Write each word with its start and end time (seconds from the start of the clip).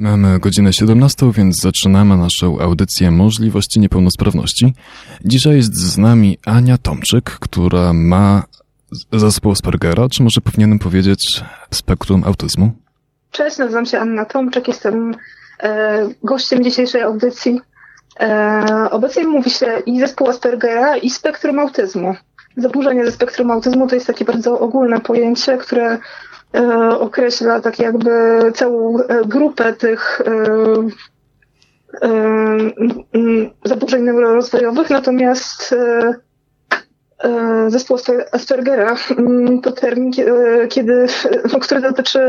Mamy 0.00 0.38
godzinę 0.38 0.72
17, 0.72 1.32
więc 1.32 1.60
zaczynamy 1.62 2.16
naszą 2.16 2.58
audycję 2.60 3.10
Możliwości 3.10 3.80
Niepełnosprawności. 3.80 4.74
Dzisiaj 5.24 5.56
jest 5.56 5.74
z 5.74 5.98
nami 5.98 6.38
Ania 6.46 6.78
Tomczyk, 6.78 7.24
która 7.24 7.92
ma 7.92 8.42
zespół 9.12 9.52
Aspergera, 9.52 10.08
czy 10.08 10.22
może 10.22 10.40
powinienem 10.40 10.78
powiedzieć 10.78 11.42
spektrum 11.70 12.24
autyzmu? 12.24 12.72
Cześć, 13.30 13.58
nazywam 13.58 13.86
się 13.86 13.98
Anna 13.98 14.24
Tomczyk, 14.24 14.68
jestem 14.68 15.14
e, 15.62 16.08
gościem 16.24 16.64
dzisiejszej 16.64 17.02
audycji. 17.02 17.60
E, 18.20 18.88
obecnie 18.90 19.26
mówi 19.26 19.50
się 19.50 19.82
i 19.86 20.00
zespół 20.00 20.28
Aspergera, 20.28 20.96
i 20.96 21.10
spektrum 21.10 21.58
autyzmu. 21.58 22.14
Zaburzenie 22.56 23.04
ze 23.04 23.12
spektrum 23.12 23.50
autyzmu 23.50 23.88
to 23.88 23.94
jest 23.94 24.06
takie 24.06 24.24
bardzo 24.24 24.60
ogólne 24.60 25.00
pojęcie, 25.00 25.58
które 25.58 25.98
określa 26.98 27.60
tak 27.60 27.78
jakby 27.78 28.10
całą 28.54 28.98
e, 28.98 29.24
grupę 29.24 29.72
tych 29.72 30.20
e, 30.20 30.32
e, 32.02 32.58
zaburzeń 33.64 34.02
neurorozwojowych, 34.02 34.90
natomiast 34.90 35.74
zespół 37.68 37.96
Aspergera 38.32 38.96
to 39.62 39.72
termin, 39.72 40.10
kiedy, 40.68 41.06
no, 41.52 41.60
który 41.60 41.80
dotyczy 41.80 42.20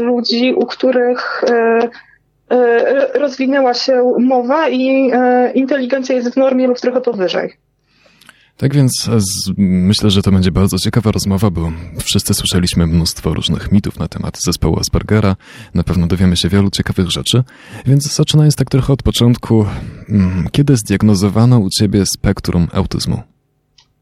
ludzi, 0.00 0.54
u 0.54 0.66
których 0.66 1.44
rozwinęła 3.14 3.74
się 3.74 4.14
mowa 4.18 4.68
i 4.68 5.12
inteligencja 5.54 6.14
jest 6.14 6.34
w 6.34 6.36
normie 6.36 6.66
lub 6.66 6.80
trochę 6.80 7.00
powyżej. 7.00 7.65
Tak 8.56 8.74
więc 8.74 9.08
e, 9.08 9.18
myślę, 9.58 10.10
że 10.10 10.22
to 10.22 10.30
będzie 10.32 10.50
bardzo 10.50 10.78
ciekawa 10.78 11.12
rozmowa, 11.12 11.50
bo 11.50 11.72
wszyscy 12.04 12.34
słyszeliśmy 12.34 12.86
mnóstwo 12.86 13.34
różnych 13.34 13.72
mitów 13.72 13.98
na 13.98 14.08
temat 14.08 14.38
zespołu 14.38 14.78
Aspergera. 14.78 15.36
Na 15.74 15.82
pewno 15.82 16.06
dowiemy 16.06 16.36
się 16.36 16.48
wielu 16.48 16.70
ciekawych 16.70 17.10
rzeczy. 17.10 17.42
Więc 17.86 18.14
zaczynając 18.14 18.56
tak 18.56 18.70
trochę 18.70 18.92
od 18.92 19.02
początku, 19.02 19.66
mm, 20.08 20.48
kiedy 20.52 20.76
zdiagnozowano 20.76 21.58
u 21.58 21.70
ciebie 21.70 22.06
spektrum 22.06 22.68
autyzmu? 22.72 23.22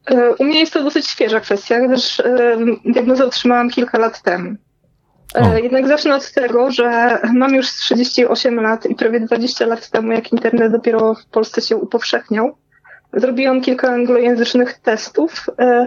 E, 0.06 0.34
u 0.38 0.44
mnie 0.44 0.60
jest 0.60 0.72
to 0.72 0.84
dosyć 0.84 1.06
świeża 1.06 1.40
kwestia, 1.40 1.88
gdyż 1.88 2.20
e, 2.20 2.56
diagnozę 2.84 3.26
otrzymałam 3.26 3.70
kilka 3.70 3.98
lat 3.98 4.22
temu. 4.22 4.54
O. 5.34 5.56
Jednak 5.56 5.88
zacznę 5.88 6.16
od 6.16 6.32
tego, 6.32 6.70
że 6.70 7.18
mam 7.32 7.54
już 7.54 7.70
38 7.70 8.60
lat 8.60 8.86
i 8.86 8.94
prawie 8.94 9.20
20 9.20 9.66
lat 9.66 9.90
temu, 9.90 10.12
jak 10.12 10.32
internet 10.32 10.72
dopiero 10.72 11.14
w 11.14 11.26
Polsce 11.26 11.60
się 11.60 11.76
upowszechniał, 11.76 12.56
Zrobiłam 13.16 13.60
kilka 13.60 13.88
anglojęzycznych 13.88 14.78
testów 14.78 15.46
e, 15.58 15.86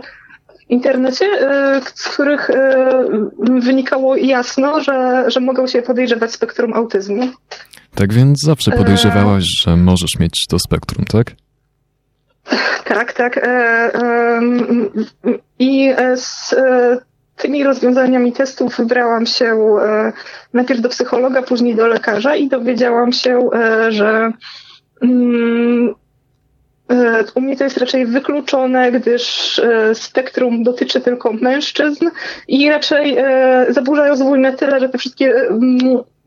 w 0.50 0.70
internecie, 0.72 1.26
e, 1.26 1.82
z 1.94 2.08
których 2.08 2.50
e, 2.50 3.04
wynikało 3.60 4.16
jasno, 4.16 4.82
że, 4.82 5.26
że 5.28 5.40
mogą 5.40 5.68
się 5.68 5.82
podejrzewać 5.82 6.32
spektrum 6.32 6.74
autyzmu. 6.74 7.30
Tak 7.96 8.14
więc 8.14 8.42
zawsze 8.42 8.72
podejrzewałaś, 8.72 9.44
że 9.44 9.76
możesz 9.76 10.20
mieć 10.20 10.46
to 10.50 10.60
spektrum, 10.60 11.06
tak? 11.06 11.32
Tak, 12.84 13.14
tak. 13.14 13.50
I 15.60 15.94
z 16.16 16.56
tymi 17.36 17.64
rozwiązaniami 17.64 18.34
testów 18.34 18.78
wybrałam 18.78 19.26
się 19.26 19.78
najpierw 20.54 20.82
do 20.82 20.90
psychologa, 20.90 21.42
później 21.42 21.76
do 21.76 21.88
lekarza 21.88 22.36
i 22.36 22.48
dowiedziałam 22.48 23.12
się, 23.12 23.50
że 23.90 24.32
mm, 25.02 25.96
u 27.36 27.42
mnie 27.42 27.58
to 27.58 27.64
jest 27.64 27.78
raczej 27.78 28.06
wykluczone, 28.06 28.92
gdyż 28.92 29.60
e, 29.60 29.96
spektrum 29.96 30.64
dotyczy 30.64 31.02
tylko 31.02 31.34
mężczyzn 31.34 32.10
i 32.48 32.70
raczej 32.70 33.18
e, 33.18 33.66
zaburza 33.70 34.08
rozwój 34.08 34.40
na 34.40 34.52
tyle, 34.52 34.80
że 34.80 34.90
te 34.90 34.98
wszystkie 34.98 35.34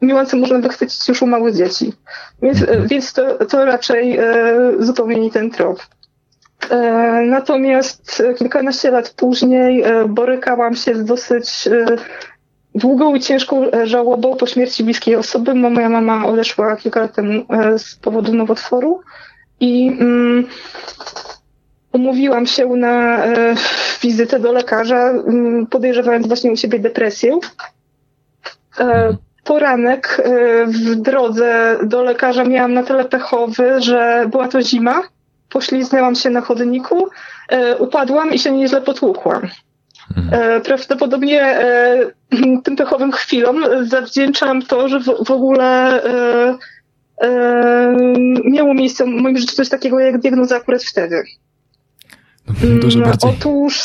niuanse 0.03 0.36
można 0.36 0.58
wychwycić 0.58 1.08
już 1.08 1.22
u 1.22 1.27
małych 1.27 1.55
dzieci. 1.55 1.92
Więc, 2.42 2.61
mhm. 2.61 2.88
więc 2.88 3.12
to, 3.12 3.47
to 3.47 3.64
raczej 3.64 4.19
zupełnie 4.78 5.20
nie 5.20 5.31
ten 5.31 5.50
trop. 5.50 5.81
Natomiast 7.27 8.22
kilkanaście 8.38 8.91
lat 8.91 9.10
później 9.10 9.84
borykałam 10.09 10.75
się 10.75 10.94
z 10.94 11.04
dosyć 11.04 11.69
długą 12.75 13.15
i 13.15 13.20
ciężką 13.20 13.62
żałobą 13.84 14.37
po 14.37 14.47
śmierci 14.47 14.84
bliskiej 14.84 15.16
osoby. 15.16 15.54
Moja 15.54 15.88
mama 15.88 16.26
odeszła 16.26 16.76
kilka 16.76 17.00
lat 17.00 17.15
temu 17.15 17.44
z 17.78 17.97
powodu 17.97 18.34
nowotworu. 18.34 19.00
I 19.60 19.88
mm, 20.00 20.47
umówiłam 21.93 22.47
się 22.47 22.66
na 22.66 23.25
e, 23.25 23.54
wizytę 24.03 24.41
do 24.41 24.53
lekarza, 24.53 25.10
mm, 25.10 25.66
podejrzewając 25.66 26.26
właśnie 26.26 26.53
u 26.53 26.56
siebie 26.56 26.78
depresję. 26.78 27.38
E, 28.78 29.16
poranek 29.44 30.22
e, 30.25 30.66
w 30.66 30.94
drodze 30.94 31.78
do 31.82 32.03
lekarza 32.03 32.44
miałam 32.44 32.75
na 32.75 32.82
tyle 32.82 33.04
pechowy, 33.04 33.82
że 33.82 34.26
była 34.31 34.49
to 34.49 34.62
zima. 34.62 35.03
Pośliznęłam 35.49 36.15
się 36.15 36.31
na 36.31 36.41
chodniku, 36.41 37.09
e, 37.49 37.76
upadłam 37.76 38.32
i 38.32 38.38
się 38.38 38.53
nieźle 38.53 38.81
potłukłam. 38.81 39.49
E, 40.32 40.60
prawdopodobnie 40.60 41.43
e, 41.43 41.99
tym 42.65 42.76
pechowym 42.76 43.12
chwilom 43.12 43.65
zawdzięczam 43.82 44.62
to, 44.62 44.88
że 44.88 45.00
w, 45.00 45.25
w 45.26 45.31
ogóle 45.31 46.03
miało 48.44 48.75
miejsce 48.75 49.04
w 49.04 49.08
moim 49.08 49.38
życiu 49.38 49.56
coś 49.56 49.69
takiego 49.69 50.00
jak 50.00 50.19
diagnoza 50.19 50.56
akurat 50.56 50.84
wtedy. 50.84 51.25
No, 52.47 52.81
dużo 52.81 52.98
mm, 52.98 53.10
bardziej. 53.10 53.31
Otóż 53.31 53.76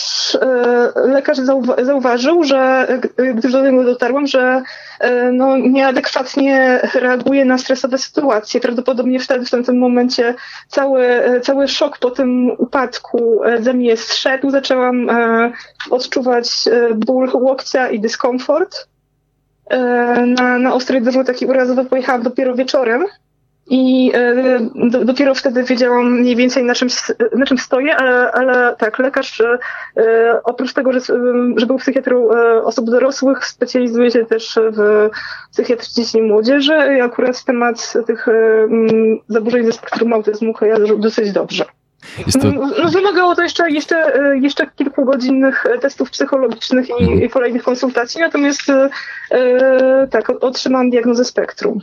e, 0.41 0.91
lekarz 0.96 1.38
zauważył, 1.84 2.44
że 2.44 2.88
gdy 3.35 3.50
do 3.50 3.62
niego 3.62 3.84
dotarłam, 3.84 4.28
że 4.28 4.63
e, 5.00 5.31
no, 5.31 5.57
nieadekwatnie 5.57 6.79
reaguje 6.94 7.46
na 7.46 7.57
stresowe 7.57 7.97
sytuacje. 7.97 8.59
Prawdopodobnie 8.59 9.19
wtedy 9.19 9.46
w 9.46 9.50
tamtym 9.50 9.78
momencie 9.78 10.34
cały, 10.67 11.07
cały 11.44 11.67
szok 11.67 11.97
po 11.97 12.12
tym 12.12 12.52
upadku 12.57 13.41
ze 13.59 13.73
mnie 13.73 13.97
zszedł. 13.97 14.50
Zaczęłam 14.50 15.09
e, 15.09 15.52
odczuwać 15.90 16.50
ból 16.96 17.29
łokcia 17.34 17.90
i 17.90 18.00
dyskomfort. 18.00 18.88
Na, 20.38 20.59
na 20.59 20.73
ostrej 20.73 21.02
dyżur 21.02 21.25
taki 21.25 21.46
urazowy 21.46 21.85
pojechałam 21.85 22.23
dopiero 22.23 22.56
wieczorem. 22.56 23.06
I 23.70 24.12
e, 24.14 24.59
do, 24.90 25.06
dopiero 25.06 25.36
wtedy 25.36 25.64
wiedziałam 25.64 26.20
mniej 26.20 26.36
więcej 26.36 26.64
na 26.64 26.76
czym, 26.76 26.88
na 27.36 27.46
czym 27.46 27.58
stoję, 27.58 27.96
ale, 27.96 28.31
ale 28.31 28.76
tak, 28.78 29.00
lekarz 29.00 29.42
e, 29.42 29.58
oprócz 30.44 30.74
tego, 30.74 30.94
że, 30.94 31.00
że 31.56 31.66
był 31.66 31.78
psychiatrą 31.78 32.31
e, 32.31 32.64
osób 32.64 32.90
dorosłych, 32.90 33.46
specjalizuje 33.46 34.12
się 34.12 34.26
też 34.26 34.59
w 34.72 35.09
psychiatrii 35.52 35.94
dzieci 35.94 36.18
i 36.18 36.22
młodzieży 36.22 36.74
i 36.98 37.02
akurat 37.02 37.44
temat 37.44 37.94
tych 38.08 38.26
zaburzeń 39.28 39.66
ze 39.66 39.72
spektrum 39.72 40.14
autyzmu 40.14 40.53
kojarzy 40.53 40.97
dosyć 40.97 41.32
dobrze. 41.32 41.66
To... 42.42 42.52
No, 42.52 42.68
no, 42.84 42.90
wymagało 42.90 43.36
to 43.36 43.44
jeszcze, 43.44 43.72
jeszcze, 43.72 44.14
jeszcze 44.42 44.68
kilkugodzinnych 44.68 45.64
testów 45.82 46.12
psychologicznych 46.12 46.90
i, 46.90 46.94
mhm. 46.94 47.24
i 47.24 47.30
kolejnych 47.30 47.64
konsultacji, 47.64 48.22
natomiast 48.22 48.62
tak, 50.12 50.30
otrzymałam 50.44 50.90
diagnozę 50.90 51.26
spektrum. 51.26 51.80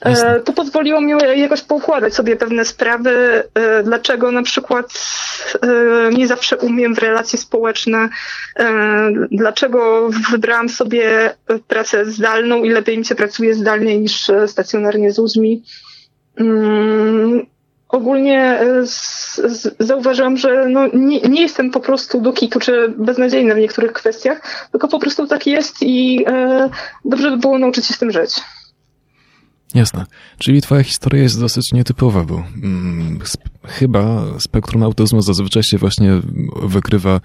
E, 0.00 0.40
to 0.40 0.52
pozwoliło 0.52 1.00
mi 1.00 1.12
jakoś 1.36 1.62
poukładać 1.62 2.14
sobie 2.14 2.36
pewne 2.36 2.64
sprawy, 2.64 3.42
e, 3.54 3.82
dlaczego 3.82 4.32
na 4.32 4.42
przykład 4.42 4.86
e, 5.62 6.10
nie 6.14 6.26
zawsze 6.26 6.56
umiem 6.56 6.94
w 6.94 6.98
relacje 6.98 7.38
społeczne, 7.38 8.08
dlaczego 9.30 10.10
wybrałam 10.30 10.68
sobie 10.68 11.34
pracę 11.68 12.04
zdalną 12.04 12.64
i 12.64 12.70
lepiej 12.70 12.98
mi 12.98 13.04
się 13.04 13.14
pracuje 13.14 13.54
zdalnie 13.54 13.98
niż 13.98 14.30
stacjonarnie 14.46 15.12
z 15.12 15.18
ludźmi. 15.18 15.62
Mm, 16.36 17.46
ogólnie 17.88 18.60
zauważyłam, 19.78 20.36
że 20.36 20.66
no 20.68 20.86
nie, 20.94 21.20
nie, 21.20 21.42
jestem 21.42 21.70
po 21.70 21.80
prostu 21.80 22.20
do 22.20 22.32
kitu 22.32 22.60
czy 22.60 22.88
beznadziejna 22.88 23.54
w 23.54 23.58
niektórych 23.58 23.92
kwestiach, 23.92 24.68
tylko 24.70 24.88
po 24.88 24.98
prostu 24.98 25.26
tak 25.26 25.46
jest 25.46 25.76
i 25.82 26.24
dobrze 27.04 27.30
by 27.30 27.36
było 27.36 27.58
nauczyć 27.58 27.86
się 27.86 27.94
z 27.94 27.98
tym 27.98 28.10
żyć. 28.10 28.40
Jasne. 29.74 30.06
Czyli 30.38 30.62
twoja 30.62 30.82
historia 30.82 31.22
jest 31.22 31.40
dosyć 31.40 31.72
nietypowa, 31.72 32.24
bo 32.24 32.44
mm, 32.62 33.18
sp 33.32 33.42
chyba 33.64 34.24
spektrum 34.40 34.82
autyzmu 34.82 35.22
zazwyczaj 35.22 35.62
się 35.62 35.78
właśnie 35.78 36.20
wykrywa, 36.62 37.20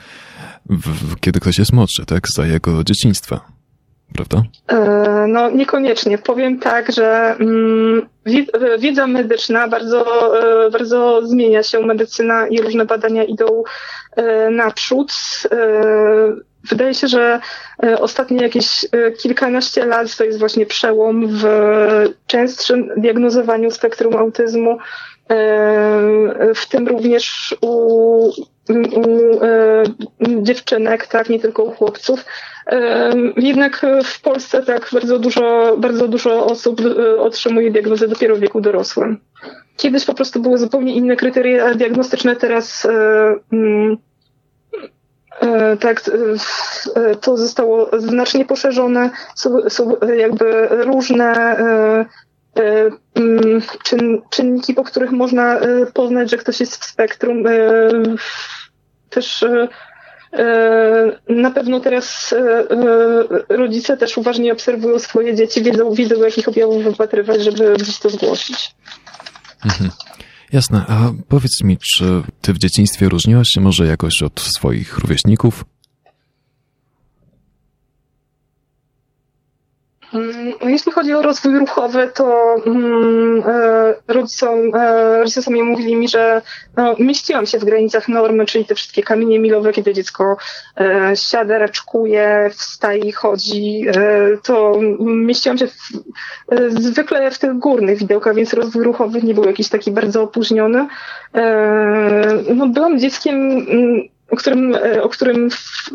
w, 0.70 0.88
w, 0.90 1.20
kiedy 1.20 1.40
ktoś 1.40 1.60
jest 1.60 1.74
młodszy, 1.74 2.06
tak? 2.06 2.28
Za 2.36 2.46
jego 2.48 2.84
dzieciństwa. 2.84 3.63
Prawda? 4.14 4.44
E, 4.68 5.26
no 5.28 5.50
niekoniecznie. 5.50 6.18
Powiem 6.18 6.60
tak, 6.60 6.92
że 6.92 7.36
mm, 7.40 8.08
wiedza 8.80 9.08
medyczna 9.08 9.68
bardzo, 9.68 10.06
e, 10.66 10.72
bardzo 10.72 11.28
zmienia 11.28 11.64
się. 11.64 11.80
Medycyna 11.80 12.48
i 12.48 12.62
różne 12.62 12.86
badania 12.86 13.24
idą 13.24 13.64
e, 14.16 14.50
naprzód 14.50 15.12
Wydaje 16.70 16.94
się, 16.94 17.08
że 17.08 17.40
e, 17.84 18.00
ostatnie 18.00 18.42
jakieś 18.42 18.86
e, 18.92 19.12
kilkanaście 19.12 19.86
lat 19.86 20.16
to 20.16 20.24
jest 20.24 20.40
właśnie 20.40 20.66
przełom 20.66 21.28
w 21.28 21.44
częstszym 22.28 22.90
diagnozowaniu 22.98 23.72
spektrum 23.72 24.16
autyzmu. 24.16 24.78
W 26.56 26.66
tym 26.70 26.88
również 26.88 27.56
u, 27.62 28.30
u 28.70 29.40
dziewczynek, 30.42 31.08
tak, 31.08 31.30
nie 31.30 31.40
tylko 31.40 31.64
u 31.64 31.72
chłopców. 31.72 32.26
Jednak 33.38 33.86
w 34.04 34.22
Polsce 34.22 34.64
tak 34.64 34.90
bardzo 34.94 35.20
dużo, 35.20 35.76
bardzo 35.78 36.08
dużo 36.08 36.46
osób 36.46 36.82
otrzymuje 37.18 37.72
diagnozę 37.72 38.08
dopiero 38.08 38.36
w 38.36 38.40
wieku 38.40 38.62
dorosłym. 38.62 39.20
Kiedyś 39.78 40.06
po 40.06 40.14
prostu 40.14 40.40
były 40.40 40.58
zupełnie 40.58 40.96
inne 40.96 41.16
kryteria 41.16 41.76
diagnostyczne, 41.76 42.36
teraz 42.36 42.88
mm, 43.52 43.98
E, 45.42 45.78
tak, 45.78 46.02
e, 46.08 47.02
e, 47.02 47.16
to 47.16 47.38
zostało 47.38 47.90
znacznie 47.98 48.46
poszerzone. 48.46 49.10
Są, 49.70 49.92
jakby 50.18 50.68
różne 50.70 51.56
czyn, 53.84 54.22
czynniki, 54.30 54.74
po 54.74 54.84
których 54.84 55.12
można 55.12 55.60
poznać, 55.94 56.32
że 56.32 56.38
ktoś 56.38 56.60
jest 56.60 56.78
w 56.78 56.86
spektrum. 56.86 57.44
Też 59.10 59.46
na 61.30 61.52
pewno 61.52 61.80
teraz 61.80 62.36
rodzice 63.50 63.98
też 63.98 64.18
uważnie 64.18 64.54
obserwują 64.54 65.00
swoje 65.00 65.36
dzieci, 65.36 65.64
wiedzą, 65.64 65.94
wiedzą 65.94 66.24
jakich 66.24 66.48
objawów 66.48 66.84
wypatrywać, 66.84 67.44
żeby 67.44 67.76
gdzieś 67.80 68.00
to 68.00 68.10
zgłosić. 68.10 68.76
Mhm. 69.66 69.92
Jasne, 70.52 70.86
a 70.88 71.12
powiedz 71.28 71.64
mi, 71.64 71.78
czy 71.78 72.24
ty 72.42 72.54
w 72.54 72.58
dzieciństwie 72.58 73.10
różniłaś 73.10 73.48
się 73.48 73.62
może 73.62 73.88
jakoś 73.88 74.14
od 74.24 74.40
swoich 74.40 74.98
rówieśników? 74.98 75.66
Mm, 80.02 80.02
no, 80.02 80.03
jeśli 80.62 80.92
chodzi 80.92 81.14
o 81.14 81.22
rozwój 81.22 81.60
ruchowy, 81.60 82.12
to 82.14 82.56
mm, 82.66 83.44
e, 83.48 83.94
rodzicom, 84.08 84.76
e, 84.76 85.18
rodzice 85.18 85.42
sobie 85.42 85.64
mówili 85.64 85.96
mi, 85.96 86.08
że 86.08 86.42
no, 86.78 86.96
mieściłam 87.00 87.46
się 87.46 87.60
w 87.60 87.66
granicach 87.66 88.08
normy, 88.08 88.46
czyli 88.46 88.66
te 88.66 88.76
wszystkie 88.76 89.04
kamienie 89.04 89.40
milowe, 89.40 89.74
kiedy 89.74 89.94
dziecko 89.94 90.38
e, 90.80 91.12
siada, 91.16 91.58
raczkuje, 91.58 92.50
wstaje 92.54 93.00
i 93.00 93.12
chodzi, 93.12 93.86
to 94.44 94.80
mieściłam 95.00 95.58
się 95.58 95.68
w, 95.68 95.74
zwykle 96.80 97.32
w 97.32 97.40
tych 97.40 97.54
górnych 97.54 97.98
widełkach, 97.98 98.36
więc 98.36 98.54
rozwój 98.54 98.84
ruchowy 98.84 99.22
nie 99.22 99.34
był 99.34 99.44
jakiś 99.44 99.70
taki 99.70 99.92
bardzo 99.92 100.24
opóźniony. 100.24 100.88
No, 102.56 102.68
byłam 102.68 103.00
dzieckiem 103.00 103.36
mm, 103.36 104.13
o 104.34 104.36
którym, 104.36 104.76
e, 104.76 105.04
o 105.04 105.10
którym 105.10 105.50
w 105.50 105.92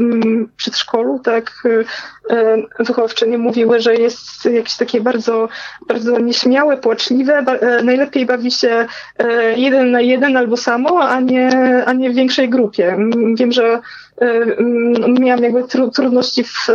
przedszkolu 0.57 1.19
tak 1.19 1.53
e, 1.65 2.37
e, 2.37 2.57
wychowawczynie 2.79 3.39
mówiły, 3.39 3.81
że 3.81 3.95
jest 3.95 4.45
jakieś 4.45 4.77
takie 4.77 5.01
bardzo, 5.01 5.49
bardzo 5.89 6.19
nieśmiałe, 6.19 6.77
płaczliwe. 6.77 7.45
Najlepiej 7.85 8.27
bawi 8.27 8.51
się 8.51 8.87
jeden 9.57 9.91
na 9.91 10.01
jeden 10.01 10.37
albo 10.37 10.57
samo, 10.57 11.01
a 11.01 11.21
nie, 11.21 11.51
a 11.87 11.93
nie 11.93 12.11
w 12.11 12.15
większej 12.15 12.49
grupie. 12.49 12.97
Wiem, 13.35 13.53
że 13.53 13.81
miałam 15.21 15.43
jakby 15.43 15.65
trudności 15.93 16.45
w 16.45 16.67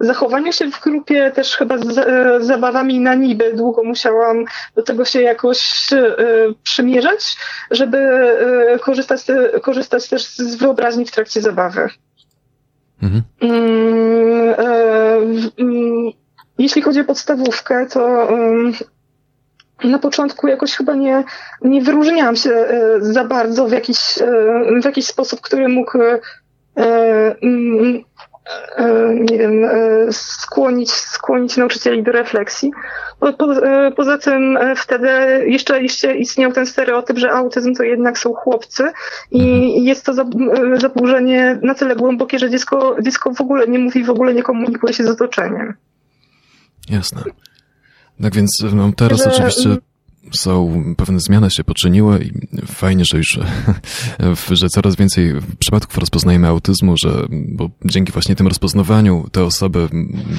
zachowanie 0.00 0.52
się 0.52 0.70
w 0.70 0.80
grupie 0.80 1.30
też 1.30 1.56
chyba 1.56 1.78
z 1.78 1.98
e, 1.98 2.44
zabawami 2.44 3.00
na 3.00 3.14
niby. 3.14 3.52
Długo 3.54 3.84
musiałam 3.84 4.44
do 4.74 4.82
tego 4.82 5.04
się 5.04 5.22
jakoś 5.22 5.92
e, 5.92 6.16
przymierzać, 6.62 7.36
żeby 7.70 7.98
e, 7.98 8.78
korzystać, 8.78 9.20
korzystać 9.62 10.08
też 10.08 10.26
z 10.26 10.54
wyobraźni 10.54 11.06
w 11.06 11.10
trakcie 11.10 11.40
zabawy. 11.40 11.88
Mhm. 13.02 13.22
Mm, 15.58 16.12
jeśli 16.58 16.82
chodzi 16.82 17.00
o 17.00 17.04
podstawówkę, 17.04 17.86
to 17.86 18.28
mm, 18.28 18.72
na 19.84 19.98
początku 19.98 20.48
jakoś 20.48 20.72
chyba 20.72 20.94
nie, 20.94 21.24
nie 21.62 21.82
wyróżniałam 21.82 22.36
się 22.36 22.66
za 23.00 23.24
bardzo 23.24 23.68
w 23.68 23.72
jakiś, 23.72 23.98
w 24.82 24.84
jakiś 24.84 25.06
sposób, 25.06 25.40
który 25.40 25.68
mógł 25.68 25.98
nie 29.14 29.38
wiem, 29.38 29.64
e, 29.64 30.12
skłonić, 30.12 30.90
skłonić 30.90 31.56
nauczycieli 31.56 32.02
do 32.02 32.12
refleksji. 32.12 32.72
Po, 33.20 33.32
po, 33.32 33.66
e, 33.66 33.92
poza 33.92 34.18
tym 34.18 34.58
wtedy 34.76 35.08
jeszcze, 35.46 35.82
jeszcze 35.82 36.16
istniał 36.16 36.52
ten 36.52 36.66
stereotyp, 36.66 37.18
że 37.18 37.32
autyzm 37.32 37.74
to 37.74 37.82
jednak 37.82 38.18
są 38.18 38.34
chłopcy 38.34 38.90
i 39.30 39.40
mhm. 39.40 39.84
jest 39.84 40.06
to 40.06 40.12
zaburzenie 40.80 41.58
na 41.62 41.74
tyle 41.74 41.96
głębokie, 41.96 42.38
że 42.38 42.50
dziecko, 42.50 42.96
dziecko 43.02 43.34
w 43.34 43.40
ogóle 43.40 43.68
nie 43.68 43.78
mówi, 43.78 44.04
w 44.04 44.10
ogóle 44.10 44.34
nie 44.34 44.42
komunikuje 44.42 44.94
się 44.94 45.04
z 45.04 45.10
otoczeniem. 45.10 45.74
Jasne. 46.90 47.22
Tak 48.22 48.34
więc 48.34 48.64
no, 48.74 48.92
teraz 48.96 49.24
że, 49.24 49.30
oczywiście 49.30 49.76
są, 50.32 50.84
pewne 50.96 51.20
zmiany 51.20 51.50
się 51.50 51.64
poczyniły 51.64 52.24
i 52.24 52.32
fajnie, 52.66 53.04
że 53.04 53.18
już, 53.18 53.38
że 54.50 54.68
coraz 54.68 54.96
więcej 54.96 55.34
przypadków 55.58 55.98
rozpoznajemy 55.98 56.46
autyzmu, 56.46 56.96
że, 56.96 57.26
bo 57.30 57.70
dzięki 57.84 58.12
właśnie 58.12 58.36
tym 58.36 58.46
rozpoznawaniu 58.46 59.26
te 59.32 59.44
osoby 59.44 59.88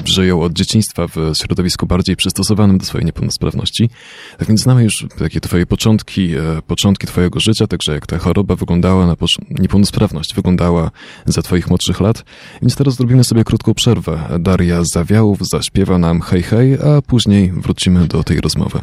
żyją 0.04 0.42
od 0.42 0.52
dzieciństwa 0.52 1.06
w 1.08 1.32
środowisku 1.42 1.86
bardziej 1.86 2.16
przystosowanym 2.16 2.78
do 2.78 2.84
swojej 2.84 3.04
niepełnosprawności. 3.04 3.90
Tak 4.38 4.48
więc 4.48 4.60
znamy 4.60 4.84
już 4.84 5.06
takie 5.18 5.40
twoje 5.40 5.66
początki, 5.66 6.34
e, 6.34 6.62
początki 6.66 7.06
twojego 7.06 7.40
życia, 7.40 7.66
także 7.66 7.92
jak 7.92 8.06
ta 8.06 8.18
choroba 8.18 8.56
wyglądała, 8.56 9.06
na 9.06 9.16
niepełnosprawność 9.50 10.34
wyglądała 10.34 10.90
za 11.26 11.42
twoich 11.42 11.68
młodszych 11.68 12.00
lat. 12.00 12.24
Więc 12.62 12.76
teraz 12.76 12.94
zrobimy 12.94 13.24
sobie 13.24 13.44
krótką 13.44 13.74
przerwę. 13.74 14.38
Daria 14.38 14.84
Zawiałów 14.84 15.38
zaśpiewa 15.48 15.98
nam 15.98 16.20
hej 16.20 16.42
hej, 16.42 16.74
a 16.74 17.02
później 17.02 17.52
wrócimy 17.52 18.06
do 18.06 18.24
tej 18.24 18.40
rozmowy. 18.40 18.80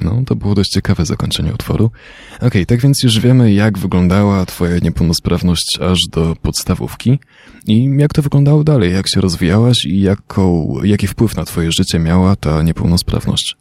No, 0.00 0.22
to 0.26 0.36
było 0.36 0.54
dość 0.54 0.70
ciekawe 0.70 1.04
zakończenie 1.04 1.52
utworu. 1.54 1.90
Okej, 2.36 2.48
okay, 2.48 2.66
tak 2.66 2.80
więc 2.80 3.02
już 3.02 3.20
wiemy, 3.20 3.52
jak 3.52 3.78
wyglądała 3.78 4.46
Twoja 4.46 4.78
niepełnosprawność 4.82 5.78
aż 5.80 5.98
do 6.12 6.36
podstawówki 6.42 7.18
i 7.66 7.90
jak 7.98 8.12
to 8.12 8.22
wyglądało 8.22 8.64
dalej, 8.64 8.92
jak 8.92 9.08
się 9.08 9.20
rozwijałaś 9.20 9.84
i 9.84 10.00
jaką, 10.00 10.74
jaki 10.82 11.06
wpływ 11.06 11.36
na 11.36 11.44
Twoje 11.44 11.72
życie 11.72 11.98
miała 11.98 12.36
ta 12.36 12.62
niepełnosprawność. 12.62 13.56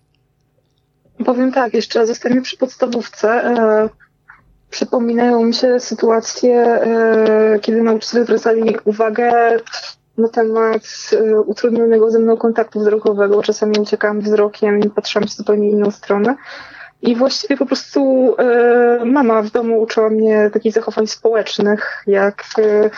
Powiem 1.26 1.52
tak, 1.52 1.74
jeszcze 1.74 2.08
zostaniemy 2.08 2.42
przy 2.42 2.58
podstawówce. 2.58 3.30
E, 3.30 3.90
przypominają 4.70 5.46
mi 5.46 5.54
się 5.54 5.80
sytuacje, 5.80 6.56
e, 6.56 7.60
kiedy 7.62 7.82
nauczyciele 7.82 8.24
zwracali 8.24 8.76
uwagę 8.86 9.32
na 10.18 10.28
temat 10.28 10.84
y, 11.14 11.42
utrudnionego 11.42 12.12
ze 12.12 12.20
mną 12.20 12.38
kontaktu 12.38 12.80
wzrokowego. 12.80 13.44
Czasami 13.44 13.80
uciekałam 13.80 14.22
wzrokiem 14.22 14.80
i 14.80 14.90
patrzyłam 14.90 15.28
w 15.28 15.34
zupełnie 15.34 15.70
inną 15.70 15.92
stronę. 15.92 16.36
I 17.02 17.16
właściwie 17.16 17.58
po 17.58 17.66
prostu 17.66 18.32
y, 19.02 19.06
mama 19.06 19.42
w 19.42 19.52
domu 19.52 19.82
uczyła 19.82 20.10
mnie 20.10 20.50
takich 20.54 20.74
zachowań 20.74 21.08
społecznych, 21.08 22.04
jak 22.08 22.44
y, 22.58 22.90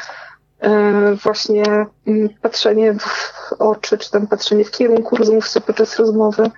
właśnie 1.24 1.64
mm, 2.08 2.30
patrzenie 2.42 2.94
w 2.94 3.54
oczy, 3.60 3.98
czy 3.98 4.12
tam 4.12 4.28
patrzenie 4.28 4.66
w 4.66 4.72
kierunku 4.72 5.16
rozmówcy 5.16 5.62
podczas 5.62 6.00
rozmowy. 6.00 6.52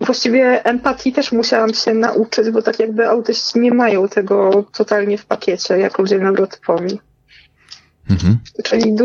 Właściwie 0.00 0.64
empatii 0.64 1.12
też 1.12 1.32
musiałam 1.32 1.74
się 1.74 1.94
nauczyć, 1.94 2.50
bo 2.50 2.62
tak 2.62 2.78
jakby 2.78 3.08
autyści 3.08 3.60
nie 3.60 3.74
mają 3.74 4.08
tego 4.08 4.64
totalnie 4.76 5.18
w 5.18 5.26
pakiecie, 5.26 5.78
jak 5.78 5.98
ludzie 5.98 6.18
neurotypowi. 6.18 7.00
Mhm. 8.10 8.38
Czyli 8.64 8.96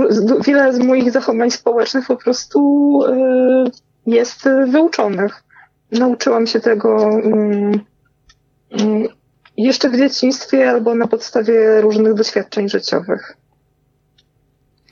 wiele 0.45 0.73
z 0.73 0.79
moich 0.79 1.11
zachowań 1.11 1.51
społecznych 1.51 2.07
po 2.07 2.15
prostu 2.15 2.99
y, 3.03 3.71
jest 4.05 4.49
wyuczonych. 4.67 5.43
Nauczyłam 5.91 6.47
się 6.47 6.59
tego 6.59 7.09
y, 7.17 7.79
y, 8.81 9.07
jeszcze 9.57 9.89
w 9.89 9.97
dzieciństwie 9.97 10.69
albo 10.69 10.95
na 10.95 11.07
podstawie 11.07 11.81
różnych 11.81 12.13
doświadczeń 12.13 12.69
życiowych. 12.69 13.37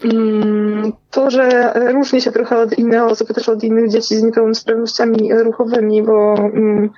Mm, 0.04 0.94
to, 1.12 1.32
że 1.32 1.74
różni 1.94 2.22
się 2.22 2.32
trochę 2.32 2.58
od 2.58 2.80
innych 2.80 3.04
osób, 3.04 3.34
też 3.34 3.50
od 3.50 3.64
innych 3.64 3.90
dzieci 3.90 4.16
z 4.16 4.24
niepełnosprawnościami 4.24 5.34
ruchowymi, 5.34 6.04
bo 6.04 6.36
mm, 6.38 6.90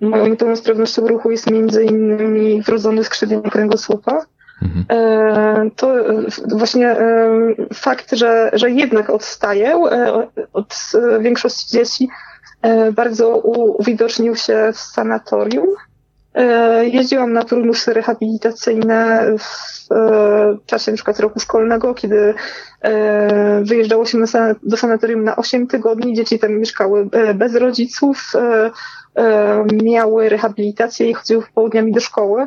moją 0.00 0.26
niepełnosprawnością 0.26 1.06
ruchu 1.06 1.30
jest 1.30 1.50
między 1.50 1.84
innymi 1.84 2.62
wrodzone 2.62 3.04
skrzywienie 3.04 3.50
kręgosłupa. 3.50 4.26
Mhm. 4.64 4.84
E, 4.88 5.70
to 5.76 5.94
właśnie 6.48 6.90
e, 6.90 7.28
fakt, 7.74 8.12
że, 8.12 8.50
że 8.52 8.70
jednak 8.70 9.10
odstaję 9.10 9.74
e, 9.74 10.28
od 10.52 10.92
większości 11.20 11.70
dzieci, 11.70 12.08
bardzo 12.92 13.36
uwidocznił 13.78 14.36
się 14.36 14.70
w 14.72 14.78
sanatorium. 14.78 15.66
Jeździłam 16.82 17.32
na 17.32 17.44
turnusy 17.44 17.94
rehabilitacyjne 17.94 19.26
w 19.38 20.66
czasie 20.66 20.92
przykład 20.92 21.20
roku 21.20 21.40
szkolnego, 21.40 21.94
kiedy 21.94 22.34
wyjeżdżało 23.62 24.06
się 24.06 24.18
do 24.62 24.76
sanatorium 24.76 25.24
na 25.24 25.36
8 25.36 25.66
tygodni. 25.66 26.14
Dzieci 26.14 26.38
tam 26.38 26.52
mieszkały 26.52 27.08
bez 27.34 27.54
rodziców, 27.54 28.32
miały 29.72 30.28
rehabilitację 30.28 31.10
i 31.10 31.14
chodziły 31.14 31.42
południami 31.54 31.92
do 31.92 32.00
szkoły 32.00 32.46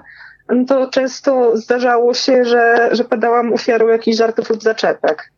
to 0.68 0.88
często 0.88 1.58
zdarzało 1.58 2.14
się, 2.14 2.46
że, 2.46 2.90
że 2.92 3.04
padałam 3.04 3.54
ofiarą 3.54 3.88
jakichś 3.88 4.18
żartów 4.18 4.50
lub 4.50 4.64
zaczepek. 4.64 5.32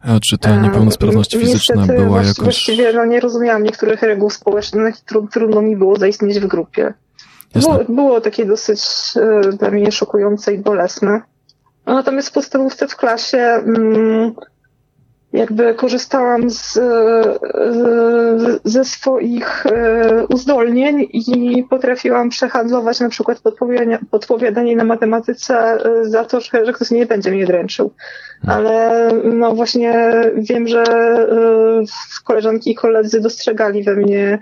A 0.00 0.20
czy 0.20 0.38
ta 0.38 0.56
niepełnosprawność 0.56 1.36
fizyczna 1.36 1.74
Niestety, 1.76 2.02
była 2.02 2.22
jakoś... 2.22 2.44
Właściwie 2.44 2.92
no, 2.92 3.04
nie 3.04 3.20
rozumiałam 3.20 3.62
niektórych 3.62 4.02
reguł 4.02 4.30
społecznych 4.30 5.00
i 5.00 5.04
tru, 5.04 5.28
trudno 5.32 5.62
mi 5.62 5.76
było 5.76 5.96
zaistnieć 5.96 6.40
w 6.40 6.46
grupie. 6.46 6.94
Było, 7.54 7.78
było, 7.88 8.20
takie 8.20 8.44
dosyć 8.44 8.80
e, 9.16 9.52
dla 9.52 9.70
mnie 9.70 9.92
szokujące 9.92 10.54
i 10.54 10.58
bolesne. 10.58 11.20
No, 11.86 11.94
natomiast 11.94 12.28
w 12.28 12.32
podstawówce 12.32 12.88
w 12.88 12.96
klasie 12.96 13.38
mm, 13.38 14.32
jakby 15.32 15.74
korzystałam 15.74 16.50
z, 16.50 16.72
z, 16.72 18.60
ze 18.64 18.84
swoich 18.84 19.66
e, 19.66 20.26
uzdolnień 20.26 21.08
i 21.12 21.64
potrafiłam 21.70 22.28
przehandlować 22.28 23.00
na 23.00 23.08
przykład 23.08 23.40
podpowiadanie, 23.40 23.98
podpowiadanie 24.10 24.76
na 24.76 24.84
matematyce 24.84 25.54
e, 25.56 26.04
za 26.04 26.24
to, 26.24 26.40
że, 26.40 26.72
ktoś 26.72 26.90
nie 26.90 27.06
będzie 27.06 27.30
mnie 27.30 27.46
dręczył. 27.46 27.90
Hmm. 28.46 28.66
Ale 28.66 29.08
no 29.24 29.54
właśnie 29.54 30.12
wiem, 30.36 30.68
że 30.68 30.82
e, 30.82 31.84
koleżanki 32.24 32.70
i 32.70 32.74
koledzy 32.74 33.20
dostrzegali 33.20 33.82
we 33.82 33.96
mnie 33.96 34.38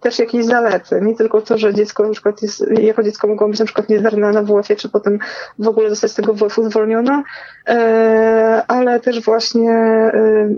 też 0.00 0.18
jakieś 0.18 0.44
zalety. 0.44 1.00
Nie 1.02 1.14
tylko 1.14 1.40
to, 1.40 1.58
że 1.58 1.74
dziecko 1.74 2.06
na 2.06 2.12
przykład 2.12 2.42
jest, 2.42 2.64
jako 2.82 3.02
dziecko 3.02 3.28
mogło 3.28 3.48
być 3.48 3.58
na 3.58 3.64
przykład 3.64 3.88
niezdarne 3.88 4.32
na 4.32 4.42
WF-ie, 4.42 4.76
czy 4.76 4.88
potem 4.88 5.18
w 5.58 5.68
ogóle 5.68 5.90
zostać 5.90 6.10
z 6.10 6.14
tego 6.14 6.34
WF-u 6.34 6.70
zwolniona, 6.70 7.22
e, 7.68 8.62
ale 8.68 9.00
też 9.00 9.24
właśnie 9.24 9.70
e, 9.70 10.48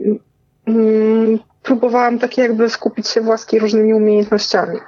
mm, 0.67 1.39
próbowałam 1.63 2.19
tak 2.19 2.39
jakby 2.39 2.71
skupić 2.71 3.09
się 3.09 3.21
własnie 3.21 3.59
różnymi 3.59 3.95
umiejętnościami. 3.95 4.79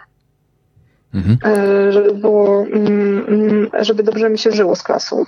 Mhm. 1.14 1.38
E, 1.44 1.92
żeby 1.92 2.14
było, 2.14 2.62
mm, 2.62 3.24
mm, 3.28 3.70
żeby 3.80 4.02
dobrze 4.02 4.30
mi 4.30 4.38
się 4.38 4.50
żyło 4.52 4.76
z 4.76 4.82
klasą. 4.82 5.24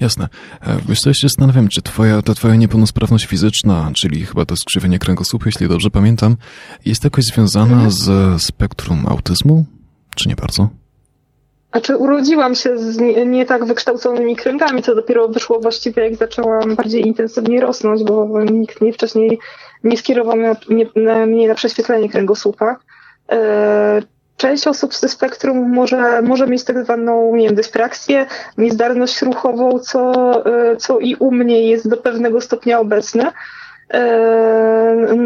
Jasne. 0.00 0.28
E, 0.62 0.76
wiesz 0.88 1.00
co, 1.00 1.10
ja 1.10 1.14
się 1.14 1.28
zastanawiam, 1.28 1.68
czy 1.68 1.82
twoja, 1.82 2.22
ta 2.22 2.34
twoja 2.34 2.54
niepełnosprawność 2.54 3.26
fizyczna, 3.26 3.90
czyli 3.94 4.26
chyba 4.26 4.44
to 4.44 4.56
skrzywienie 4.56 4.98
kręgosłupa, 4.98 5.46
jeśli 5.46 5.68
dobrze 5.68 5.90
pamiętam, 5.90 6.36
jest 6.84 7.04
jakoś 7.04 7.24
związana 7.24 7.72
mhm. 7.72 7.90
z 7.90 8.42
spektrum 8.42 9.06
autyzmu? 9.08 9.64
Czy 10.16 10.28
nie 10.28 10.36
bardzo? 10.36 10.68
Znaczy 11.72 11.96
urodziłam 11.96 12.54
się 12.54 12.78
z 12.78 12.98
nie, 12.98 13.26
nie, 13.26 13.46
tak 13.46 13.64
wykształconymi 13.64 14.36
kręgami, 14.36 14.82
co 14.82 14.94
dopiero 14.94 15.28
wyszło 15.28 15.60
właściwie 15.60 16.02
jak 16.02 16.16
zaczęłam 16.16 16.76
bardziej 16.76 17.06
intensywnie 17.06 17.60
rosnąć, 17.60 18.04
bo 18.04 18.44
nikt 18.44 18.80
mnie 18.80 18.92
wcześniej 18.92 19.38
nie 19.84 19.96
skierował 19.96 20.36
mnie 20.36 20.86
na, 20.96 21.26
mnie 21.26 21.48
na 21.48 21.54
prześwietlenie 21.54 22.08
kręgosłupa. 22.08 22.76
E, 23.32 24.02
część 24.40 24.66
osób 24.66 24.94
ze 24.94 25.08
spektrum 25.08 25.70
może, 25.70 26.22
może 26.22 26.46
mieć 26.46 26.64
tak 26.64 26.84
zwaną, 26.84 27.36
nie 27.36 27.46
wiem, 27.46 27.54
dyspraksję, 27.54 28.26
niezdarność 28.58 29.22
ruchową, 29.22 29.78
co, 29.78 30.32
e, 30.46 30.76
co 30.76 30.98
i 30.98 31.14
u 31.14 31.30
mnie 31.30 31.68
jest 31.68 31.88
do 31.88 31.96
pewnego 31.96 32.40
stopnia 32.40 32.80
obecne. 32.80 33.32
E, 33.94 35.16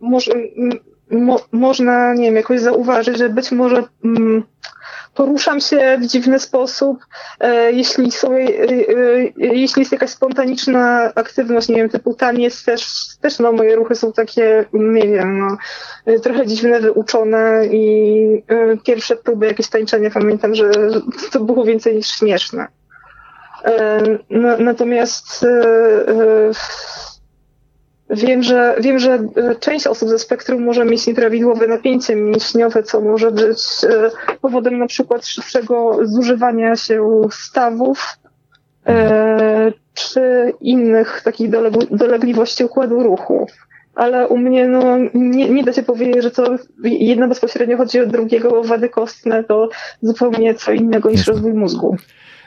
może, 0.00 0.32
mo, 1.10 1.40
można, 1.52 2.14
nie 2.14 2.24
wiem, 2.24 2.36
jakoś 2.36 2.60
zauważyć, 2.60 3.18
że 3.18 3.28
być 3.28 3.52
może 3.52 3.82
mm, 4.04 4.42
poruszam 5.14 5.60
się 5.60 5.98
w 6.00 6.06
dziwny 6.06 6.38
sposób, 6.38 7.06
e, 7.40 7.72
jeśli, 7.72 8.10
sobie, 8.10 8.38
e, 8.38 8.64
e, 8.64 9.54
jeśli 9.54 9.80
jest 9.80 9.92
jakaś 9.92 10.10
spontaniczna 10.10 11.12
aktywność, 11.14 11.68
nie 11.68 11.76
wiem, 11.76 11.88
typu 11.88 12.14
taniec, 12.14 12.64
też, 12.64 12.86
też 13.20 13.38
no, 13.38 13.52
moje 13.52 13.76
ruchy 13.76 13.94
są 13.94 14.12
takie, 14.12 14.64
nie 14.72 15.08
wiem, 15.08 15.38
no, 15.38 15.56
trochę 16.18 16.46
dziwne, 16.46 16.80
wyuczone 16.80 17.66
i 17.66 18.42
pierwsze 18.84 19.16
próby 19.16 19.46
jakieś 19.46 19.68
tańczenia 19.68 20.10
pamiętam, 20.10 20.54
że 20.54 20.70
to 21.32 21.40
było 21.40 21.64
więcej 21.64 21.96
niż 21.96 22.06
śmieszne. 22.06 22.66
Natomiast 24.58 25.46
Wiem, 28.10 28.42
że, 28.42 28.76
wiem, 28.80 28.98
że 28.98 29.12
e, 29.12 29.54
część 29.60 29.86
osób 29.86 30.08
ze 30.08 30.18
spektrum 30.18 30.64
może 30.64 30.84
mieć 30.84 31.06
nieprawidłowe 31.06 31.66
napięcie 31.66 32.16
mięśniowe, 32.16 32.82
co 32.82 33.00
może 33.00 33.30
być 33.30 33.62
e, 33.84 34.10
powodem 34.40 34.78
na 34.78 34.86
przykład 34.86 35.26
szybszego 35.26 35.98
zużywania 36.02 36.76
się 36.76 37.20
stawów 37.30 38.18
e, 38.86 39.72
czy 39.94 40.52
innych 40.60 41.22
takich 41.24 41.50
dolegliwości 41.90 42.64
układu 42.64 43.02
ruchu. 43.02 43.46
Ale 43.94 44.28
u 44.28 44.38
mnie 44.38 44.68
no, 44.68 44.98
nie, 45.14 45.50
nie 45.50 45.64
da 45.64 45.72
się 45.72 45.82
powiedzieć, 45.82 46.22
że 46.22 46.30
to 46.30 46.56
jedno 46.84 47.28
bezpośrednio 47.28 47.76
chodzi 47.76 48.00
o 48.00 48.06
drugiego, 48.06 48.60
o 48.60 48.64
wady 48.64 48.88
kostne, 48.88 49.44
to 49.44 49.68
zupełnie 50.02 50.54
co 50.54 50.72
innego 50.72 51.10
niż 51.10 51.26
rozwój 51.26 51.54
mózgu. 51.54 51.96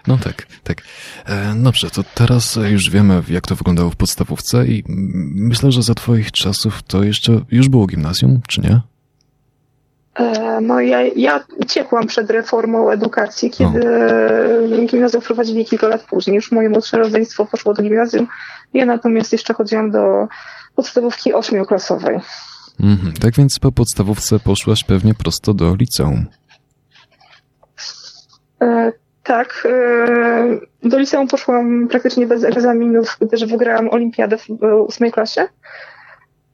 No 0.07 0.17
tak, 0.17 0.47
tak. 0.63 0.81
E, 1.25 1.53
dobrze, 1.55 1.89
to 1.89 2.03
teraz 2.15 2.59
już 2.69 2.89
wiemy, 2.89 3.23
jak 3.29 3.47
to 3.47 3.55
wyglądało 3.55 3.89
w 3.89 3.95
podstawówce 3.95 4.67
i 4.67 4.83
myślę, 5.35 5.71
że 5.71 5.83
za 5.83 5.93
twoich 5.93 6.31
czasów 6.31 6.83
to 6.83 7.03
jeszcze 7.03 7.41
już 7.51 7.69
było 7.69 7.87
gimnazjum, 7.87 8.41
czy 8.47 8.61
nie? 8.61 8.81
E, 10.15 10.61
no 10.61 10.81
ja, 10.81 11.01
ja 11.01 11.43
ciekłam 11.67 12.07
przed 12.07 12.29
reformą 12.29 12.89
edukacji, 12.89 13.51
kiedy 13.51 13.81
o. 14.83 14.85
gimnazjum 14.87 15.21
wprowadzili 15.21 15.65
kilka 15.65 15.87
lat 15.87 16.03
później. 16.03 16.35
Już 16.35 16.51
moje 16.51 16.69
młodsze 16.69 16.97
rodzeństwo 16.97 17.45
poszło 17.45 17.73
do 17.73 17.83
gimnazjum. 17.83 18.27
Ja 18.73 18.85
natomiast 18.85 19.31
jeszcze 19.31 19.53
chodziłam 19.53 19.91
do 19.91 20.27
podstawówki 20.75 21.33
ośmioklasowej. 21.33 22.19
Mhm, 22.79 23.13
tak 23.13 23.35
więc 23.35 23.59
po 23.59 23.71
podstawówce 23.71 24.39
poszłaś 24.39 24.83
pewnie 24.83 25.13
prosto 25.13 25.53
do 25.53 25.75
liceum. 25.75 26.25
E, 28.61 28.91
tak. 29.25 29.63
E, 29.65 30.87
do 30.89 30.97
liceum 30.97 31.27
poszłam 31.27 31.87
praktycznie 31.87 32.27
bez 32.27 32.43
egzaminów, 32.43 33.17
gdyż 33.21 33.45
wygrałam 33.45 33.89
olimpiadę 33.89 34.37
w 34.37 34.49
ósmej 34.87 35.11
klasie. 35.11 35.47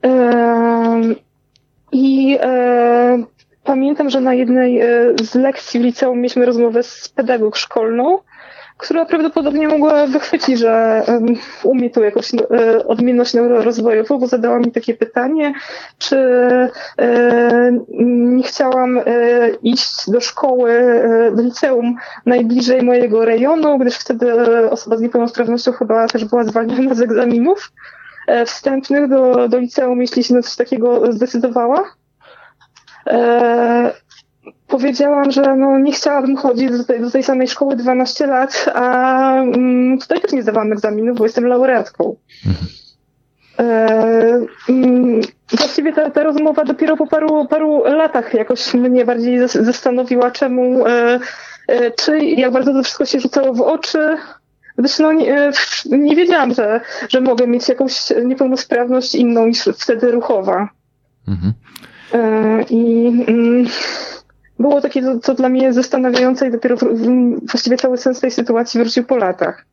E, 0.05 1.01
I 1.91 2.37
e, 2.41 3.23
pamiętam, 3.63 4.09
że 4.09 4.21
na 4.21 4.33
jednej 4.33 4.81
z 5.21 5.35
lekcji 5.35 5.79
w 5.79 5.83
liceum 5.83 6.17
mieliśmy 6.17 6.45
rozmowę 6.45 6.83
z 6.83 7.09
pedagog 7.09 7.57
szkolną, 7.57 8.19
która 8.81 9.05
prawdopodobnie 9.05 9.67
mogła 9.67 10.07
wychwycić, 10.07 10.59
że 10.59 11.03
umie 11.63 11.89
tu 11.89 12.03
jakąś 12.03 12.33
e, 12.33 12.87
odmienność 12.87 13.33
bo 14.19 14.27
zadała 14.27 14.59
mi 14.59 14.71
takie 14.71 14.93
pytanie, 14.93 15.53
czy 15.97 16.17
e, 16.97 17.71
nie 17.99 18.43
chciałam 18.43 18.97
e, 18.97 19.03
iść 19.63 20.11
do 20.11 20.21
szkoły, 20.21 21.01
do 21.35 21.41
liceum 21.41 21.95
najbliżej 22.25 22.81
mojego 22.81 23.25
rejonu, 23.25 23.77
gdyż 23.77 23.95
wtedy 23.95 24.33
osoba 24.69 24.97
z 24.97 25.01
niepełnosprawnością 25.01 25.71
chyba 25.71 26.07
też 26.07 26.25
była 26.25 26.43
zwalniana 26.43 26.95
z 26.95 27.01
egzaminów 27.01 27.71
wstępnych 28.45 29.09
do, 29.09 29.47
do 29.47 29.57
liceum, 29.57 30.01
jeśli 30.01 30.23
się 30.23 30.33
na 30.33 30.41
coś 30.41 30.55
takiego 30.55 31.13
zdecydowała 31.13 31.83
powiedziałam, 34.67 35.31
że 35.31 35.55
no, 35.55 35.79
nie 35.79 35.91
chciałabym 35.91 36.37
chodzić 36.37 36.71
do 36.71 36.83
tej, 36.83 37.01
do 37.01 37.11
tej 37.11 37.23
samej 37.23 37.47
szkoły 37.47 37.75
12 37.75 38.27
lat, 38.27 38.65
a 38.73 39.33
mm, 39.35 39.99
tutaj 39.99 40.21
też 40.21 40.31
nie 40.31 40.43
zdawałam 40.43 40.73
egzaminu, 40.73 41.15
bo 41.15 41.23
jestem 41.23 41.45
laureatką. 41.45 42.15
Mhm. 42.47 42.67
E, 43.59 44.45
mm, 44.69 45.21
właściwie 45.49 45.93
ta, 45.93 46.09
ta 46.09 46.23
rozmowa 46.23 46.63
dopiero 46.63 46.97
po 46.97 47.07
paru, 47.07 47.47
paru 47.47 47.83
latach 47.83 48.33
jakoś 48.33 48.73
mnie 48.73 49.05
bardziej 49.05 49.47
zastanowiła, 49.47 50.31
czemu, 50.31 50.87
e, 50.87 51.19
e, 51.67 51.91
czy 51.91 52.19
jak 52.19 52.51
bardzo 52.51 52.73
to 52.73 52.83
wszystko 52.83 53.05
się 53.05 53.19
rzucało 53.19 53.53
w 53.53 53.61
oczy, 53.61 54.17
gdyż 54.77 54.99
no, 54.99 55.13
nie, 55.13 55.51
nie 55.85 56.15
wiedziałam, 56.15 56.53
że, 56.53 56.81
że 57.09 57.21
mogę 57.21 57.47
mieć 57.47 57.69
jakąś 57.69 57.95
niepełnosprawność 58.25 59.15
inną 59.15 59.47
niż 59.47 59.63
wtedy 59.77 60.11
ruchowa. 60.11 60.69
Mhm. 61.27 61.53
I 62.69 63.07
mm, 63.27 63.65
było 64.61 64.81
takie, 64.81 65.19
co, 65.19 65.33
dla 65.33 65.49
mnie 65.49 65.73
zastanawiające 65.73 66.47
i 66.47 66.51
dopiero 66.51 66.77
właściwie 67.51 67.77
cały 67.77 67.97
sens 67.97 68.19
tej 68.19 68.31
sytuacji 68.31 68.79
wrócił 68.79 69.03
po 69.03 69.17
latach. 69.17 69.65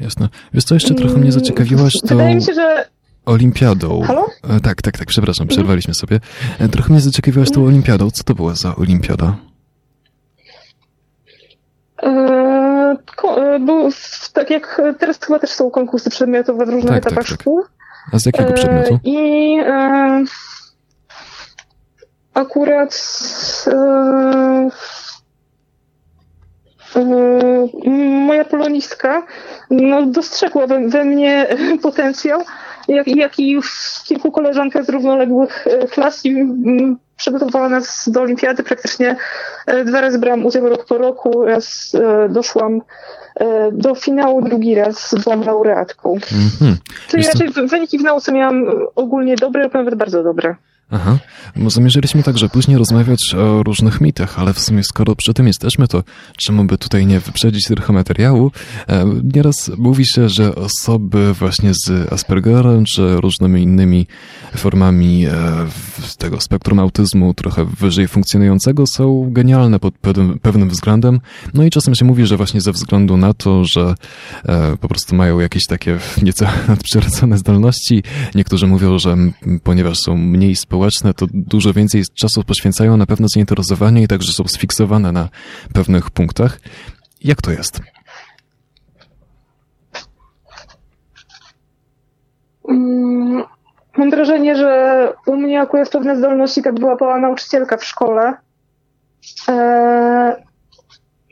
Jasne. 0.00 0.28
Wiesz 0.54 0.64
co, 0.64 0.74
jeszcze 0.74 0.94
trochę 0.94 1.18
mnie 1.18 1.32
zaciekawiłaś 1.32 1.92
to... 1.92 2.08
Wydaje 2.08 2.34
mi 2.34 2.42
się, 2.42 2.54
że 2.54 2.84
Olimpiadą. 3.26 4.02
Halo? 4.02 4.26
E, 4.50 4.60
tak, 4.60 4.82
tak, 4.82 4.98
tak, 4.98 5.08
przepraszam, 5.08 5.46
przerwaliśmy 5.46 5.94
sobie. 5.94 6.20
E, 6.58 6.68
trochę 6.68 6.92
mnie 6.92 7.00
zaciekawiłaś 7.00 7.50
tą 7.50 7.64
olimpiadą. 7.64 8.10
Co 8.10 8.24
to 8.24 8.34
była 8.34 8.54
za 8.54 8.76
olimpiada? 8.76 9.36
Eee, 12.02 12.96
był, 13.60 13.90
tak 14.32 14.50
jak 14.50 14.82
teraz 14.98 15.20
chyba 15.20 15.38
też 15.38 15.50
są 15.50 15.70
konkursy 15.70 16.10
przedmiotowe 16.10 16.66
w 16.66 16.68
różnych 16.68 16.94
tak, 16.94 17.04
tak 17.04 17.12
etapach 17.12 17.24
tak, 17.24 17.36
tak. 17.36 17.40
szkół. 17.40 17.62
A 18.12 18.18
z 18.18 18.26
jakiego 18.26 18.52
przedmiotu? 18.52 18.98
I 19.04 19.56
e, 19.66 20.24
akurat 22.34 22.94
e, 23.66 23.74
e, 26.96 27.90
moja 28.26 28.44
polonistka 28.44 29.22
no, 29.70 30.06
dostrzegła 30.06 30.66
we, 30.66 30.88
we 30.88 31.04
mnie 31.04 31.46
potencjał, 31.82 32.40
jak, 32.88 33.06
jak 33.06 33.38
i 33.38 33.62
w 33.62 34.02
kilku 34.04 34.32
koleżankach 34.32 34.84
z 34.84 34.88
równoległych 34.88 35.66
e, 35.66 35.88
klas 35.88 36.26
i 36.26 36.46
przygotowała 37.16 37.68
nas 37.68 38.08
do 38.08 38.20
olimpiady. 38.20 38.62
Praktycznie 38.62 39.16
dwa 39.84 40.00
razy 40.00 40.18
brałam 40.18 40.46
udział 40.46 40.68
rok 40.68 40.86
po 40.86 40.98
roku. 40.98 41.44
Raz 41.44 41.92
doszłam 42.28 42.82
do 43.72 43.94
finału, 43.94 44.42
drugi 44.42 44.74
raz 44.74 45.14
byłam 45.24 45.42
laureatką. 45.42 46.14
Mm-hmm. 46.14 46.74
Czyli 47.08 47.26
raczej 47.26 47.68
wyniki 47.68 47.98
w 47.98 48.02
nauce 48.02 48.32
miałam 48.32 48.66
ogólnie 48.94 49.36
dobre, 49.36 49.70
nawet 49.74 49.94
bardzo 49.94 50.22
dobre. 50.22 50.54
Aha, 50.90 51.18
zamierzyliśmy 51.66 52.22
także 52.22 52.48
później 52.48 52.78
rozmawiać 52.78 53.34
o 53.34 53.62
różnych 53.62 54.00
mitach, 54.00 54.38
ale 54.38 54.52
w 54.52 54.60
sumie 54.60 54.82
skoro 54.82 55.16
przy 55.16 55.34
tym 55.34 55.46
jesteśmy, 55.46 55.88
to 55.88 56.02
czemu 56.36 56.64
by 56.64 56.78
tutaj 56.78 57.06
nie 57.06 57.20
wyprzedzić 57.20 57.64
trochę 57.66 57.92
materiału? 57.92 58.50
E, 58.88 59.06
nieraz 59.34 59.70
mówi 59.78 60.06
się, 60.06 60.28
że 60.28 60.54
osoby 60.54 61.34
właśnie 61.34 61.72
z 61.74 62.12
Aspergerem 62.12 62.84
czy 62.84 63.16
różnymi 63.20 63.62
innymi 63.62 64.06
formami 64.56 65.26
e, 65.26 65.32
tego 66.18 66.40
spektrum 66.40 66.78
autyzmu 66.78 67.34
trochę 67.34 67.64
wyżej 67.64 68.08
funkcjonującego 68.08 68.86
są 68.86 69.28
genialne 69.32 69.80
pod 69.80 69.94
pewnym 70.42 70.68
względem. 70.68 71.20
No 71.54 71.64
i 71.64 71.70
czasem 71.70 71.94
się 71.94 72.04
mówi, 72.04 72.26
że 72.26 72.36
właśnie 72.36 72.60
ze 72.60 72.72
względu 72.72 73.16
na 73.16 73.34
to, 73.34 73.64
że 73.64 73.94
e, 74.44 74.76
po 74.76 74.88
prostu 74.88 75.16
mają 75.16 75.40
jakieś 75.40 75.66
takie 75.66 75.98
nieco 76.22 76.46
nadprzyrodzone 76.68 77.38
zdolności. 77.38 78.02
Niektórzy 78.34 78.66
mówią, 78.66 78.98
że 78.98 79.16
ponieważ 79.62 79.98
są 79.98 80.16
mniej 80.16 80.56
społeczni, 80.56 80.73
społeczne, 80.74 81.14
to 81.14 81.26
dużo 81.32 81.72
więcej 81.72 82.02
czasu 82.14 82.44
poświęcają 82.44 82.96
na 82.96 83.06
pewne 83.06 83.26
zainteresowanie 83.34 84.02
i 84.02 84.08
także 84.08 84.32
są 84.32 84.44
sfiksowane 84.48 85.12
na 85.12 85.28
pewnych 85.74 86.10
punktach. 86.10 86.58
Jak 87.24 87.42
to 87.42 87.50
jest? 87.50 87.80
Mm, 92.68 93.44
mam 93.96 94.10
wrażenie, 94.10 94.56
że 94.56 95.12
u 95.26 95.36
mnie 95.36 95.60
akurat 95.60 95.88
pewne 95.88 96.16
zdolności 96.16 96.62
tak 96.62 96.74
była 96.74 97.18
nauczycielka 97.18 97.76
w 97.76 97.84
szkole. 97.84 98.34
E, 99.48 100.42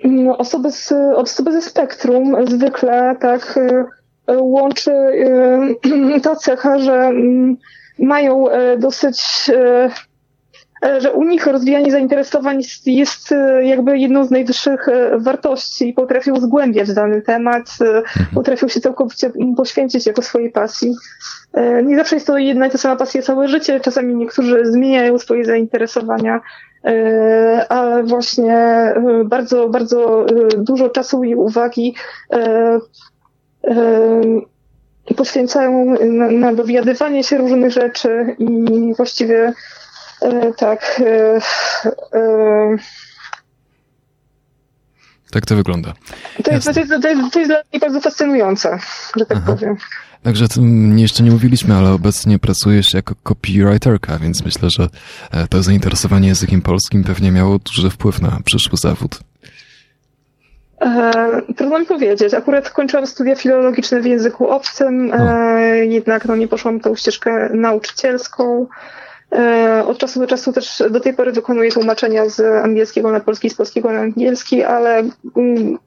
no, 0.05 0.39
osoby, 0.39 0.73
z, 0.73 0.93
osoby 1.17 1.53
ze 1.53 1.63
spektrum 1.63 2.47
zwykle 2.47 3.17
tak 3.21 3.59
e, 3.59 3.85
łączy 4.29 4.93
e, 4.93 6.21
ta 6.25 6.37
cecha, 6.37 6.79
że 6.79 6.95
mm, 6.95 7.57
mają 7.99 8.49
e, 8.49 8.79
dosyć 8.79 9.51
e, 9.55 9.91
e, 10.85 11.01
że 11.01 11.13
u 11.13 11.25
nich 11.25 11.47
rozwijanie 11.47 11.91
zainteresowań 11.91 12.63
jest 12.87 13.35
jakby 13.63 13.99
jedną 13.99 14.25
z 14.25 14.31
najwyższych 14.31 14.87
wartości 15.19 15.89
i 15.89 15.93
potrafią 15.93 16.41
zgłębiać 16.41 16.95
dany 16.95 17.23
temat, 17.23 17.63
mhm. 17.81 18.05
potrafią 18.35 18.69
się 18.69 18.81
całkowicie 18.81 19.33
poświęcić 19.57 20.07
jako 20.07 20.23
swojej 20.23 20.51
pasji. 20.51 20.95
Nie 21.85 21.97
zawsze 21.97 22.17
jest 22.17 22.27
to 22.27 22.39
jedna 22.39 22.67
i 22.67 22.71
ta 22.71 22.79
sama 22.79 22.97
pasja 22.97 23.23
całe 23.23 23.49
życie, 23.49 23.81
czasami 23.81 24.15
niektórzy 24.15 24.61
zmieniają 24.65 25.19
swoje 25.19 25.45
zainteresowania, 25.45 26.41
ale 27.69 28.03
właśnie 28.03 28.95
bardzo, 29.25 29.69
bardzo 29.69 30.27
dużo 30.57 30.89
czasu 30.89 31.25
i 31.25 31.35
uwagi 31.35 31.95
poświęcają 35.17 35.97
na, 36.13 36.31
na 36.31 36.55
dowiadywanie 36.55 37.25
się 37.25 37.39
różnych 37.39 37.73
rzeczy 37.73 38.37
i 38.39 38.95
właściwie 38.97 39.53
e, 40.23 40.53
tak. 40.53 41.03
E, 41.07 41.41
e, 42.19 42.77
tak 45.31 45.47
to 45.47 45.57
wygląda. 45.57 45.95
To 46.45 46.53
jest, 46.53 46.75
to, 46.75 46.81
jest, 46.81 46.93
to, 47.03 47.09
jest, 47.09 47.33
to 47.33 47.39
jest 47.39 47.51
dla 47.51 47.63
mnie 47.73 47.81
bardzo 47.81 48.01
fascynujące, 48.01 48.79
że 49.17 49.27
tak 49.27 49.39
Aha. 49.43 49.53
powiem. 49.53 49.77
Także 50.23 50.47
jeszcze 50.97 51.23
nie 51.23 51.31
mówiliśmy, 51.31 51.75
ale 51.75 51.91
obecnie 51.91 52.39
pracujesz 52.39 52.95
jako 52.95 53.15
copywriterka, 53.23 54.19
więc 54.19 54.45
myślę, 54.45 54.69
że 54.79 54.89
to 55.49 55.63
zainteresowanie 55.63 56.29
językiem 56.29 56.63
polskim 56.63 57.05
pewnie 57.05 57.33
miało 57.33 57.59
duży 57.59 57.91
wpływ 57.91 58.23
na 58.23 58.39
przyszły 58.45 58.79
zawód. 58.79 59.21
E, 60.83 61.43
trudno 61.57 61.79
mi 61.79 61.87
powiedzieć. 61.87 62.35
Akurat 62.35 62.71
kończyłam 62.71 63.07
studia 63.07 63.35
filologiczne 63.35 64.01
w 64.01 64.07
języku 64.07 64.49
obcym, 64.49 65.13
e, 65.15 65.87
jednak 65.87 66.25
no, 66.25 66.37
nie 66.37 66.49
poszłam 66.49 66.81
tą 66.81 66.95
ścieżkę 66.95 67.51
nauczycielską. 67.55 68.67
E, 69.33 69.85
od 69.87 69.99
czasu 69.99 70.21
do 70.21 70.27
czasu 70.27 70.53
też 70.53 70.83
do 70.91 71.01
tej 71.01 71.15
pory 71.15 71.33
wykonuję 71.33 71.73
tłumaczenia 71.73 72.29
z 72.29 72.65
angielskiego 72.65 73.11
na 73.11 73.21
polski, 73.21 73.51
z 73.51 73.55
polskiego 73.55 73.93
na 73.93 74.01
angielski, 74.01 74.63
ale 74.63 75.03
mm, 75.37 75.79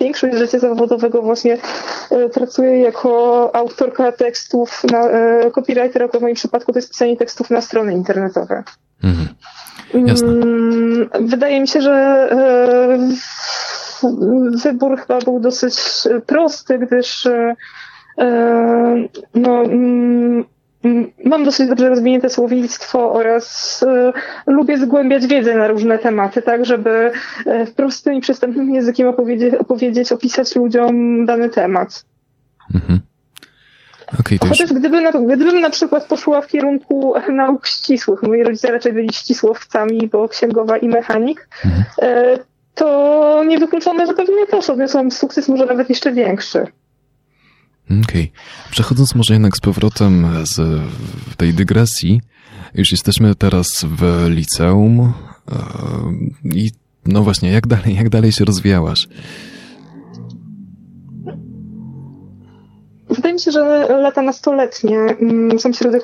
większość 0.00 0.36
życia 0.36 0.58
zawodowego 0.58 1.22
właśnie 1.22 1.58
pracuję 2.34 2.80
jako 2.80 3.50
autorka 3.54 4.12
tekstów, 4.12 4.84
na, 4.90 5.08
copywriter, 5.50 6.02
a 6.02 6.18
w 6.18 6.22
moim 6.22 6.34
przypadku 6.34 6.72
to 6.72 6.78
jest 6.78 6.90
pisanie 6.90 7.16
tekstów 7.16 7.50
na 7.50 7.60
strony 7.60 7.92
internetowe. 7.92 8.62
Mhm. 9.04 9.28
Jasne. 9.94 10.28
Mm, 10.28 11.08
wydaje 11.20 11.60
mi 11.60 11.68
się, 11.68 11.80
że 11.80 12.28
wybór 14.64 14.98
chyba 14.98 15.18
był 15.20 15.40
dosyć 15.40 15.78
prosty, 16.26 16.78
gdyż 16.78 17.26
e, 17.26 17.56
e, 18.18 19.08
no, 19.34 19.62
mm, 19.62 20.44
mam 21.24 21.44
dosyć 21.44 21.68
dobrze 21.68 21.88
rozwinięte 21.88 22.30
słownictwo 22.30 23.12
oraz 23.12 23.82
e, 23.88 24.12
lubię 24.46 24.78
zgłębiać 24.78 25.26
wiedzę 25.26 25.54
na 25.54 25.68
różne 25.68 25.98
tematy, 25.98 26.42
tak, 26.42 26.66
żeby 26.66 27.10
w 27.66 27.70
prostym 27.70 28.14
i 28.14 28.20
przystępnym 28.20 28.74
językiem 28.74 29.08
opowiedzieć, 29.08 29.54
opowiedzieć 29.54 30.12
opisać 30.12 30.56
ludziom 30.56 31.26
dany 31.26 31.48
temat. 31.48 32.04
Mhm. 32.74 33.00
Okay, 34.20 34.38
Chociaż 34.38 34.70
już... 34.70 34.72
gdybym, 34.72 35.04
na, 35.04 35.12
gdybym 35.12 35.60
na 35.60 35.70
przykład 35.70 36.06
poszła 36.06 36.40
w 36.40 36.46
kierunku 36.46 37.14
nauk 37.32 37.66
ścisłych, 37.66 38.22
moi 38.22 38.42
rodzice 38.42 38.72
raczej 38.72 38.92
byli 38.92 39.12
ścisłowcami, 39.12 40.08
bo 40.12 40.28
księgowa 40.28 40.76
i 40.76 40.88
mechanik, 40.88 41.48
mhm 41.64 42.38
to 42.78 43.44
niewykluczone, 43.44 44.06
że 44.06 44.14
pewnie 44.14 44.46
też 44.46 44.70
odniosłam 44.70 45.10
sukces, 45.10 45.48
może 45.48 45.66
nawet 45.66 45.88
jeszcze 45.88 46.12
większy. 46.12 46.66
Okej. 47.84 48.02
Okay. 48.02 48.28
Przechodząc 48.70 49.14
może 49.14 49.34
jednak 49.34 49.56
z 49.56 49.60
powrotem 49.60 50.26
z 50.44 50.80
tej 51.36 51.54
dygresji, 51.54 52.20
już 52.74 52.92
jesteśmy 52.92 53.34
teraz 53.34 53.84
w 53.84 54.26
liceum 54.28 55.00
e, 55.00 55.12
i 56.44 56.70
no 57.06 57.22
właśnie, 57.22 57.50
jak 57.50 57.66
dalej, 57.66 57.94
jak 57.94 58.08
dalej 58.08 58.32
się 58.32 58.44
rozwijałaś? 58.44 59.08
Wydaje 63.18 63.34
mi 63.34 63.40
się, 63.40 63.50
że 63.50 63.86
lata 63.98 64.22
nastoletnie, 64.22 64.98
mm, 64.98 65.58
sam 65.58 65.74
środek 65.74 66.02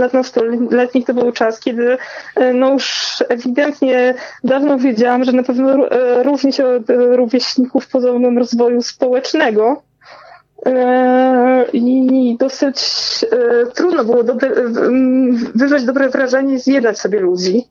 lat 0.00 0.12
nastoletnich 0.12 1.06
to 1.06 1.14
był 1.14 1.32
czas, 1.32 1.60
kiedy 1.60 1.98
e, 2.36 2.52
no 2.52 2.72
już 2.72 3.16
ewidentnie 3.28 4.14
dawno 4.44 4.78
wiedziałam, 4.78 5.24
że 5.24 5.32
na 5.32 5.42
pewno 5.42 5.90
e, 5.90 6.22
różni 6.22 6.52
się 6.52 6.66
od 6.66 6.82
rówieśników 6.88 7.88
pod 7.88 8.02
względem 8.02 8.38
rozwoju 8.38 8.82
społecznego. 8.82 9.82
E, 10.66 11.64
I 11.72 12.36
dosyć 12.40 12.78
trudno 13.74 14.04
było 14.04 14.24
dobre, 14.24 14.50
wybrać 15.54 15.84
dobre 15.84 16.08
wrażenie 16.08 16.54
i 16.54 16.58
zjednać 16.58 16.98
sobie 16.98 17.20
ludzi. 17.20 17.64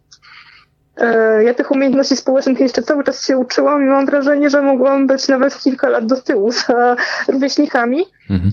Ja 1.46 1.54
tych 1.54 1.72
umiejętności 1.72 2.16
społecznych 2.18 2.60
jeszcze 2.60 2.82
cały 2.82 3.04
czas 3.04 3.26
się 3.26 3.38
uczyłam 3.38 3.84
i 3.84 3.86
mam 3.86 4.06
wrażenie, 4.06 4.50
że 4.50 4.62
mogłam 4.62 5.08
być 5.08 5.28
nawet 5.28 5.58
kilka 5.58 5.90
lat 5.90 6.06
do 6.06 6.22
tyłu 6.22 6.52
za 6.52 6.96
rówieśnikami. 7.28 8.06
Mhm. 8.30 8.52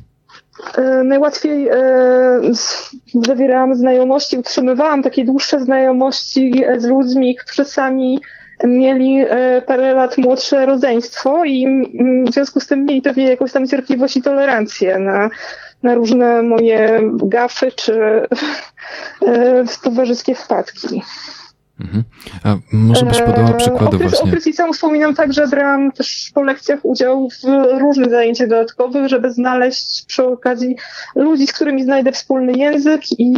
E, 0.75 1.05
najłatwiej 1.05 1.68
e, 1.68 1.75
zawierałam 3.27 3.75
znajomości, 3.75 4.38
utrzymywałam 4.38 5.03
takie 5.03 5.25
dłuższe 5.25 5.61
znajomości 5.61 6.64
z 6.79 6.85
ludźmi, 6.85 7.37
którzy 7.37 7.64
sami 7.64 8.21
mieli 8.64 9.25
e, 9.29 9.62
parę 9.62 9.94
lat 9.94 10.18
młodsze 10.18 10.66
rodzeństwo 10.66 11.44
i 11.44 11.66
w 12.29 12.33
związku 12.33 12.61
z 12.61 12.66
tym 12.66 12.85
mieli 12.85 13.03
pewnie 13.03 13.31
jakąś 13.31 13.53
tam 13.53 13.66
cierpliwość 13.66 14.16
i 14.16 14.23
tolerancję 14.23 14.99
na, 14.99 15.31
na 15.83 15.94
różne 15.94 16.42
moje 16.42 17.01
gafy 17.12 17.73
czy 17.73 18.27
towarzyskie 19.83 20.35
wpadki. 20.35 21.03
Mhm. 21.81 22.05
A 22.45 22.57
może 22.73 23.07
byś 23.07 23.23
podała 23.23 23.53
przykłady 23.53 23.97
okres, 23.97 24.11
właśnie? 24.11 24.31
Okres 24.31 24.47
liceum 24.47 24.73
wspominam 24.73 25.14
tak, 25.14 25.33
że 25.33 25.47
brałam 25.47 25.93
też 25.93 26.31
po 26.35 26.43
lekcjach 26.43 26.81
udział 26.83 27.29
w 27.31 27.45
różnych 27.81 28.11
zajęciach 28.11 28.49
dodatkowych, 28.49 29.09
żeby 29.09 29.33
znaleźć 29.33 30.05
przy 30.07 30.25
okazji 30.25 30.77
ludzi, 31.14 31.47
z 31.47 31.53
którymi 31.53 31.85
znajdę 31.85 32.12
wspólny 32.12 32.53
język 32.53 33.03
i 33.19 33.35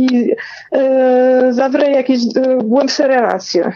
e, 0.72 1.48
zawrę 1.52 1.90
jakieś 1.90 2.20
e, 2.36 2.58
głębsze 2.64 3.08
relacje. 3.08 3.72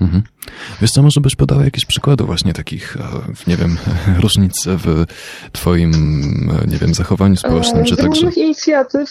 Mhm. 0.00 0.22
Wiesz 0.80 0.90
co, 0.90 1.02
może 1.02 1.20
byś 1.20 1.36
podała 1.36 1.64
jakieś 1.64 1.84
przykłady 1.84 2.24
właśnie 2.24 2.52
takich, 2.52 2.96
e, 2.96 3.00
nie 3.46 3.56
wiem, 3.56 3.76
różnic 4.22 4.64
w 4.66 5.04
twoim, 5.52 5.92
e, 6.62 6.66
nie 6.66 6.76
wiem, 6.78 6.94
zachowaniu 6.94 7.36
społecznym, 7.36 7.84
czy 7.84 7.94
z 7.94 7.98
także... 7.98 8.20
Z 8.20 8.24
różnych 8.24 8.36
inicjatyw 8.36 9.10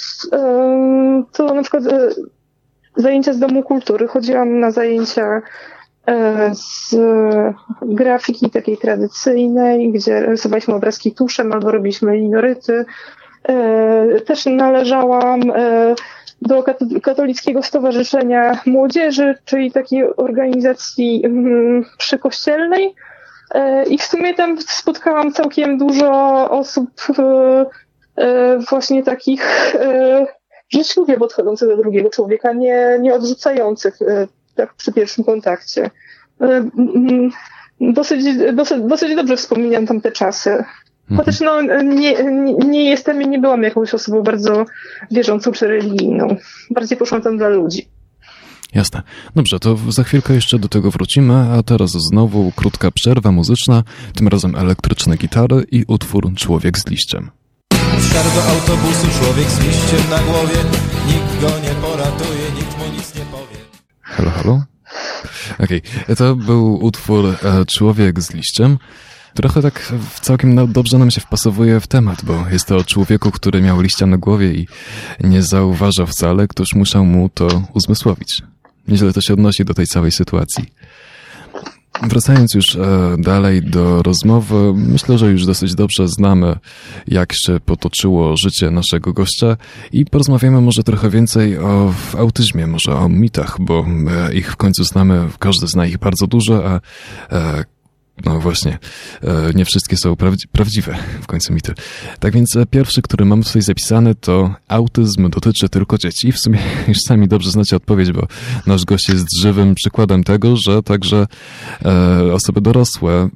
to 1.33 1.53
na 1.53 1.61
przykład 1.61 1.83
zajęcia 2.97 3.33
z 3.33 3.39
Domu 3.39 3.63
Kultury. 3.63 4.07
Chodziłam 4.07 4.59
na 4.59 4.71
zajęcia 4.71 5.41
e, 6.07 6.51
z 6.55 6.95
grafiki 7.81 8.49
takiej 8.49 8.77
tradycyjnej, 8.77 9.91
gdzie 9.91 10.19
rysowaliśmy 10.19 10.73
obrazki 10.73 11.11
tuszem 11.11 11.53
albo 11.53 11.71
robiliśmy 11.71 12.17
linoryty. 12.17 12.85
Też 14.25 14.45
należałam 14.45 15.41
do 16.41 16.63
Katolickiego 17.03 17.63
Stowarzyszenia 17.63 18.59
Młodzieży, 18.65 19.35
czyli 19.45 19.71
takiej 19.71 20.15
organizacji 20.15 21.25
mm, 21.25 21.85
przykościelnej. 21.97 22.95
I 23.89 23.97
w 23.97 24.03
sumie 24.03 24.33
tam 24.33 24.61
spotkałam 24.61 25.31
całkiem 25.31 25.77
dużo 25.77 26.11
osób 26.49 26.89
właśnie 28.69 29.03
takich 29.03 29.75
życzliwie 30.75 31.17
podchodzących 31.17 31.67
do 31.67 31.77
drugiego 31.77 32.09
człowieka, 32.09 32.53
nie, 32.53 32.97
nie 33.01 33.13
odrzucających 33.13 33.99
tak 34.55 34.73
przy 34.73 34.93
pierwszym 34.93 35.23
kontakcie. 35.23 35.89
Mm, 36.39 37.31
dosyć, 37.81 38.25
dosyć, 38.53 38.77
dosyć 38.87 39.15
dobrze 39.15 39.37
wspominam 39.37 39.87
tamte 39.87 40.11
czasy. 40.11 40.49
Mhm. 40.49 41.17
Chociaż 41.17 41.39
no, 41.39 41.61
nie, 41.61 42.13
nie, 42.23 42.53
nie 42.53 42.89
jestem 42.89 43.21
i 43.21 43.27
nie 43.27 43.39
byłam 43.39 43.63
jakąś 43.63 43.93
osobą 43.93 44.23
bardzo 44.23 44.65
wierzącą 45.11 45.51
czy 45.51 45.67
religijną. 45.67 46.35
Bardziej 46.69 46.97
poszłam 46.97 47.21
tam 47.21 47.37
dla 47.37 47.49
ludzi. 47.49 47.87
Jasne. 48.73 49.01
Dobrze, 49.35 49.59
to 49.59 49.77
za 49.89 50.03
chwilkę 50.03 50.33
jeszcze 50.33 50.59
do 50.59 50.67
tego 50.67 50.91
wrócimy, 50.91 51.33
a 51.33 51.63
teraz 51.63 51.91
znowu 51.91 52.51
krótka 52.55 52.91
przerwa 52.91 53.31
muzyczna, 53.31 53.83
tym 54.15 54.27
razem 54.27 54.55
elektryczne 54.55 55.17
gitary 55.17 55.65
i 55.71 55.85
utwór 55.87 56.33
Człowiek 56.35 56.79
z 56.79 56.87
liściem. 56.87 57.31
Wsiadł 57.99 58.29
do 58.35 58.43
autobusu 58.43 59.07
człowiek 59.19 59.49
z 59.49 59.59
liściem 59.59 60.09
na 60.09 60.19
głowie, 60.19 60.57
nikt 61.07 61.41
go 61.41 61.59
nie 61.59 61.75
poratuje, 61.81 62.51
nikt 62.55 62.77
mu 62.77 62.85
nic 62.97 63.15
nie 63.15 63.21
powie. 63.21 63.57
Halo, 64.01 64.31
halo? 64.31 64.63
Okej, 65.59 65.81
okay. 66.03 66.15
to 66.15 66.35
był 66.35 66.85
utwór 66.85 67.25
e, 67.25 67.65
Człowiek 67.65 68.21
z 68.21 68.33
liściem. 68.33 68.77
Trochę 69.33 69.61
tak 69.61 69.93
całkiem 70.21 70.73
dobrze 70.73 70.97
nam 70.97 71.11
się 71.11 71.21
wpasowuje 71.21 71.79
w 71.79 71.87
temat, 71.87 72.25
bo 72.25 72.45
jest 72.51 72.65
to 72.65 72.77
o 72.77 72.83
człowieku, 72.83 73.31
który 73.31 73.61
miał 73.61 73.81
liścia 73.81 74.05
na 74.05 74.17
głowie 74.17 74.53
i 74.53 74.67
nie 75.23 75.41
zauważał 75.41 76.07
wcale, 76.07 76.47
ktoś 76.47 76.67
musiał 76.75 77.05
mu 77.05 77.29
to 77.29 77.63
uzmysłowić. 77.73 78.41
Nieźle 78.87 79.13
to 79.13 79.21
się 79.21 79.33
odnosi 79.33 79.65
do 79.65 79.73
tej 79.73 79.87
całej 79.87 80.11
sytuacji. 80.11 80.65
Wracając 82.01 82.53
już 82.53 82.75
e, 82.75 83.15
dalej 83.17 83.61
do 83.61 84.03
rozmowy, 84.03 84.73
myślę, 84.75 85.17
że 85.17 85.31
już 85.31 85.45
dosyć 85.45 85.75
dobrze 85.75 86.07
znamy, 86.07 86.55
jak 87.07 87.33
się 87.33 87.59
potoczyło 87.59 88.37
życie 88.37 88.71
naszego 88.71 89.13
gościa 89.13 89.57
i 89.91 90.05
porozmawiamy 90.05 90.61
może 90.61 90.83
trochę 90.83 91.09
więcej 91.09 91.57
o 91.57 91.93
autyzmie, 92.17 92.67
może 92.67 92.95
o 92.95 93.09
mitach, 93.09 93.57
bo 93.59 93.85
e, 94.29 94.33
ich 94.33 94.51
w 94.51 94.55
końcu 94.55 94.83
znamy, 94.83 95.27
każdy 95.39 95.67
zna 95.67 95.85
ich 95.85 95.97
bardzo 95.97 96.27
dużo, 96.27 96.69
a 96.69 96.79
e, 97.35 97.65
no 98.25 98.39
właśnie, 98.39 98.77
e, 99.23 99.51
nie 99.55 99.65
wszystkie 99.65 99.97
są 99.97 100.15
prawdziwe 100.51 100.97
w 101.21 101.27
końcu 101.27 101.53
mity. 101.53 101.73
Tak 102.19 102.33
więc 102.33 102.55
e, 102.55 102.65
pierwszy, 102.65 103.01
który 103.01 103.25
mam 103.25 103.43
tutaj 103.43 103.61
zapisany, 103.61 104.15
to 104.15 104.55
autyzm 104.67 105.29
dotyczy 105.29 105.69
tylko 105.69 105.97
dzieci. 105.97 106.31
W 106.31 106.39
sumie 106.39 106.59
już 106.87 106.97
sami 107.07 107.27
dobrze 107.27 107.51
znacie 107.51 107.75
odpowiedź, 107.75 108.11
bo 108.11 108.27
nasz 108.67 108.85
gość 108.85 109.09
jest 109.09 109.25
żywym 109.41 109.75
przykładem 109.75 110.23
tego, 110.23 110.55
że 110.57 110.83
także 110.83 111.27
e, 111.85 112.33
osoby 112.33 112.61
dorosłe 112.61 113.29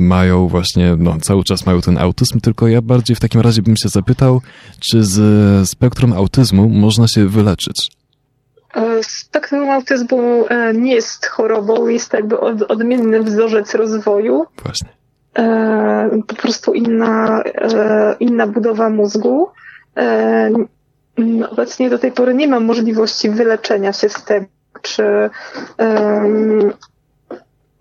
mają 0.00 0.48
właśnie, 0.48 0.96
no 0.98 1.20
cały 1.20 1.44
czas 1.44 1.66
mają 1.66 1.80
ten 1.80 1.98
autyzm, 1.98 2.40
tylko 2.40 2.68
ja 2.68 2.82
bardziej 2.82 3.16
w 3.16 3.20
takim 3.20 3.40
razie 3.40 3.62
bym 3.62 3.76
się 3.76 3.88
zapytał, 3.88 4.42
czy 4.80 5.04
z 5.04 5.68
spektrum 5.68 6.12
autyzmu 6.12 6.68
można 6.68 7.08
się 7.08 7.28
wyleczyć? 7.28 7.99
E, 8.74 9.02
spektrum 9.02 9.70
autyzmu 9.70 10.46
e, 10.48 10.74
nie 10.74 10.94
jest 10.94 11.26
chorobą, 11.26 11.88
jest 11.88 12.12
jakby 12.12 12.40
od, 12.40 12.62
odmienny 12.62 13.22
wzorzec 13.22 13.74
rozwoju. 13.74 14.46
Właśnie. 14.62 14.88
E, 15.38 16.22
po 16.26 16.34
prostu 16.34 16.74
inna, 16.74 17.42
inna 18.20 18.46
budowa 18.46 18.90
mózgu. 18.90 19.48
Obecnie 21.50 21.90
do 21.90 21.98
tej 21.98 22.12
pory 22.12 22.34
nie 22.34 22.48
mam 22.48 22.64
możliwości 22.64 23.30
wyleczenia 23.30 23.92
się 23.92 24.08
z 24.08 24.24
tego, 24.24 24.46
czy 24.82 25.30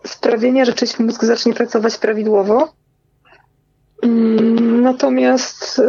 sprawienia, 0.05 0.65
że 0.65 0.73
czyjś 0.73 0.99
mózg 0.99 1.23
zacznie 1.23 1.53
pracować 1.53 1.97
prawidłowo. 1.97 2.73
Mm, 4.03 4.81
natomiast 4.81 5.81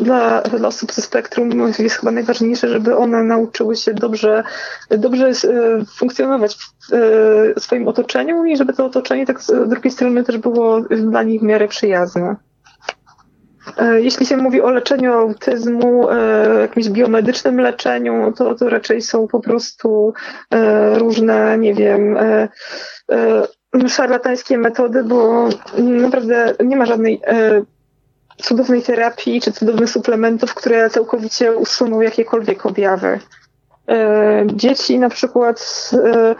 dla, 0.00 0.40
dla 0.40 0.68
osób 0.68 0.92
ze 0.92 1.02
spektrum 1.02 1.68
jest 1.78 1.96
chyba 1.96 2.12
najważniejsze, 2.12 2.68
żeby 2.68 2.96
one 2.96 3.22
nauczyły 3.22 3.76
się 3.76 3.94
dobrze, 3.94 4.42
dobrze 4.90 5.28
e, 5.28 5.32
funkcjonować 5.98 6.56
w 6.56 6.92
e, 7.56 7.60
swoim 7.60 7.88
otoczeniu 7.88 8.44
i 8.44 8.56
żeby 8.56 8.72
to 8.72 8.84
otoczenie 8.84 9.26
tak 9.26 9.40
z 9.40 9.68
drugiej 9.68 9.90
strony 9.90 10.24
też 10.24 10.38
było 10.38 10.80
dla 10.80 11.22
nich 11.22 11.40
w 11.40 11.44
miarę 11.44 11.68
przyjazne. 11.68 12.36
E, 13.78 14.00
jeśli 14.00 14.26
się 14.26 14.36
mówi 14.36 14.60
o 14.60 14.70
leczeniu 14.70 15.12
autyzmu, 15.12 16.08
jakimś 16.60 16.88
biomedycznym 16.88 17.60
leczeniu, 17.60 18.32
to, 18.36 18.54
to 18.54 18.68
raczej 18.68 19.02
są 19.02 19.28
po 19.28 19.40
prostu 19.40 20.14
różne, 20.94 21.58
nie 21.58 21.74
wiem, 21.74 22.16
szarlatańskie 23.88 24.58
metody, 24.58 25.04
bo 25.04 25.48
naprawdę 25.78 26.54
nie 26.64 26.76
ma 26.76 26.86
żadnej 26.86 27.20
cudownej 28.42 28.82
terapii 28.82 29.40
czy 29.40 29.52
cudownych 29.52 29.90
suplementów, 29.90 30.54
które 30.54 30.90
całkowicie 30.90 31.52
usuną 31.52 32.00
jakiekolwiek 32.00 32.66
objawy. 32.66 33.20
E, 33.88 34.44
dzieci 34.54 34.98
na 34.98 35.08
przykład 35.08 35.90
e, 35.92 36.34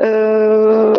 e, 0.00 0.92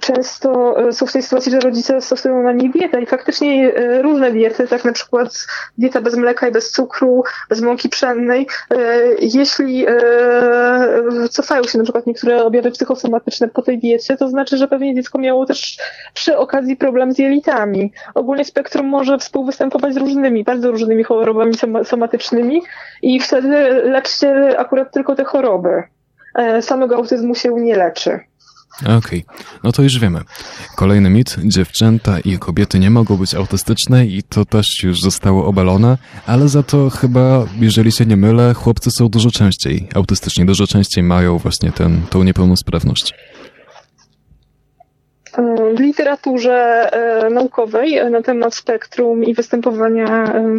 często 0.00 0.78
e, 0.88 0.92
są 0.92 1.06
w 1.06 1.12
tej 1.12 1.22
sytuacji, 1.22 1.52
że 1.52 1.60
rodzice 1.60 2.00
stosują 2.00 2.42
na 2.42 2.52
nich 2.52 2.72
dietę 2.72 3.02
i 3.02 3.06
faktycznie 3.06 3.74
e, 3.74 4.02
różne 4.02 4.30
diety, 4.30 4.68
tak 4.68 4.84
na 4.84 4.92
przykład 4.92 5.46
dieta 5.78 6.00
bez 6.00 6.16
mleka 6.16 6.48
i 6.48 6.52
bez 6.52 6.70
cukru, 6.70 7.24
bez 7.48 7.60
mąki 7.60 7.88
pszennej. 7.88 8.46
E, 8.70 8.76
jeśli 9.20 9.86
cofają 11.30 11.64
się 11.64 11.78
na 11.78 11.84
przykład 11.84 12.06
niektóre 12.06 12.44
objawy 12.44 12.70
psychosomatyczne 12.70 13.48
po 13.48 13.62
tej 13.62 13.78
diecie, 13.78 14.16
to 14.16 14.28
znaczy, 14.28 14.56
że 14.56 14.68
pewnie 14.68 14.94
dziecko 14.94 15.18
miało 15.18 15.46
też 15.46 15.76
przy 16.14 16.36
okazji 16.36 16.76
problem 16.76 17.12
z 17.12 17.18
jelitami. 17.18 17.92
Ogólnie 18.14 18.44
spektrum 18.44 18.86
może 18.86 19.18
współwystępować 19.18 19.94
z 19.94 19.96
różnymi, 19.96 20.44
bardzo 20.44 20.70
różnymi 20.70 21.04
chorobami 21.04 21.52
somatycznymi 21.84 22.62
i 23.02 23.20
wtedy 23.20 23.48
leczcie 23.84 24.58
akurat 24.58 24.92
tylko 24.92 25.14
te 25.14 25.24
choroby. 25.24 25.82
Samego 26.60 26.96
autyzmu 26.96 27.34
się 27.34 27.52
nie 27.52 27.76
leczy. 27.76 28.20
Okej, 28.82 28.96
okay. 28.98 29.46
no 29.64 29.72
to 29.72 29.82
już 29.82 29.98
wiemy. 29.98 30.20
Kolejny 30.76 31.10
mit, 31.10 31.36
dziewczęta 31.44 32.20
i 32.20 32.38
kobiety 32.38 32.78
nie 32.78 32.90
mogą 32.90 33.16
być 33.16 33.34
autystyczne 33.34 34.06
i 34.06 34.22
to 34.22 34.44
też 34.44 34.82
już 34.82 35.00
zostało 35.00 35.46
obalone, 35.46 35.98
ale 36.26 36.48
za 36.48 36.62
to 36.62 36.90
chyba, 36.90 37.46
jeżeli 37.60 37.92
się 37.92 38.06
nie 38.06 38.16
mylę, 38.16 38.54
chłopcy 38.54 38.90
są 38.90 39.08
dużo 39.08 39.30
częściej 39.30 39.88
autystyczni, 39.94 40.46
dużo 40.46 40.66
częściej 40.66 41.04
mają 41.04 41.38
właśnie 41.38 41.72
ten, 41.72 42.02
tą 42.10 42.22
niepełnosprawność. 42.22 43.14
W 45.76 45.80
literaturze 45.80 46.90
e, 46.92 47.30
naukowej 47.30 48.10
na 48.10 48.22
temat 48.22 48.54
spektrum 48.54 49.24
i 49.24 49.34
występowania 49.34 50.24
e, 50.24 50.58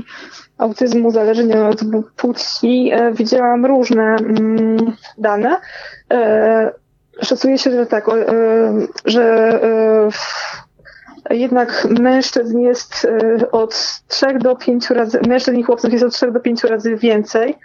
autyzmu 0.58 1.08
uzależnienia 1.08 1.70
od 1.70 1.82
płci 2.16 2.92
e, 2.94 3.14
widziałam 3.14 3.66
różne 3.66 4.04
mm, 4.04 4.78
dane. 5.18 5.58
Szacuje 7.22 7.58
się, 7.58 7.72
że 7.72 7.86
tak, 7.86 8.10
e, 8.10 8.14
że 9.06 9.24
e, 11.30 11.36
jednak 11.36 11.88
mężczyzn 12.00 12.60
jest 12.60 13.08
e, 13.42 13.52
od 13.52 14.02
3 14.08 14.40
do 14.40 14.56
5 14.56 14.90
razy, 14.90 15.20
mężczyzn 15.28 15.58
i 15.58 15.64
chłopców 15.64 15.94
jest 15.94 16.06
od 16.06 16.14
3 16.14 16.32
do 16.32 16.40
5 16.40 16.64
razy 16.64 16.96
więcej. 16.96 17.58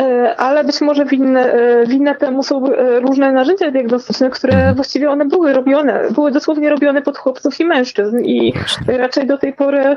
E, 0.00 0.36
ale 0.36 0.64
być 0.64 0.80
może 0.80 1.04
winne, 1.04 1.52
e, 1.52 1.86
winne 1.86 2.14
temu 2.14 2.42
są 2.42 2.66
e, 2.66 3.00
różne 3.00 3.32
narzędzia 3.32 3.70
diagnostyczne, 3.70 4.30
które 4.30 4.54
mhm. 4.54 4.74
właściwie 4.74 5.10
one 5.10 5.24
były 5.24 5.52
robione, 5.52 6.02
były 6.10 6.32
dosłownie 6.32 6.70
robione 6.70 7.02
pod 7.02 7.18
chłopców 7.18 7.60
i 7.60 7.64
mężczyzn 7.64 8.18
i 8.18 8.52
raczej 8.86 9.26
do 9.26 9.38
tej 9.38 9.52
pory 9.52 9.96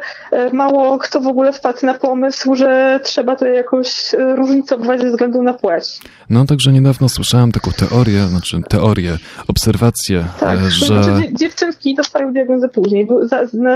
mało 0.53 0.97
kto 0.97 1.21
w 1.21 1.27
ogóle 1.27 1.53
wpadł 1.53 1.85
na 1.85 1.93
pomysł, 1.93 2.55
że 2.55 2.99
trzeba 3.03 3.35
to 3.35 3.45
jakoś 3.45 4.15
różnicować 4.35 5.01
ze 5.01 5.09
względu 5.09 5.43
na 5.43 5.53
płeć. 5.53 5.99
No 6.29 6.45
także 6.45 6.71
niedawno 6.71 7.09
słyszałem 7.09 7.51
taką 7.51 7.71
teorię, 7.71 8.27
znaczy 8.27 8.61
teorię, 8.69 9.17
obserwację, 9.47 10.25
tak, 10.39 10.59
że... 10.59 10.85
Znaczy, 10.85 11.33
dziewczynki 11.33 11.95
dostają 11.95 12.33
diagnozę 12.33 12.69
później, 12.69 13.07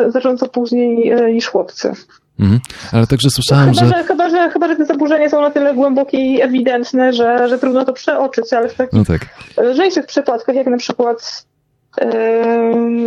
zarządzą 0.08 0.48
później 0.48 1.16
niż 1.34 1.48
chłopcy. 1.48 1.94
Mhm. 2.40 2.60
Ale 2.92 3.08
także 3.08 3.30
słyszałem, 3.30 3.74
chyba, 3.74 3.86
że... 3.86 3.98
że... 3.98 4.04
Chyba, 4.04 4.30
że... 4.30 4.50
Chyba, 4.50 4.68
że 4.68 4.76
te 4.76 4.86
zaburzenia 4.86 5.30
są 5.30 5.42
na 5.42 5.52
tyle 5.52 5.74
głębokie 5.74 6.18
i 6.18 6.42
ewidentne, 6.42 7.14
że, 7.14 7.50
że 7.50 7.60
trudno 7.60 7.86
to 7.86 7.94
przeoczyć, 7.94 8.54
ale 8.54 8.70
w 8.70 8.74
takich 8.74 8.94
no 8.94 9.06
tak. 9.06 9.22
lżejszych 9.58 10.06
przypadkach, 10.06 10.56
jak 10.56 10.68
na 10.68 10.78
przykład 10.78 11.46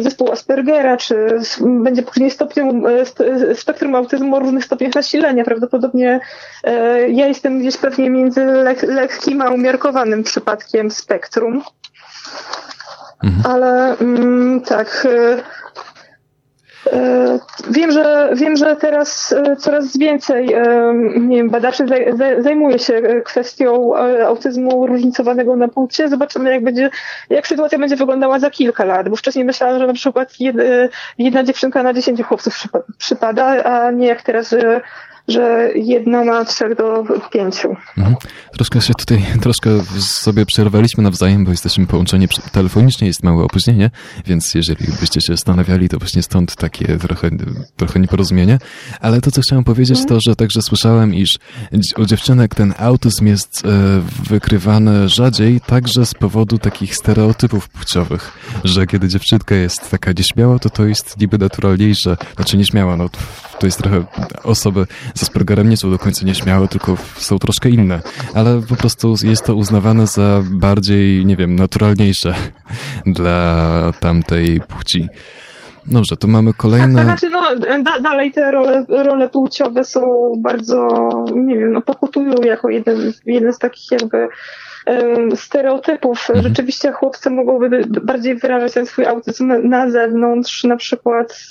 zespół 0.00 0.32
Aspergera, 0.32 0.96
czy 0.96 1.38
będzie 1.60 2.02
później 2.02 2.30
stopniem, 2.30 2.86
e, 2.86 3.54
spektrum 3.54 3.94
autyzmu 3.94 4.36
o 4.36 4.38
różnych 4.38 4.64
stopniach 4.64 4.94
nasilenia. 4.94 5.44
Prawdopodobnie 5.44 6.20
e, 6.64 7.08
ja 7.10 7.26
jestem 7.26 7.60
gdzieś 7.60 7.76
pewnie 7.76 8.10
między 8.10 8.44
lek 8.44 8.82
lekkim 8.82 9.42
a 9.42 9.50
umiarkowanym 9.50 10.22
przypadkiem 10.22 10.90
spektrum. 10.90 11.62
Mhm. 13.24 13.42
Ale 13.46 13.98
mm, 13.98 14.60
tak, 14.60 15.06
E, 15.10 15.42
wiem, 17.70 17.92
że 17.92 18.30
wiem, 18.34 18.56
że 18.56 18.76
teraz 18.76 19.32
e, 19.32 19.56
coraz 19.56 19.96
więcej 19.96 20.54
e, 20.54 20.92
nie 21.20 21.36
wiem, 21.36 21.50
badaczy 21.50 21.86
zajmuje 22.38 22.78
się 22.78 23.02
kwestią 23.24 23.96
autyzmu 24.26 24.86
różnicowanego 24.86 25.56
na 25.56 25.68
płcie. 25.68 26.08
Zobaczymy, 26.08 26.50
jak 26.50 26.64
będzie, 26.64 26.90
jak 27.30 27.46
sytuacja 27.46 27.78
będzie 27.78 27.96
wyglądała 27.96 28.38
za 28.38 28.50
kilka 28.50 28.84
lat, 28.84 29.08
bo 29.08 29.16
wcześniej 29.16 29.44
myślałam, 29.44 29.78
że 29.78 29.86
na 29.86 29.92
przykład 29.92 30.34
jedna 31.18 31.44
dziewczynka 31.44 31.82
na 31.82 31.92
dziesięciu 31.92 32.24
chłopców 32.24 32.62
przypada, 32.98 33.44
a 33.64 33.90
nie 33.90 34.06
jak 34.06 34.22
teraz, 34.22 34.50
że 34.50 34.80
że 35.30 35.70
jedna 35.74 36.24
ma 36.24 36.44
trzech 36.44 36.76
do 36.76 37.04
pięciu. 37.32 37.76
Mhm. 37.98 38.16
Troszkę 38.52 38.80
się 38.80 38.94
tutaj, 38.94 39.24
troszkę 39.42 39.70
sobie 40.00 40.46
przerwaliśmy 40.46 41.04
nawzajem, 41.04 41.44
bo 41.44 41.50
jesteśmy 41.50 41.86
połączeni 41.86 42.28
telefonicznie, 42.52 43.06
jest 43.06 43.22
małe 43.22 43.44
opóźnienie, 43.44 43.90
więc 44.26 44.54
jeżeli 44.54 44.86
byście 45.00 45.20
się 45.20 45.32
zastanawiali, 45.32 45.88
to 45.88 45.98
właśnie 45.98 46.22
stąd 46.22 46.56
takie 46.56 46.96
trochę, 46.96 47.30
trochę 47.76 48.00
nieporozumienie. 48.00 48.58
Ale 49.00 49.20
to, 49.20 49.30
co 49.30 49.40
chciałem 49.40 49.64
powiedzieć, 49.64 49.98
mhm. 49.98 50.08
to, 50.08 50.18
że 50.30 50.36
także 50.36 50.62
słyszałem, 50.62 51.14
iż 51.14 51.38
u 51.98 52.04
dziewczynek 52.04 52.54
ten 52.54 52.74
autyzm 52.78 53.26
jest 53.26 53.62
e, 53.64 53.68
wykrywany 54.30 55.08
rzadziej, 55.08 55.60
także 55.60 56.06
z 56.06 56.14
powodu 56.14 56.58
takich 56.58 56.96
stereotypów 56.96 57.68
płciowych, 57.68 58.32
że 58.64 58.86
kiedy 58.86 59.08
dziewczynka 59.08 59.54
jest 59.54 59.90
taka 59.90 60.12
nieśmiała, 60.12 60.58
to 60.58 60.70
to 60.70 60.84
jest 60.84 61.20
niby 61.20 61.38
naturalniejsze, 61.38 62.16
znaczy 62.36 62.56
nieśmiała, 62.56 62.96
no 62.96 63.08
to 63.60 63.66
jest 63.66 63.78
trochę 63.78 64.04
osoby 64.44 64.86
z 65.14 65.22
Aspergerem 65.22 65.68
nie 65.68 65.76
są 65.76 65.90
do 65.90 65.98
końca 65.98 66.26
nieśmiałe, 66.26 66.68
tylko 66.68 66.96
są 67.16 67.38
troszkę 67.38 67.68
inne, 67.68 68.00
ale 68.34 68.62
po 68.68 68.76
prostu 68.76 69.14
jest 69.22 69.44
to 69.44 69.54
uznawane 69.54 70.06
za 70.06 70.42
bardziej, 70.50 71.26
nie 71.26 71.36
wiem, 71.36 71.56
naturalniejsze 71.56 72.34
dla 73.06 73.92
tamtej 74.00 74.60
płci. 74.60 75.08
Dobrze, 75.86 76.16
to 76.16 76.28
mamy 76.28 76.54
kolejne... 76.54 76.94
Tak, 76.94 77.04
znaczy 77.04 77.30
no, 77.30 77.42
da, 77.82 78.00
dalej 78.00 78.32
te 78.32 78.50
role, 78.50 78.84
role 78.88 79.28
płciowe 79.28 79.84
są 79.84 80.32
bardzo, 80.38 80.88
nie 81.34 81.58
wiem, 81.58 81.72
no, 81.72 81.80
pokutują 81.82 82.34
jako 82.42 82.68
jeden, 82.68 83.12
jeden 83.26 83.52
z 83.52 83.58
takich 83.58 83.90
jakby 83.90 84.28
stereotypów. 85.34 86.30
Mhm. 86.30 86.48
Rzeczywiście 86.48 86.92
chłopcy 86.92 87.30
mogłyby 87.30 87.84
bardziej 88.02 88.34
wyrażać 88.34 88.72
ten 88.72 88.86
swój 88.86 89.06
autyzm 89.06 89.68
na 89.68 89.90
zewnątrz, 89.90 90.64
na 90.64 90.76
przykład 90.76 91.42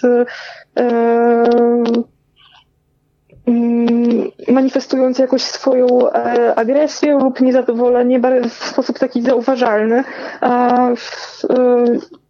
manifestując 4.47 5.19
jakoś 5.19 5.41
swoją 5.41 6.11
e, 6.11 6.55
agresję 6.55 7.13
lub 7.13 7.41
niezadowolenie 7.41 8.19
w 8.49 8.53
sposób 8.53 8.99
taki 8.99 9.21
zauważalny. 9.21 10.03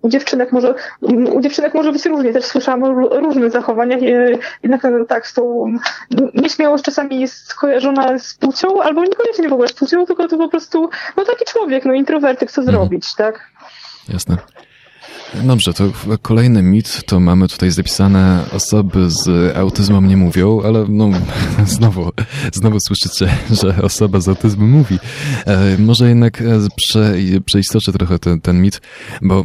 E, 0.04 0.08
u 0.08 0.10
dziewczynek 0.10 0.52
może, 0.52 0.76
u 1.32 1.42
dziewczynek 1.42 1.74
może 1.74 1.92
być 1.92 2.06
różnie. 2.06 2.34
Też 2.34 2.46
słyszałam 2.46 2.84
o 2.84 3.20
różnych 3.20 3.52
zachowaniach. 3.52 4.00
Jednak 4.64 4.88
tak, 5.08 5.28
z 5.28 5.34
tą 5.34 5.74
nieśmiałość 6.34 6.84
czasami 6.84 7.20
jest 7.20 7.48
skojarzona 7.48 8.20
z 8.20 8.34
płcią, 8.34 8.82
albo 8.82 9.04
niekoniecznie 9.04 9.50
w 9.50 9.54
ogóle 9.54 9.68
z 9.68 9.74
płcią, 9.74 10.06
tylko 10.06 10.28
to 10.28 10.38
po 10.38 10.50
prostu 10.50 10.90
no 11.18 11.26
taki 11.26 11.46
człowiek, 11.46 11.86
no 11.86 11.94
introwertyk, 11.94 12.52
co 12.52 12.62
mhm. 12.62 12.78
zrobić, 12.78 13.16
tak? 13.16 13.52
Jasne. 14.14 14.38
Dobrze, 15.44 15.74
to 15.74 15.84
kolejny 16.22 16.64
mit, 16.64 17.02
to 17.06 17.20
mamy 17.20 17.48
tutaj 17.48 17.72
zapisane 17.72 18.46
osoby 18.54 19.10
z 19.10 19.58
autyzmem 19.58 20.08
nie 20.08 20.18
mówią, 20.18 20.62
ale 20.66 20.86
no 20.90 21.10
znowu, 21.78 22.12
znowu 22.54 22.78
słyszycie, 22.80 23.38
że 23.52 23.82
osoba 23.82 24.20
z 24.20 24.28
autyzmem 24.28 24.70
mówi. 24.70 25.00
E, 25.46 25.78
może 25.78 26.10
jednak 26.10 26.42
e, 26.42 26.46
prze, 26.76 27.14
przeistoczę 27.46 27.92
trochę 27.92 28.20
ten, 28.20 28.42
ten 28.42 28.62
mit, 28.62 28.82
bo 29.22 29.44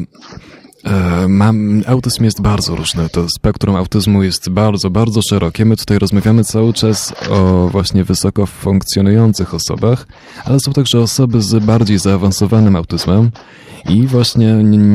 e, 0.85 1.29
Mam, 1.29 1.83
autyzm 1.87 2.25
jest 2.25 2.41
bardzo 2.41 2.77
różny. 2.77 3.09
To 3.09 3.27
spektrum 3.39 3.77
autyzmu 3.77 4.23
jest 4.23 4.51
bardzo, 4.51 4.91
bardzo 4.91 5.21
szerokie. 5.23 5.65
My 5.65 5.77
tutaj 5.77 5.99
rozmawiamy 5.99 6.45
cały 6.45 6.73
czas 6.73 7.15
o 7.31 7.69
właśnie 7.69 8.05
wysoko 8.05 8.47
funkcjonujących 8.47 9.55
osobach, 9.55 10.07
ale 10.45 10.59
są 10.61 10.73
także 10.73 11.01
osoby 11.01 11.43
z 11.43 11.65
bardziej 11.65 11.99
zaawansowanym 11.99 12.77
autyzmem 12.77 13.31
i 13.89 14.07
właśnie 14.07 14.55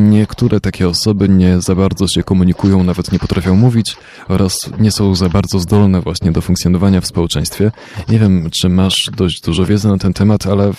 niektóre 0.10 0.62
takie 0.62 0.88
osoby 0.88 1.30
nie 1.30 1.62
za 1.62 1.76
bardzo 1.76 2.08
się 2.08 2.24
komunikują, 2.24 2.84
nawet 2.84 3.12
nie 3.12 3.20
potrafią 3.20 3.56
mówić 3.56 3.98
oraz 4.28 4.70
nie 4.80 4.92
są 4.92 5.16
za 5.16 5.30
bardzo 5.30 5.60
zdolne 5.60 6.02
właśnie 6.02 6.32
do 6.32 6.42
funkcjonowania 6.42 7.02
w 7.02 7.08
społeczeństwie. 7.08 7.72
Nie 8.10 8.20
wiem, 8.20 8.50
czy 8.62 8.70
masz 8.70 9.12
dość 9.16 9.42
dużo 9.42 9.66
wiedzy 9.66 9.88
na 9.88 9.98
ten 9.98 10.14
temat, 10.14 10.48
ale 10.48 10.72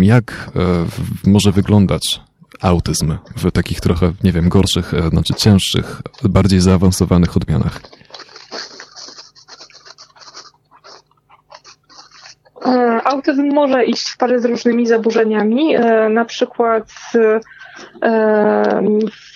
jak 0.00 0.50
e, 0.56 1.30
może 1.30 1.52
wyglądać 1.52 2.20
autyzm 2.60 3.16
w 3.36 3.50
takich 3.50 3.80
trochę, 3.80 4.12
nie 4.24 4.32
wiem, 4.32 4.48
gorszych, 4.48 4.94
e, 4.94 5.08
znaczy 5.08 5.34
cięższych, 5.34 6.02
bardziej 6.22 6.60
zaawansowanych 6.60 7.36
odmianach? 7.36 7.80
Autyzm 13.04 13.52
może 13.54 13.84
iść 13.84 14.10
w 14.10 14.16
parze 14.16 14.40
z 14.40 14.44
różnymi 14.44 14.86
zaburzeniami, 14.86 15.76
e, 15.76 16.08
na 16.08 16.24
przykład 16.24 16.84
e, 17.14 17.40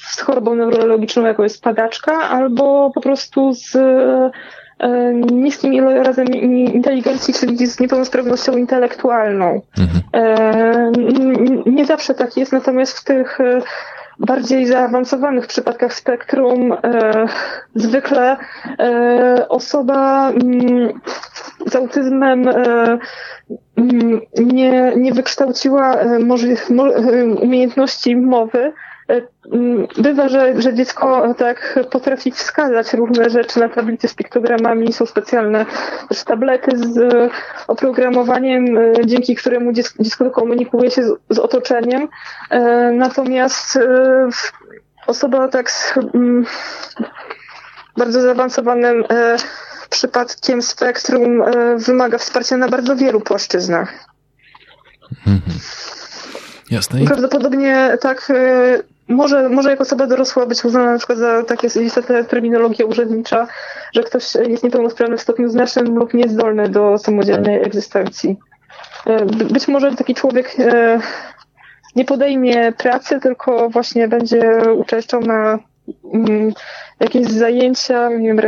z 0.02 0.20
chorobą 0.20 0.54
neurologiczną, 0.54 1.24
jaką 1.24 1.42
jest 1.42 1.62
padaczka, 1.62 2.12
albo 2.12 2.90
po 2.94 3.00
prostu 3.00 3.52
z 3.52 3.76
niskim 5.32 5.74
ilorazem 5.74 6.26
inteligencji, 6.26 7.34
czyli 7.34 7.66
z 7.66 7.80
niepełnosprawnością 7.80 8.56
intelektualną. 8.56 9.60
Mhm. 9.78 10.92
Nie 11.66 11.86
zawsze 11.86 12.14
tak 12.14 12.36
jest, 12.36 12.52
natomiast 12.52 12.98
w 12.98 13.04
tych 13.04 13.38
bardziej 14.18 14.66
zaawansowanych 14.66 15.46
przypadkach 15.46 15.94
spektrum 15.94 16.72
e, 16.72 16.78
zwykle 17.74 18.36
e, 18.78 19.46
osoba 19.48 20.30
mm, 20.30 21.00
z 21.66 21.76
autyzmem 21.76 22.48
e, 22.48 22.52
mm, 23.76 24.20
nie, 24.40 24.92
nie 24.96 25.12
wykształciła 25.12 25.96
umiejętności 27.42 28.16
mowy, 28.16 28.72
Bywa, 29.98 30.28
że, 30.28 30.62
że 30.62 30.74
dziecko 30.74 31.34
tak 31.34 31.78
potrafi 31.90 32.30
wskazać 32.30 32.94
różne 32.94 33.30
rzeczy 33.30 33.60
na 33.60 33.68
tablicy 33.68 34.08
z 34.08 34.14
piktogramami. 34.14 34.92
Są 34.92 35.06
specjalne 35.06 35.66
też 36.08 36.24
tablety 36.24 36.70
z 36.78 37.12
oprogramowaniem, 37.68 38.64
dzięki 39.04 39.34
któremu 39.34 39.72
dziecko, 39.72 40.02
dziecko 40.02 40.30
komunikuje 40.30 40.90
się 40.90 41.04
z, 41.04 41.12
z 41.30 41.38
otoczeniem. 41.38 42.08
Natomiast 42.92 43.78
osoba 45.06 45.48
tak 45.48 45.70
z 45.70 45.94
bardzo 47.96 48.20
zaawansowanym 48.20 49.04
przypadkiem 49.94 50.62
spektrum 50.62 51.42
e, 51.42 51.76
wymaga 51.78 52.18
wsparcia 52.18 52.56
na 52.56 52.68
bardzo 52.68 52.96
wielu 52.96 53.20
płaszczyznach. 53.20 53.92
Mhm. 55.26 55.58
Jasne. 56.70 57.04
Prawdopodobnie 57.04 57.98
tak, 58.00 58.30
e, 58.30 58.93
może, 59.08 59.48
może 59.48 59.70
jako 59.70 59.82
osoba 59.82 60.06
dorosła 60.06 60.46
być 60.46 60.64
uznana 60.64 60.92
na 60.92 60.98
przykład 60.98 61.18
za 61.18 61.42
takie 61.42 61.66
istotne 61.66 62.24
terminologia 62.24 62.86
urzędnicza, 62.86 63.46
że 63.94 64.02
ktoś 64.02 64.34
jest 64.34 64.64
niepełnosprawny 64.64 65.16
w 65.16 65.22
stopniu 65.22 65.48
znacznym 65.48 65.98
lub 65.98 66.14
niezdolny 66.14 66.68
do 66.68 66.98
samodzielnej 66.98 67.62
egzystencji. 67.62 68.36
E, 69.06 69.26
być 69.26 69.68
może 69.68 69.96
taki 69.96 70.14
człowiek 70.14 70.56
nie 71.96 72.04
podejmie 72.04 72.72
pracy, 72.72 73.20
tylko 73.20 73.70
właśnie 73.70 74.08
będzie 74.08 74.60
uczęszczał 74.76 75.20
na 75.20 75.58
jakieś 77.00 77.26
zajęcia, 77.26 78.08
nie 78.08 78.34
wiem, 78.34 78.40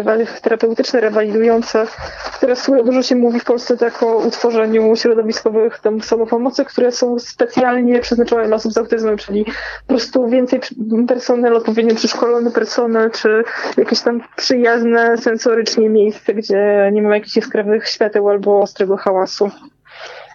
terapeutyczne, 0.43 1.01
rewalidujące, 1.01 1.87
które 2.35 2.55
dużo 2.85 3.03
się 3.03 3.17
mówi 3.17 3.41
w 3.41 3.45
Polsce 3.45 3.77
tak 3.77 4.03
o 4.03 4.17
utworzeniu 4.17 4.97
środowiskowych 4.97 5.79
tam 5.79 6.01
samopomocy, 6.01 6.65
które 6.65 6.93
są 6.93 7.19
specjalnie 7.19 8.01
przeznaczone 8.01 8.47
dla 8.47 8.57
osób 8.57 8.73
z 8.73 8.79
autyzmem, 8.79 9.17
czyli 9.17 9.45
po 9.45 9.89
prostu 9.89 10.29
więcej 10.29 10.61
personel, 11.09 11.57
odpowiednio 11.57 11.95
przeszkolony 11.95 12.51
personel, 12.51 13.11
czy 13.11 13.45
jakieś 13.77 14.01
tam 14.01 14.21
przyjazne 14.37 15.19
sensorycznie 15.19 15.89
miejsce, 15.89 16.35
gdzie 16.35 16.91
nie 16.93 17.03
ma 17.03 17.15
jakichś 17.15 17.37
jaskrawych 17.37 17.89
świateł 17.89 18.29
albo 18.29 18.61
ostrego 18.61 18.97
hałasu. 18.97 19.51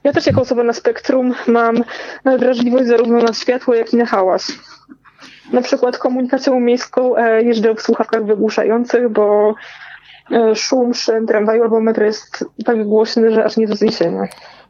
Ja 0.04 0.14
też 0.14 0.28
jako 0.28 0.42
osoba 0.42 0.64
na 0.64 0.74
spektrum 0.74 1.34
mam 1.48 1.84
wrażliwość 2.26 2.88
zarówno 2.88 3.18
na 3.18 3.34
światło, 3.34 3.74
jak 3.74 3.94
i 3.94 3.98
na 3.98 4.06
hałas 4.06 4.52
na 5.54 5.62
przykład 5.62 5.98
komunikacją 5.98 6.60
miejską 6.60 7.16
e, 7.16 7.44
jeżdżę 7.44 7.76
w 7.76 7.82
słuchawkach 7.82 8.26
wygłuszających, 8.26 9.10
bo 9.10 9.54
e, 10.32 10.56
szum 10.56 10.94
szyn 10.94 11.28
tramwaju 11.28 11.64
albo 11.64 11.82
metro 11.82 12.06
jest 12.06 12.46
tak 12.66 12.84
głośny, 12.84 13.32
że 13.32 13.46
aż 13.46 13.58
nie 13.58 13.68
do 13.68 13.76
zniesienia. 13.76 14.22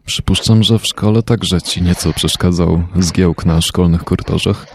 Przypuszczam, 0.06 0.64
że 0.64 0.80
w 0.80 0.86
szkole 0.86 1.24
także 1.24 1.62
ci 1.62 1.82
nieco 1.82 2.14
przeszkadzał 2.14 2.84
zgiełk 2.96 3.46
na 3.46 3.62
szkolnych 3.62 4.04
korytarzach. 4.04 4.66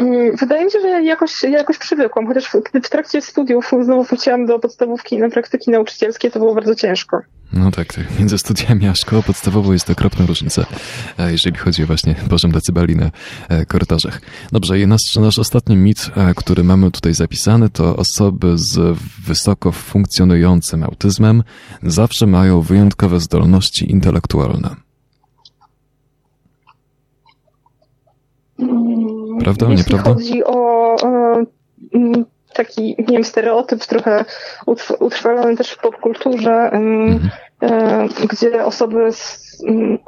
Mm, 0.00 0.36
wydaje 0.36 0.64
mi 0.64 0.70
się, 0.70 0.80
że 0.80 0.88
ja 0.88 1.00
jakoś, 1.00 1.42
ja 1.42 1.48
jakoś 1.48 1.78
przywykłam, 1.78 2.26
chociaż 2.26 2.44
w, 2.44 2.82
w 2.84 2.88
trakcie 2.88 3.22
studiów 3.22 3.70
znowu 3.82 4.04
wróciłam 4.04 4.46
do 4.46 4.58
podstawówki 4.58 5.18
na 5.18 5.30
praktyki 5.30 5.70
nauczycielskie, 5.70 6.30
to 6.30 6.38
było 6.38 6.54
bardzo 6.54 6.74
ciężko. 6.74 7.20
No 7.52 7.70
tak, 7.70 7.92
tak. 7.92 8.18
Między 8.18 8.38
studiami 8.38 8.88
a 8.88 8.94
szkołą 8.94 9.22
podstawową 9.22 9.72
jest 9.72 9.90
okropna 9.90 10.26
różnica, 10.26 10.66
e, 11.18 11.32
jeżeli 11.32 11.56
chodzi 11.56 11.82
o 11.82 11.86
właśnie 11.86 12.14
poziom 12.30 12.52
decybeli 12.52 12.96
na 12.96 13.10
e, 13.48 13.66
korytarzach. 13.66 14.20
Dobrze, 14.52 14.80
i 14.80 14.86
nasz, 14.86 15.16
nasz 15.20 15.38
ostatni 15.38 15.76
mit, 15.76 16.10
e, 16.16 16.34
który 16.34 16.64
mamy 16.64 16.90
tutaj 16.90 17.14
zapisany, 17.14 17.70
to 17.70 17.96
osoby 17.96 18.58
z 18.58 18.98
wysoko 19.26 19.72
funkcjonującym 19.72 20.82
autyzmem 20.82 21.42
zawsze 21.82 22.26
mają 22.26 22.60
wyjątkowe 22.60 23.20
zdolności 23.20 23.90
intelektualne. 23.90 24.89
Prawda? 29.40 29.66
Jeśli 29.70 29.94
Nieprawda? 29.94 30.14
chodzi 30.14 30.44
o 30.44 30.96
e, 31.02 31.44
taki, 32.54 32.96
nie 32.98 33.06
wiem, 33.06 33.24
stereotyp 33.24 33.86
trochę 33.86 34.24
utrwalony 35.00 35.56
też 35.56 35.70
w 35.70 35.78
popkulturze, 35.78 36.70
mhm. 36.72 37.20
gdzie 38.30 38.64
osoby 38.64 39.12
z 39.12 39.50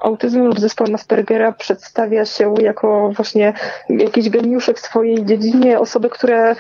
autyzmem 0.02 0.46
lub 0.46 0.60
zespołem 0.60 0.94
Aspergera 0.94 1.52
przedstawia 1.52 2.24
się 2.24 2.54
jako 2.60 3.12
właśnie 3.16 3.52
jakiś 3.88 4.30
geniuszek 4.30 4.78
w 4.78 4.86
swojej 4.86 5.24
dziedzinie, 5.26 5.78
osoby, 5.78 6.10
które 6.10 6.56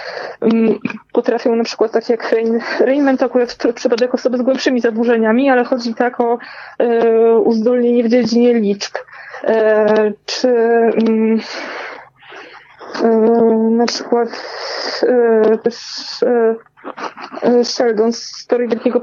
potrafią 1.12 1.56
na 1.56 1.64
przykład 1.64 1.92
tak 1.92 2.08
jak 2.08 2.34
Raymond 2.80 3.20
to 3.20 3.26
akurat 3.26 3.56
przypadek 3.74 4.14
osoby 4.14 4.38
z 4.38 4.42
głębszymi 4.42 4.80
zaburzeniami, 4.80 5.50
ale 5.50 5.64
chodzi 5.64 5.94
tak 5.94 6.20
o 6.20 6.38
e, 6.78 7.38
uzdolnienie 7.38 8.04
w 8.04 8.08
dziedzinie 8.08 8.54
liczb. 8.54 8.92
Czy 10.26 10.48
na 13.70 13.86
przykład 13.86 14.28
e, 15.02 15.58
też 15.58 15.76
e, 16.22 16.54
Sheldon 17.64 18.12
z 18.12 18.22
Story 18.22 18.68
Wielkiego, 18.68 19.00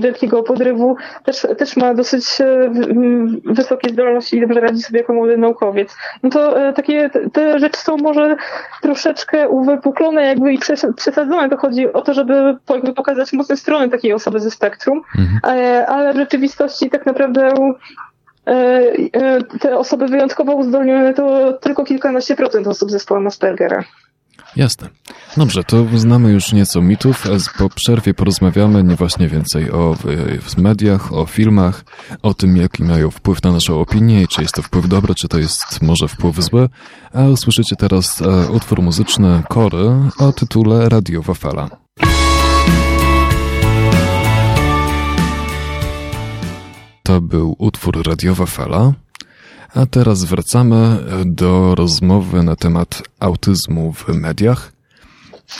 Wielkiego 0.00 0.42
Podrywu 0.42 0.96
też, 1.24 1.46
też 1.58 1.76
ma 1.76 1.94
dosyć 1.94 2.24
wysokie 3.44 3.90
zdolności 3.90 4.36
i 4.36 4.40
dobrze 4.40 4.60
radzi 4.60 4.82
sobie 4.82 4.98
jako 4.98 5.12
młody 5.12 5.36
naukowiec. 5.36 5.96
No 6.22 6.30
to 6.30 6.72
takie, 6.72 7.10
te 7.32 7.58
rzeczy 7.58 7.80
są 7.80 7.96
może 7.96 8.36
troszeczkę 8.82 9.48
uwypuklone 9.48 10.26
jakby 10.26 10.52
i 10.52 10.58
przesadzone. 10.96 11.50
To 11.50 11.56
chodzi 11.56 11.92
o 11.92 12.02
to, 12.02 12.14
żeby 12.14 12.56
pokazać 12.96 13.32
mocne 13.32 13.56
strony 13.56 13.88
takiej 13.88 14.12
osoby 14.12 14.40
ze 14.40 14.50
spektrum, 14.50 15.02
mhm. 15.18 15.86
ale 15.88 16.12
w 16.12 16.16
rzeczywistości 16.16 16.90
tak 16.90 17.06
naprawdę 17.06 17.50
E, 17.50 17.54
e, 17.54 18.13
te 19.60 19.78
osoby 19.78 20.08
wyjątkowo 20.08 20.54
uzdolnione 20.54 21.14
to 21.14 21.52
tylko 21.52 21.84
kilkanaście 21.84 22.36
procent 22.36 22.66
osób 22.66 22.88
z 22.88 22.92
zespołem 22.92 23.26
Aspergera. 23.26 23.84
Jasne. 24.56 24.88
Dobrze, 25.36 25.64
to 25.64 25.86
znamy 25.94 26.32
już 26.32 26.52
nieco 26.52 26.80
mitów. 26.80 27.24
Po 27.58 27.68
przerwie 27.68 28.14
porozmawiamy 28.14 28.84
nie 28.84 28.96
właśnie 28.96 29.28
więcej 29.28 29.70
o 29.70 29.96
mediach, 30.58 31.12
o 31.12 31.26
filmach, 31.26 31.84
o 32.22 32.34
tym, 32.34 32.56
jaki 32.56 32.82
mają 32.82 33.10
wpływ 33.10 33.42
na 33.42 33.52
naszą 33.52 33.80
opinię 33.80 34.22
i 34.22 34.28
czy 34.28 34.42
jest 34.42 34.54
to 34.54 34.62
wpływ 34.62 34.88
dobry, 34.88 35.14
czy 35.14 35.28
to 35.28 35.38
jest 35.38 35.82
może 35.82 36.08
wpływ 36.08 36.36
zły. 36.36 36.68
A 37.14 37.24
usłyszycie 37.24 37.76
teraz 37.76 38.22
e, 38.22 38.50
utwór 38.50 38.82
muzyczny 38.82 39.42
Kory 39.48 39.90
o 40.18 40.32
tytule 40.32 40.88
Radiowa 40.88 41.34
Fala. 41.34 41.68
To 47.14 47.20
był 47.20 47.56
utwór 47.58 48.06
Radiowa 48.06 48.46
Fala. 48.46 48.92
A 49.74 49.86
teraz 49.86 50.24
wracamy 50.24 50.76
do 51.24 51.74
rozmowy 51.74 52.42
na 52.42 52.56
temat 52.56 53.02
autyzmu 53.20 53.92
w 53.92 54.08
mediach. 54.08 54.72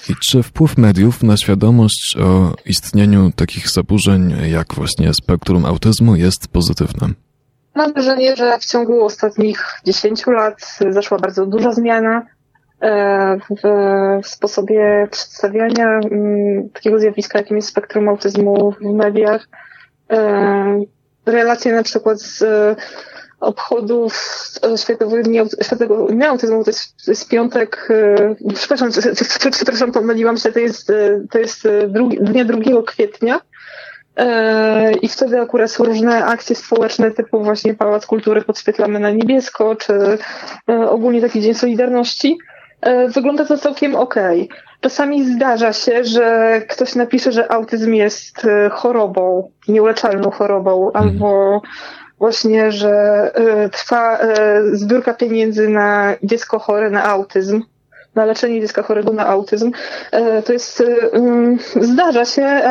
I 0.09 0.12
czy 0.17 0.43
wpływ 0.43 0.79
mediów 0.79 1.23
na 1.23 1.37
świadomość 1.37 2.17
o 2.21 2.53
istnieniu 2.67 3.31
takich 3.37 3.71
zaburzeń 3.71 4.35
jak 4.51 4.75
właśnie 4.75 5.14
spektrum 5.14 5.64
autyzmu 5.64 6.17
jest 6.17 6.49
pozytywny? 6.49 7.14
Mam 7.75 7.93
wrażenie, 7.93 8.37
że 8.37 8.59
w 8.59 8.64
ciągu 8.64 9.05
ostatnich 9.05 9.81
10 9.87 10.27
lat 10.27 10.79
zaszła 10.90 11.19
bardzo 11.19 11.47
duża 11.47 11.73
zmiana 11.73 12.23
e, 12.81 13.38
w 14.23 14.27
sposobie 14.27 15.09
przedstawiania 15.11 15.88
mm, 15.88 16.69
takiego 16.71 16.99
zjawiska, 16.99 17.38
jakim 17.38 17.57
jest 17.57 17.69
spektrum 17.69 18.09
autyzmu 18.09 18.73
w 18.73 18.95
mediach. 18.95 19.49
E, 21.27 21.31
relacje 21.33 21.73
na 21.73 21.83
przykład 21.83 22.21
z 22.21 22.43
e, 22.43 22.77
obchodów 23.41 24.15
Światowego 24.77 25.23
Dnia, 25.23 25.45
Światowego 25.63 26.07
Dnia 26.07 26.29
Autyzmu, 26.29 26.65
to 26.65 26.71
jest, 26.71 27.05
to 27.05 27.11
jest 27.11 27.29
piątek, 27.29 27.89
e, 27.91 28.35
przepraszam, 28.55 28.91
przepraszam, 29.51 29.93
pomyliłam 29.93 30.37
się, 30.37 30.53
to 30.53 30.59
jest, 30.59 30.91
e, 30.91 31.21
to 31.31 31.39
jest 31.39 31.69
drugi, 31.89 32.19
dnia 32.21 32.45
2 32.45 32.83
kwietnia. 32.87 33.41
I 35.03 35.09
wtedy 35.09 35.41
akurat 35.41 35.71
są 35.71 35.85
różne 35.85 36.25
akcje 36.25 36.57
społeczne 36.57 37.11
typu 37.11 37.45
właśnie 37.45 37.75
Pałac 37.75 38.07
Kultury 38.07 38.43
podświetlamy 38.43 39.01
na 39.01 39.11
niebiesko, 39.11 39.77
czy 39.77 40.19
ogólnie 40.67 41.21
taki 41.21 41.41
Dzień 41.41 41.55
Solidarności. 41.55 42.39
Wygląda 43.15 43.45
to 43.45 43.59
całkiem 43.59 43.95
okej. 43.95 44.43
Okay. 44.43 44.59
Czasami 44.85 45.35
zdarza 45.35 45.73
się, 45.73 46.05
że 46.05 46.61
ktoś 46.68 46.94
napisze, 46.94 47.33
że 47.33 47.53
autyzm 47.53 47.92
jest 47.92 48.44
e, 48.44 48.70
chorobą, 48.70 49.51
nieuleczalną 49.68 50.31
chorobą, 50.31 50.87
mhm. 50.87 51.05
albo 51.05 51.62
właśnie, 52.18 52.73
że 52.73 52.90
e, 53.35 53.68
trwa 53.68 54.18
e, 54.18 54.62
zbiórka 54.73 55.14
pieniędzy 55.14 55.68
na 55.68 56.14
dziecko 56.23 56.59
chore 56.59 56.90
na 56.90 57.05
autyzm, 57.05 57.62
na 58.14 58.25
leczenie 58.25 58.61
dziecka 58.61 58.83
chorego 58.83 59.12
na 59.12 59.27
autyzm. 59.27 59.73
To 60.44 60.53
jest, 60.53 60.83
mm, 61.12 61.59
zdarza 61.81 62.25
się 62.25 62.62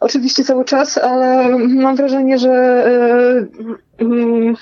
oczywiście 0.00 0.44
cały 0.44 0.64
czas, 0.64 0.98
ale 0.98 1.48
mam 1.58 1.96
wrażenie, 1.96 2.38
że 2.38 2.84
mm, 3.98 4.54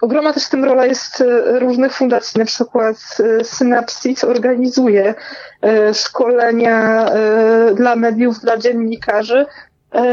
Ogromna 0.00 0.32
też 0.32 0.44
w 0.46 0.50
tym 0.50 0.64
rola 0.64 0.86
jest 0.86 1.20
e, 1.20 1.58
różnych 1.58 1.92
fundacji, 1.92 2.38
na 2.38 2.44
przykład 2.44 2.96
e, 3.40 3.44
Synapsis 3.44 4.24
organizuje 4.24 5.14
e, 5.62 5.94
szkolenia 5.94 7.06
dla 7.74 7.96
mediów, 7.96 8.40
dla 8.40 8.56
dziennikarzy 8.56 9.46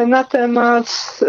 na 0.07 0.23
temat 0.23 1.19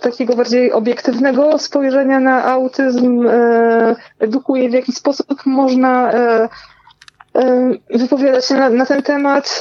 takiego 0.00 0.36
bardziej 0.36 0.72
obiektywnego 0.72 1.58
spojrzenia 1.58 2.20
na 2.20 2.44
autyzm, 2.44 3.28
edukuje 4.18 4.70
w 4.70 4.72
jaki 4.72 4.92
sposób 4.92 5.46
można 5.46 6.12
wypowiadać 7.94 8.46
się 8.46 8.54
na, 8.54 8.70
na 8.70 8.86
ten 8.86 9.02
temat, 9.02 9.60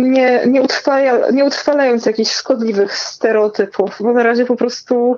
nie, 0.00 0.42
nie, 0.46 0.62
utrwala, 0.62 1.30
nie 1.30 1.44
utrwalając 1.44 2.06
jakichś 2.06 2.30
szkodliwych 2.30 2.96
stereotypów, 2.96 3.96
bo 4.00 4.12
na 4.12 4.22
razie 4.22 4.44
po 4.44 4.56
prostu 4.56 5.16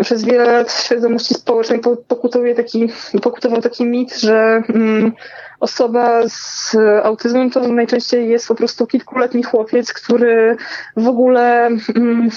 przez 0.00 0.24
wiele 0.24 0.44
lat 0.44 0.72
w 0.72 0.84
świadomości 0.84 1.34
społecznej 1.34 1.80
pokutuje 2.08 2.54
taki, 2.54 2.88
pokutował 3.22 3.60
taki 3.60 3.84
mit, 3.84 4.16
że 4.16 4.62
mm, 4.68 5.12
osoba 5.60 6.20
z 6.28 6.76
autyzmem 7.02 7.50
to 7.50 7.60
najczęściej 7.68 8.28
jest 8.28 8.48
po 8.48 8.54
prostu 8.54 8.86
kilkuletni 8.86 9.42
chłopiec, 9.42 9.92
który 9.92 10.56
w 10.96 11.08
ogóle 11.08 11.66
mm, 11.96 12.30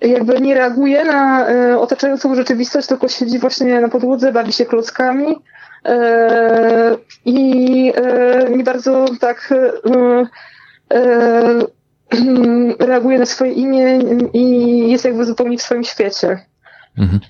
jakby 0.00 0.40
nie 0.40 0.54
reaguje 0.54 1.04
na 1.04 1.50
y, 1.50 1.78
otaczającą 1.78 2.34
rzeczywistość, 2.34 2.88
tylko 2.88 3.08
siedzi 3.08 3.38
właśnie 3.38 3.80
na 3.80 3.88
podłodze, 3.88 4.32
bawi 4.32 4.52
się 4.52 4.66
klockami 4.66 5.26
y, 5.26 5.90
i 7.24 7.92
y, 8.46 8.56
nie 8.56 8.64
bardzo 8.64 9.04
tak 9.20 9.54
reaguje 12.78 13.18
na 13.18 13.26
swoje 13.26 13.52
imię 13.52 13.98
i 14.32 14.90
jest 14.90 15.04
jakby 15.04 15.24
zupełnie 15.24 15.58
w 15.58 15.62
swoim 15.62 15.84
świecie. 15.84 16.46
Mhm. 16.98 17.20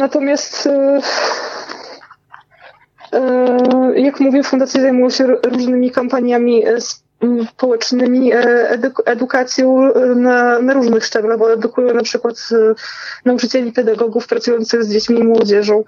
Natomiast 0.00 0.66
e, 0.66 1.00
e, 3.12 4.00
jak 4.00 4.20
mówię, 4.20 4.42
fundacje 4.42 4.80
zajmują 4.80 5.10
się 5.10 5.26
różnymi 5.26 5.90
kampaniami 5.90 6.66
e, 6.66 6.76
społecznymi, 7.52 8.30
eduk 8.68 9.02
edukacją 9.04 9.90
na, 10.16 10.58
na 10.58 10.72
różnych 10.72 11.04
szczeblach, 11.04 11.38
bo 11.38 11.52
edukują 11.52 11.94
na 11.94 12.02
przykład 12.02 12.48
nauczycieli, 13.24 13.72
pedagogów 13.72 14.26
pracujących 14.26 14.84
z 14.84 14.92
dziećmi 14.92 15.18
i 15.18 15.24
młodzieżą, 15.24 15.84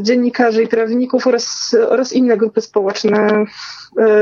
dziennikarzy 0.00 0.62
i 0.62 0.68
prawników 0.68 1.26
oraz, 1.26 1.76
oraz 1.88 2.12
inne 2.12 2.36
grupy 2.36 2.60
społeczne 2.60 3.44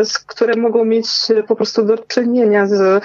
z, 0.04 0.18
które 0.18 0.57
mogą 0.57 0.85
mieć 0.85 1.09
po 1.48 1.57
prostu 1.57 1.85
do 1.85 1.98
czynienia 1.98 2.66
z, 2.66 3.04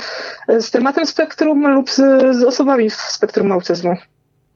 z 0.60 0.72
tematem 0.72 1.06
spektrum 1.06 1.74
lub 1.74 1.90
z, 1.90 1.96
z 2.36 2.44
osobami 2.44 2.90
w 2.90 2.96
spektrum 2.96 3.52
autyzmu. 3.52 3.96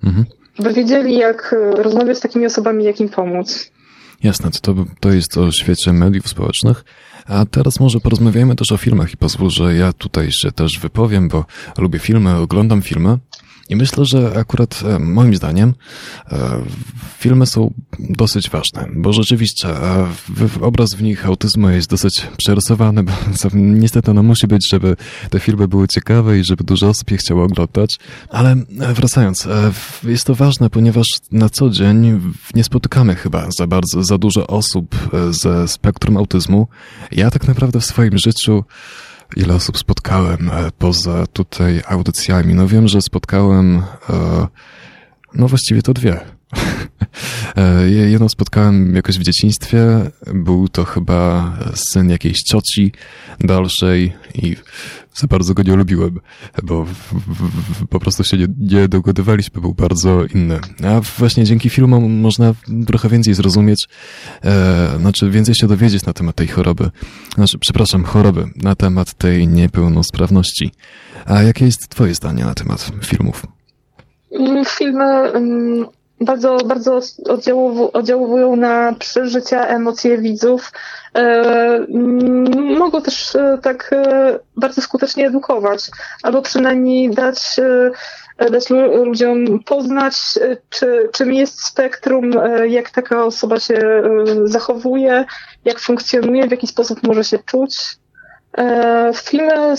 Mhm. 0.04 0.26
By 0.60 0.74
wiedzieli, 0.74 1.18
jak 1.18 1.56
rozmawiać 1.72 2.18
z 2.18 2.22
takimi 2.22 2.46
osobami, 2.46 2.84
jak 2.84 3.00
im 3.00 3.10
pomóc. 3.10 3.73
Jasne, 4.24 4.52
to, 4.62 4.76
to 5.00 5.12
jest 5.12 5.38
o 5.38 5.52
świecie 5.52 5.94
mediów 5.94 6.28
społecznych. 6.28 6.86
A 7.26 7.46
teraz 7.46 7.80
może 7.80 8.00
porozmawiajmy 8.00 8.56
też 8.56 8.72
o 8.72 8.78
filmach 8.78 9.14
i 9.14 9.18
pozwól, 9.18 9.50
że 9.50 9.76
ja 9.76 9.94
tutaj 9.94 10.32
się 10.32 10.52
też 10.52 10.80
wypowiem, 10.80 11.28
bo 11.28 11.46
lubię 11.78 12.00
filmy, 12.00 12.36
oglądam 12.36 12.82
filmy. 12.82 13.18
I 13.70 13.76
myślę, 13.76 14.06
że 14.06 14.34
akurat 14.40 14.84
e, 14.86 15.00
moim 15.00 15.36
zdaniem 15.36 15.74
e, 16.32 16.62
filmy 17.20 17.46
są 17.46 17.74
dosyć 18.00 18.50
ważne, 18.50 18.88
bo 18.96 19.14
rzeczywiście 19.14 19.70
e, 19.70 20.08
obraz 20.62 20.94
w 20.94 21.02
nich 21.02 21.26
autyzmu 21.26 21.70
jest 21.70 21.90
dosyć 21.90 22.28
przerysowany, 22.38 23.04
bo 23.04 23.12
niestety 23.54 24.14
no 24.14 24.24
musi 24.24 24.48
być, 24.48 24.70
żeby 24.70 24.96
te 25.30 25.40
filmy 25.40 25.68
były 25.68 25.88
ciekawe 25.88 26.40
i 26.40 26.44
żeby 26.44 26.64
dużo 26.64 26.90
osób 26.90 27.12
je 27.12 27.18
chciało 27.18 27.44
oglądać. 27.44 28.00
Ale 28.30 28.56
wracając, 28.94 29.48
jest 30.04 30.26
to 30.26 30.36
ważne, 30.36 30.70
ponieważ 30.70 31.08
na 31.32 31.50
co 31.50 31.70
dzień 31.70 32.22
nie 32.56 32.64
spotykamy 32.64 33.16
chyba 33.16 33.48
za 33.58 33.68
bardzo, 33.68 34.04
za 34.04 34.18
dużo 34.18 34.48
osób 34.48 34.96
ze 35.30 35.68
spektrum 35.68 36.18
autyzmu. 36.18 36.68
Ja 37.12 37.32
tak 37.32 37.48
naprawdę 37.48 37.80
w 37.80 37.86
swoim 37.86 38.18
życiu 38.18 38.64
ile 39.36 39.56
osób 39.56 39.78
spotkałem 39.78 40.50
e, 40.50 40.72
poza 40.78 41.28
tutaj 41.28 41.82
audycjami. 41.88 42.54
No 42.54 42.68
wiem, 42.68 42.88
że 42.88 43.02
spotkałem, 43.02 43.84
e, 44.10 44.48
no 45.34 45.48
właściwie 45.48 45.82
to 45.82 45.94
dwie. 45.94 46.20
E, 47.58 47.90
jedną 47.90 48.30
spotkałem 48.30 48.96
jakoś 48.96 49.20
w 49.20 49.24
dzieciństwie. 49.24 49.86
Był 50.34 50.68
to 50.68 50.86
chyba 50.86 51.54
syn 51.76 52.10
jakiejś 52.10 52.38
cioci 52.38 52.92
dalszej 53.40 54.14
i 54.36 54.56
za 55.14 55.28
bardzo 55.28 55.54
go 55.54 55.64
nie 55.64 55.76
lubiłem, 55.76 56.20
bo 56.64 56.86
w, 56.86 57.14
w, 57.14 57.88
po 57.88 58.00
prostu 58.00 58.24
się 58.24 58.38
nie, 58.38 58.48
nie 58.58 58.88
dogodywaliśmy, 58.88 59.62
był 59.62 59.74
bardzo 59.74 60.26
inny. 60.26 60.60
A 60.84 61.02
właśnie 61.18 61.44
dzięki 61.44 61.70
filmom 61.70 62.20
można 62.20 62.54
trochę 62.88 63.10
więcej 63.10 63.34
zrozumieć, 63.34 63.88
e, 64.44 65.00
znaczy 65.00 65.30
więcej 65.30 65.56
się 65.56 65.68
dowiedzieć 65.68 66.06
na 66.06 66.14
temat 66.14 66.36
tej 66.36 66.48
choroby, 66.48 66.90
znaczy, 67.36 67.60
przepraszam, 67.60 68.04
choroby, 68.04 68.46
na 68.56 68.76
temat 68.76 69.14
tej 69.14 69.48
niepełnosprawności. 69.48 70.72
A 71.26 71.42
jakie 71.42 71.66
jest 71.66 71.90
twoje 71.90 72.16
zdanie 72.16 72.46
na 72.46 72.54
temat 72.54 72.92
filmów? 73.06 73.46
Filmy 74.68 75.06
mm, 75.06 75.86
bardzo, 76.26 76.58
bardzo 76.58 77.00
oddziałowują 77.94 78.56
na 78.56 78.94
przeżycia, 79.00 79.68
emocje 79.68 80.18
widzów. 80.18 80.72
E, 81.16 81.86
mogą 82.78 83.02
też 83.02 83.36
e, 83.36 83.58
tak 83.62 83.94
e, 83.94 84.40
bardzo 84.58 84.82
skutecznie 84.82 85.28
edukować, 85.28 85.90
albo 86.24 86.42
przynajmniej 86.42 87.10
dać, 87.10 87.60
dać 88.52 88.70
ludziom 89.06 89.64
poznać, 89.64 90.16
czy, 90.70 91.10
czym 91.12 91.34
jest 91.34 91.66
spektrum, 91.66 92.32
jak 92.68 92.90
taka 92.90 93.26
osoba 93.26 93.60
się 93.60 94.04
zachowuje, 94.44 95.26
jak 95.66 95.80
funkcjonuje, 95.80 96.48
w 96.48 96.52
jaki 96.52 96.68
sposób 96.68 97.04
może 97.04 97.24
się 97.24 97.40
czuć. 97.40 97.76
Filmy 99.16 99.76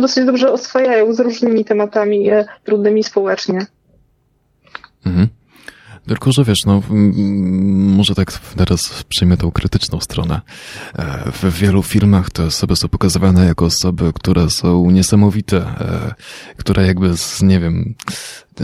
dosyć 0.00 0.24
dobrze 0.24 0.52
oswajają 0.52 1.12
z 1.12 1.20
różnymi 1.20 1.64
tematami 1.64 2.30
trudnymi 2.64 3.04
społecznie. 3.04 3.66
Mhm. 5.06 5.28
Tylko, 6.08 6.32
że 6.32 6.44
wiesz, 6.44 6.58
no, 6.66 6.82
może 7.96 8.14
tak 8.14 8.32
teraz 8.32 9.04
przyjmę 9.08 9.36
tą 9.36 9.50
krytyczną 9.50 10.00
stronę. 10.00 10.40
E, 10.98 11.32
w 11.32 11.58
wielu 11.58 11.82
filmach 11.82 12.30
te 12.30 12.44
osoby 12.44 12.76
są 12.76 12.88
pokazywane 12.88 13.46
jako 13.46 13.64
osoby, 13.64 14.12
które 14.14 14.50
są 14.50 14.90
niesamowite, 14.90 15.56
e, 15.56 16.14
które 16.56 16.86
jakby, 16.86 17.14
nie 17.42 17.60
wiem, 17.60 17.94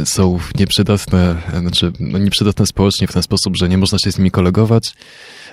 są 0.04 0.38
nieprzydatne, 0.58 1.36
znaczy 1.60 1.92
no, 2.00 2.18
nieprzydatne 2.18 2.66
społecznie 2.66 3.06
w 3.06 3.12
ten 3.12 3.22
sposób, 3.22 3.56
że 3.56 3.68
nie 3.68 3.78
można 3.78 3.98
się 3.98 4.12
z 4.12 4.18
nimi 4.18 4.30
kolegować, 4.30 4.94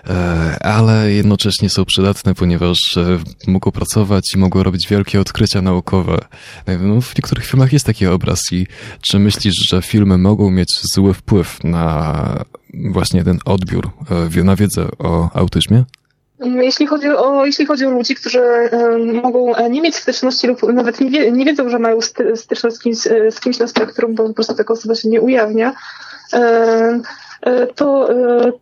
e, 0.09 0.57
ale 0.65 1.11
jednocześnie 1.11 1.69
są 1.69 1.85
przydatne, 1.85 2.35
ponieważ 2.35 2.97
e, 2.97 3.19
mogą 3.47 3.71
pracować 3.71 4.33
i 4.35 4.37
mogą 4.37 4.63
robić 4.63 4.87
wielkie 4.87 5.21
odkrycia 5.21 5.61
naukowe. 5.61 6.17
E, 6.65 6.77
no, 6.77 7.01
w 7.01 7.17
niektórych 7.17 7.45
filmach 7.45 7.73
jest 7.73 7.85
taki 7.85 8.07
obraz 8.07 8.41
i 8.51 8.67
czy 9.01 9.19
myślisz, 9.19 9.55
że 9.69 9.81
filmy 9.81 10.17
mogą 10.17 10.51
mieć 10.51 10.81
zły 10.93 11.13
wpływ 11.13 11.63
na 11.63 12.45
właśnie 12.73 13.23
ten 13.23 13.39
odbiór, 13.45 13.91
na 14.43 14.55
wiedzę 14.55 14.87
o 14.99 15.29
autyzmie? 15.33 15.83
Jeśli 16.41 16.87
chodzi, 16.87 17.09
o, 17.09 17.45
jeśli 17.45 17.65
chodzi 17.65 17.85
o 17.85 17.89
ludzi, 17.89 18.15
którzy 18.15 18.41
mogą 19.23 19.55
e, 19.55 19.69
nie 19.69 19.81
mieć 19.81 19.95
styczności 19.95 20.47
lub 20.47 20.63
nawet 20.63 20.99
nie, 20.99 21.09
wie, 21.09 21.31
nie 21.31 21.45
wiedzą, 21.45 21.69
że 21.69 21.79
mają 21.79 21.99
styczność 22.35 22.75
z 22.75 22.79
kimś, 22.79 22.97
z 23.31 23.39
kimś 23.39 23.59
na 23.59 23.67
spektrum, 23.67 24.15
bo 24.15 24.27
po 24.27 24.33
prostu 24.33 24.55
taka 24.55 24.73
osoba 24.73 24.95
się 24.95 25.09
nie 25.09 25.21
ujawnia, 25.21 25.73
e, 26.33 26.99
to, 27.75 28.09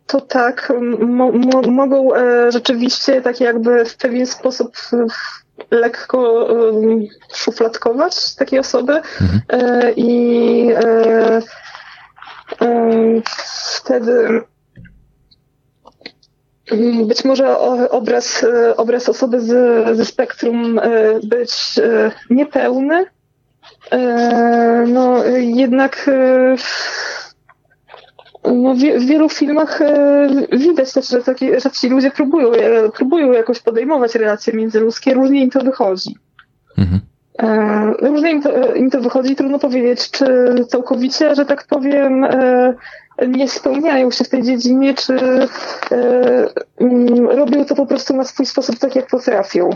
to 0.06 0.20
tak, 0.20 0.72
mo, 1.00 1.32
mo, 1.32 1.62
mogą 1.62 2.08
rzeczywiście 2.48 3.22
tak 3.22 3.40
jakby 3.40 3.84
w 3.84 3.96
pewien 3.96 4.26
sposób 4.26 4.76
lekko 5.70 6.48
szufladkować 7.34 8.34
takie 8.34 8.60
osoby 8.60 8.92
mhm. 9.20 9.42
i 9.96 10.70
wtedy 13.74 14.42
być 17.06 17.24
może 17.24 17.58
obraz, 17.90 18.44
e, 18.44 18.76
obraz 18.76 19.08
osoby 19.08 19.40
z, 19.40 19.96
ze 19.96 20.04
spektrum 20.04 20.78
e, 20.78 20.90
być 21.24 21.52
e, 21.78 22.10
niepełny. 22.30 23.06
No, 24.86 25.24
jednak 25.38 26.10
no, 28.44 28.74
w, 28.74 28.78
wielu 28.78 29.28
filmach 29.28 29.80
widać 30.52 30.92
też, 30.92 31.08
że, 31.08 31.22
taki, 31.22 31.60
że 31.60 31.70
ci 31.70 31.88
ludzie 31.88 32.10
próbują, 32.10 32.52
próbują 32.96 33.32
jakoś 33.32 33.60
podejmować 33.60 34.14
relacje 34.14 34.52
międzyludzkie, 34.52 35.14
różnie 35.14 35.42
im 35.42 35.50
to 35.50 35.60
wychodzi. 35.60 36.16
Mhm. 36.78 37.00
Różnie 38.02 38.30
im 38.30 38.42
to, 38.42 38.74
im 38.74 38.90
to 38.90 39.00
wychodzi, 39.00 39.36
trudno 39.36 39.58
powiedzieć, 39.58 40.10
czy 40.10 40.54
całkowicie, 40.68 41.34
że 41.34 41.44
tak 41.44 41.66
powiem, 41.66 42.26
nie 43.28 43.48
spełniają 43.48 44.10
się 44.10 44.24
w 44.24 44.28
tej 44.28 44.42
dziedzinie, 44.42 44.94
czy 44.94 45.14
e, 45.14 45.48
mm, 46.80 47.26
robią 47.26 47.64
to 47.64 47.74
po 47.74 47.86
prostu 47.86 48.16
na 48.16 48.24
swój 48.24 48.46
sposób 48.46 48.78
tak, 48.78 48.96
jak 48.96 49.06
potrafią. 49.06 49.70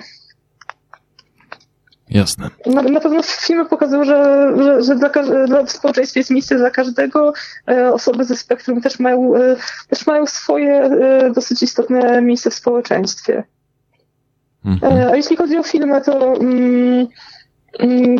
Jasne. 2.10 2.50
Na, 2.66 2.82
na 2.82 3.00
pewno 3.00 3.22
filmy 3.22 3.64
pokazują, 3.64 4.04
że, 4.04 4.52
że, 4.62 4.82
że 4.82 4.94
dla, 4.94 5.08
dla 5.46 5.66
społeczeństwa 5.66 6.20
jest 6.20 6.30
miejsce 6.30 6.56
dla 6.56 6.70
każdego. 6.70 7.32
E, 7.68 7.92
osoby 7.92 8.24
ze 8.24 8.36
spektrum 8.36 8.80
też 8.80 8.98
mają, 8.98 9.36
e, 9.36 9.56
też 9.88 10.06
mają 10.06 10.26
swoje 10.26 10.90
dosyć 11.34 11.62
istotne 11.62 12.22
miejsce 12.22 12.50
w 12.50 12.54
społeczeństwie. 12.54 13.44
Mhm. 14.64 15.08
A 15.12 15.16
jeśli 15.16 15.36
chodzi 15.36 15.58
o 15.58 15.62
filmy, 15.62 16.00
to 16.02 16.36
Mm, 16.36 17.06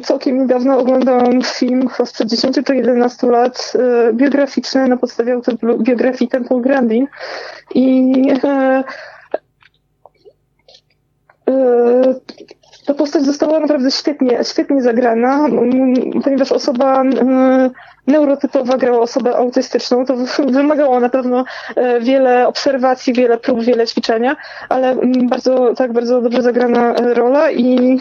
całkiem 0.03 0.39
niedawno 0.39 0.79
oglądałam 0.79 1.43
film, 1.43 1.89
chyba 1.89 2.07
sprzed 2.07 2.29
10 2.29 2.57
czy 2.67 2.77
11 2.77 3.27
lat, 3.27 3.73
e, 3.75 4.13
biograficzny 4.13 4.89
na 4.89 4.97
podstawie 4.97 5.41
biografii 5.79 6.31
Temple 6.31 6.61
Grandin 6.61 7.07
i 7.75 8.13
e, 8.45 8.85
e, 11.49 12.15
ta 12.87 12.95
postać 12.95 13.25
została 13.25 13.61
naprawdę 13.61 13.91
świetnie, 13.91 14.39
świetnie 14.45 14.83
zagrana, 14.83 15.47
ponieważ 16.25 16.53
osoba 16.53 17.03
neurotypowa 18.07 18.77
grała 18.77 18.99
osobę 19.01 19.37
autystyczną, 19.37 20.07
to 20.07 20.15
wymagało 20.47 21.01
na 21.01 21.09
pewno 21.09 21.45
wiele 22.01 22.49
obserwacji, 22.49 23.13
wiele 23.13 23.39
prób, 23.39 23.63
wiele 23.63 23.87
ćwiczenia, 23.87 24.37
ale 24.69 24.97
bardzo, 25.23 25.75
tak 25.75 25.93
bardzo 25.93 26.21
dobrze 26.21 26.43
zagrana 26.43 26.95
rola 27.15 27.51
i 27.51 27.99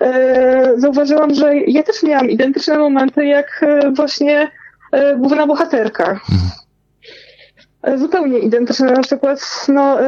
E, 0.00 0.72
zauważyłam, 0.76 1.34
że 1.34 1.56
ja 1.56 1.82
też 1.82 2.02
miałam 2.02 2.30
identyczne 2.30 2.78
momenty 2.78 3.26
jak 3.26 3.60
e, 3.62 3.90
właśnie 3.90 4.50
e, 4.92 5.16
główna 5.16 5.46
bohaterka. 5.46 6.04
Mhm. 6.04 6.50
Zupełnie 7.96 8.38
identyczne. 8.38 8.92
Na 8.92 9.02
przykład, 9.02 9.66
no, 9.68 9.98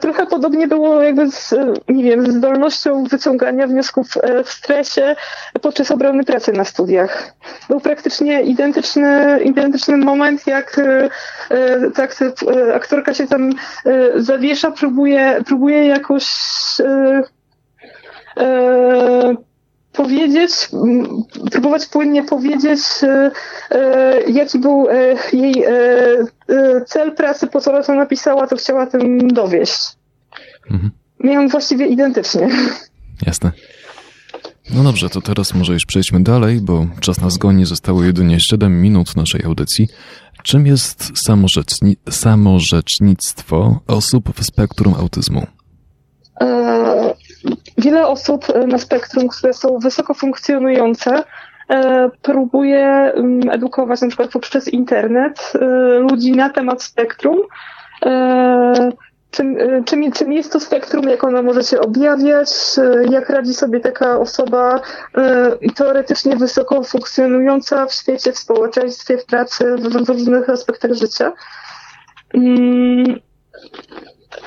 trochę 0.00 0.26
podobnie 0.26 0.68
było 0.68 1.02
jakby 1.02 1.30
z, 1.30 1.54
nie 1.88 2.04
wiem, 2.04 2.32
zdolnością 2.32 3.04
wyciągania 3.04 3.66
wniosków 3.66 4.06
w 4.44 4.50
stresie 4.50 5.16
podczas 5.62 5.90
obrony 5.90 6.24
pracy 6.24 6.52
na 6.52 6.64
studiach. 6.64 7.34
Był 7.68 7.80
praktycznie 7.80 8.42
identyczny, 8.42 9.40
identyczny 9.44 9.96
moment, 9.96 10.46
jak 10.46 10.80
tak, 11.94 12.16
aktorka 12.74 13.14
się 13.14 13.26
tam 13.26 13.50
zawiesza, 14.16 14.70
próbuje, 14.70 15.42
próbuje 15.46 15.86
jakoś 15.86 16.26
E, 18.38 19.34
powiedzieć, 19.98 20.52
próbować 21.50 21.86
płynnie 21.86 22.22
powiedzieć, 22.22 22.80
e, 23.02 23.30
e, 23.70 24.20
jaki 24.30 24.58
był 24.58 24.86
jej 25.32 25.64
cel 26.86 27.14
pracy, 27.14 27.46
po 27.46 27.60
co 27.60 27.70
ona 27.70 27.82
to 27.82 27.94
napisała, 27.94 28.46
to 28.46 28.56
chciała 28.56 28.86
tym 28.86 29.28
dowieść. 29.28 29.80
Mhm. 30.70 30.90
Miałam 31.20 31.48
właściwie 31.48 31.86
identycznie. 31.86 32.48
Jasne. 33.26 33.52
No 34.70 34.82
dobrze, 34.82 35.08
to 35.10 35.20
teraz 35.20 35.54
może 35.54 35.72
już 35.72 35.86
przejdźmy 35.86 36.22
dalej, 36.22 36.60
bo 36.60 36.86
czas 37.00 37.20
nas 37.20 37.38
goni, 37.38 37.66
zostało 37.66 38.04
jedynie 38.04 38.40
7 38.40 38.82
minut 38.82 39.16
naszej 39.16 39.44
audycji. 39.44 39.88
Czym 40.42 40.66
jest 40.66 41.12
samorzeczni 41.14 41.96
samorzecznictwo 42.10 43.80
osób 43.86 44.40
w 44.40 44.44
spektrum 44.44 44.94
autyzmu? 44.94 45.46
Wiele 47.78 48.06
osób 48.06 48.50
e, 48.50 48.66
na 48.66 48.78
spektrum, 48.78 49.28
które 49.28 49.52
są 49.52 49.78
wysoko 49.78 50.14
funkcjonujące, 50.14 51.22
próbuję 52.22 52.86
mm, 52.86 53.50
edukować 53.50 54.00
na 54.00 54.08
przykład 54.08 54.30
poprzez 54.30 54.68
internet 54.68 55.52
ludzi 56.10 56.32
na 56.32 56.50
temat 56.50 56.82
spektrum, 56.82 57.36
czym, 59.30 59.56
czym, 59.84 60.12
czym 60.12 60.32
jest 60.32 60.52
to 60.52 60.60
spektrum, 60.60 61.08
jak 61.08 61.24
ono 61.24 61.42
może 61.42 61.62
się 61.62 61.80
objawiać, 61.80 62.50
jak 63.10 63.30
radzi 63.30 63.54
sobie 63.54 63.80
taka 63.80 64.18
osoba 64.18 64.80
teoretycznie 65.76 66.36
wysoko 66.36 66.82
funkcjonująca 66.82 67.86
w 67.86 67.94
świecie, 67.94 68.32
w 68.32 68.38
społeczeństwie, 68.38 69.18
w 69.18 69.26
pracy, 69.26 69.76
w 69.76 70.08
różnych 70.08 70.50
aspektach 70.50 70.92
życia. 70.92 71.32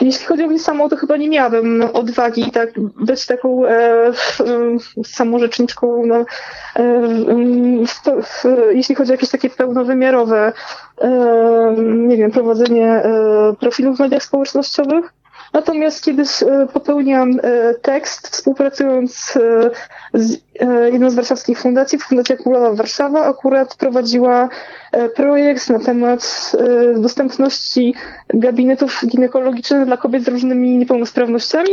Jeśli 0.02 0.26
chodzi 0.26 0.44
o 0.44 0.48
mnie 0.48 0.60
samą, 0.60 0.90
to 0.90 0.96
chyba 0.96 1.18
nie 1.18 1.30
miałabym 1.30 1.84
odwagi 1.94 2.52
tak 2.52 2.70
być 2.80 3.26
taką 3.26 3.66
e, 3.66 3.72
e, 3.72 4.14
samorzeczniczką, 5.04 6.06
no, 6.06 6.26
e, 6.76 7.02
jeśli 8.74 8.96
chodzi 8.96 9.12
o 9.12 9.14
jakieś 9.14 9.30
takie 9.30 9.50
pełnowymiarowe, 9.50 10.54
e, 11.02 11.76
nie 11.82 12.18
wiem, 12.18 12.32
prowadzenie 12.32 12.88
e, 12.88 13.54
profilów 13.60 13.98
w 13.98 14.00
mediach 14.00 14.24
społecznościowych. 14.24 15.14
Natomiast 15.54 16.04
kiedyś 16.04 16.44
e, 16.44 16.68
popełniłam 16.74 17.32
e, 17.44 17.74
tekst, 17.74 18.28
współpracując 18.28 19.38
e, 19.38 19.70
z 20.14 20.38
jedną 20.92 21.10
z 21.10 21.16
warszawskich 21.16 21.60
fundacji, 21.60 22.00
Fundacja 22.00 22.38
Królowa 22.38 22.74
Warszawa, 22.74 23.26
akurat 23.26 23.76
prowadziła 23.76 24.50
projekt 25.16 25.70
na 25.70 25.80
temat 25.80 26.52
dostępności 26.96 27.96
gabinetów 28.30 29.02
ginekologicznych 29.08 29.86
dla 29.86 29.98
kobiet 29.98 30.24
z 30.24 30.28
różnymi 30.28 30.78
niepełnosprawnościami. 30.78 31.72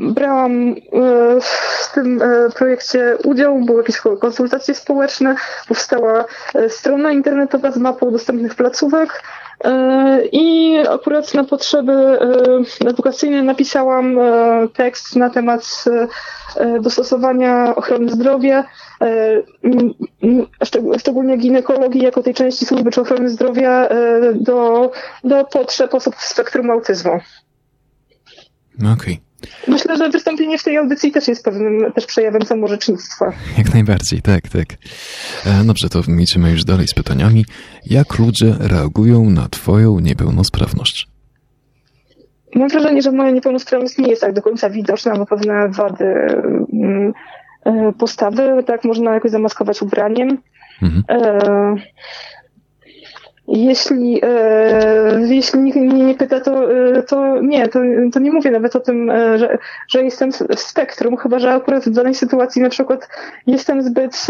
Brałam 0.00 0.74
w 1.40 1.94
tym 1.94 2.20
projekcie 2.56 3.16
udział, 3.24 3.58
były 3.60 3.78
jakieś 3.78 4.00
konsultacje 4.20 4.74
społeczne, 4.74 5.34
powstała 5.68 6.24
strona 6.68 7.12
internetowa 7.12 7.70
z 7.70 7.76
mapą 7.76 8.10
dostępnych 8.10 8.54
placówek, 8.54 9.22
I 10.32 10.76
akurat 10.90 11.34
na 11.34 11.44
potrzeby 11.44 11.92
e, 11.92 12.88
edukacyjne 12.88 13.42
napisałam 13.42 14.18
e, 14.18 14.22
tekst 14.68 15.16
na 15.16 15.30
temat 15.30 15.84
dostosowania 16.80 17.74
ochrony 17.76 18.10
zdrowia, 18.10 18.64
szczególnie 20.98 21.36
ginekologii 21.36 22.02
jako 22.02 22.22
tej 22.22 22.34
części 22.34 22.66
służby 22.66 22.90
czy 22.90 23.00
ochrony 23.00 23.30
zdrowia 23.30 23.88
do, 24.34 24.90
do 25.24 25.44
potrzeb 25.44 25.94
osób 25.94 26.16
w 26.16 26.24
spektrum 26.24 26.70
autyzmu. 26.70 27.20
Okej. 28.78 28.92
Okay. 28.92 29.31
Myślę, 29.68 29.96
że 29.96 30.10
wystąpienie 30.10 30.58
w 30.58 30.62
tej 30.62 30.76
audycji 30.76 31.12
też 31.12 31.28
jest 31.28 31.44
pewnym 31.44 31.92
też 31.92 32.06
przejawem 32.06 32.42
samorzecznictwa. 32.42 33.32
Jak 33.58 33.74
najbardziej, 33.74 34.22
tak, 34.22 34.48
tak. 34.48 34.66
E, 35.46 35.64
dobrze, 35.64 35.88
to 35.88 36.02
idziemy 36.20 36.50
już 36.50 36.64
dalej 36.64 36.88
z 36.88 36.94
pytaniami. 36.94 37.44
Jak 37.86 38.18
ludzie 38.18 38.54
reagują 38.60 39.30
na 39.30 39.48
Twoją 39.48 40.00
niepełnosprawność? 40.00 41.08
Mam 42.54 42.68
wrażenie, 42.68 43.02
że 43.02 43.12
moja 43.12 43.30
niepełnosprawność 43.30 43.98
nie 43.98 44.08
jest 44.08 44.22
tak 44.22 44.32
do 44.32 44.42
końca 44.42 44.70
widoczna, 44.70 45.16
bo 45.16 45.26
pewne 45.26 45.68
wady 45.68 46.04
mm, 46.04 47.12
e, 47.64 47.92
postawy, 47.98 48.64
tak 48.66 48.84
można 48.84 49.14
jakoś 49.14 49.30
zamaskować 49.30 49.82
ubraniem. 49.82 50.38
Mhm. 50.82 51.04
E, 51.08 51.76
jeśli, 53.52 54.20
e, 54.22 55.20
jeśli 55.28 55.60
nikt 55.60 55.78
mnie 55.78 56.04
nie 56.04 56.14
pyta, 56.14 56.40
to, 56.40 56.72
e, 56.72 57.02
to 57.02 57.40
nie, 57.40 57.68
to, 57.68 57.80
to 58.12 58.20
nie 58.20 58.32
mówię 58.32 58.50
nawet 58.50 58.76
o 58.76 58.80
tym, 58.80 59.10
e, 59.10 59.38
że, 59.38 59.58
że 59.88 60.04
jestem 60.04 60.32
w 60.32 60.60
spektrum, 60.60 61.16
chyba 61.16 61.38
że 61.38 61.52
akurat 61.52 61.84
w 61.84 61.90
danej 61.90 62.14
sytuacji 62.14 62.62
na 62.62 62.68
przykład 62.68 63.08
jestem 63.46 63.82
zbyt 63.82 64.26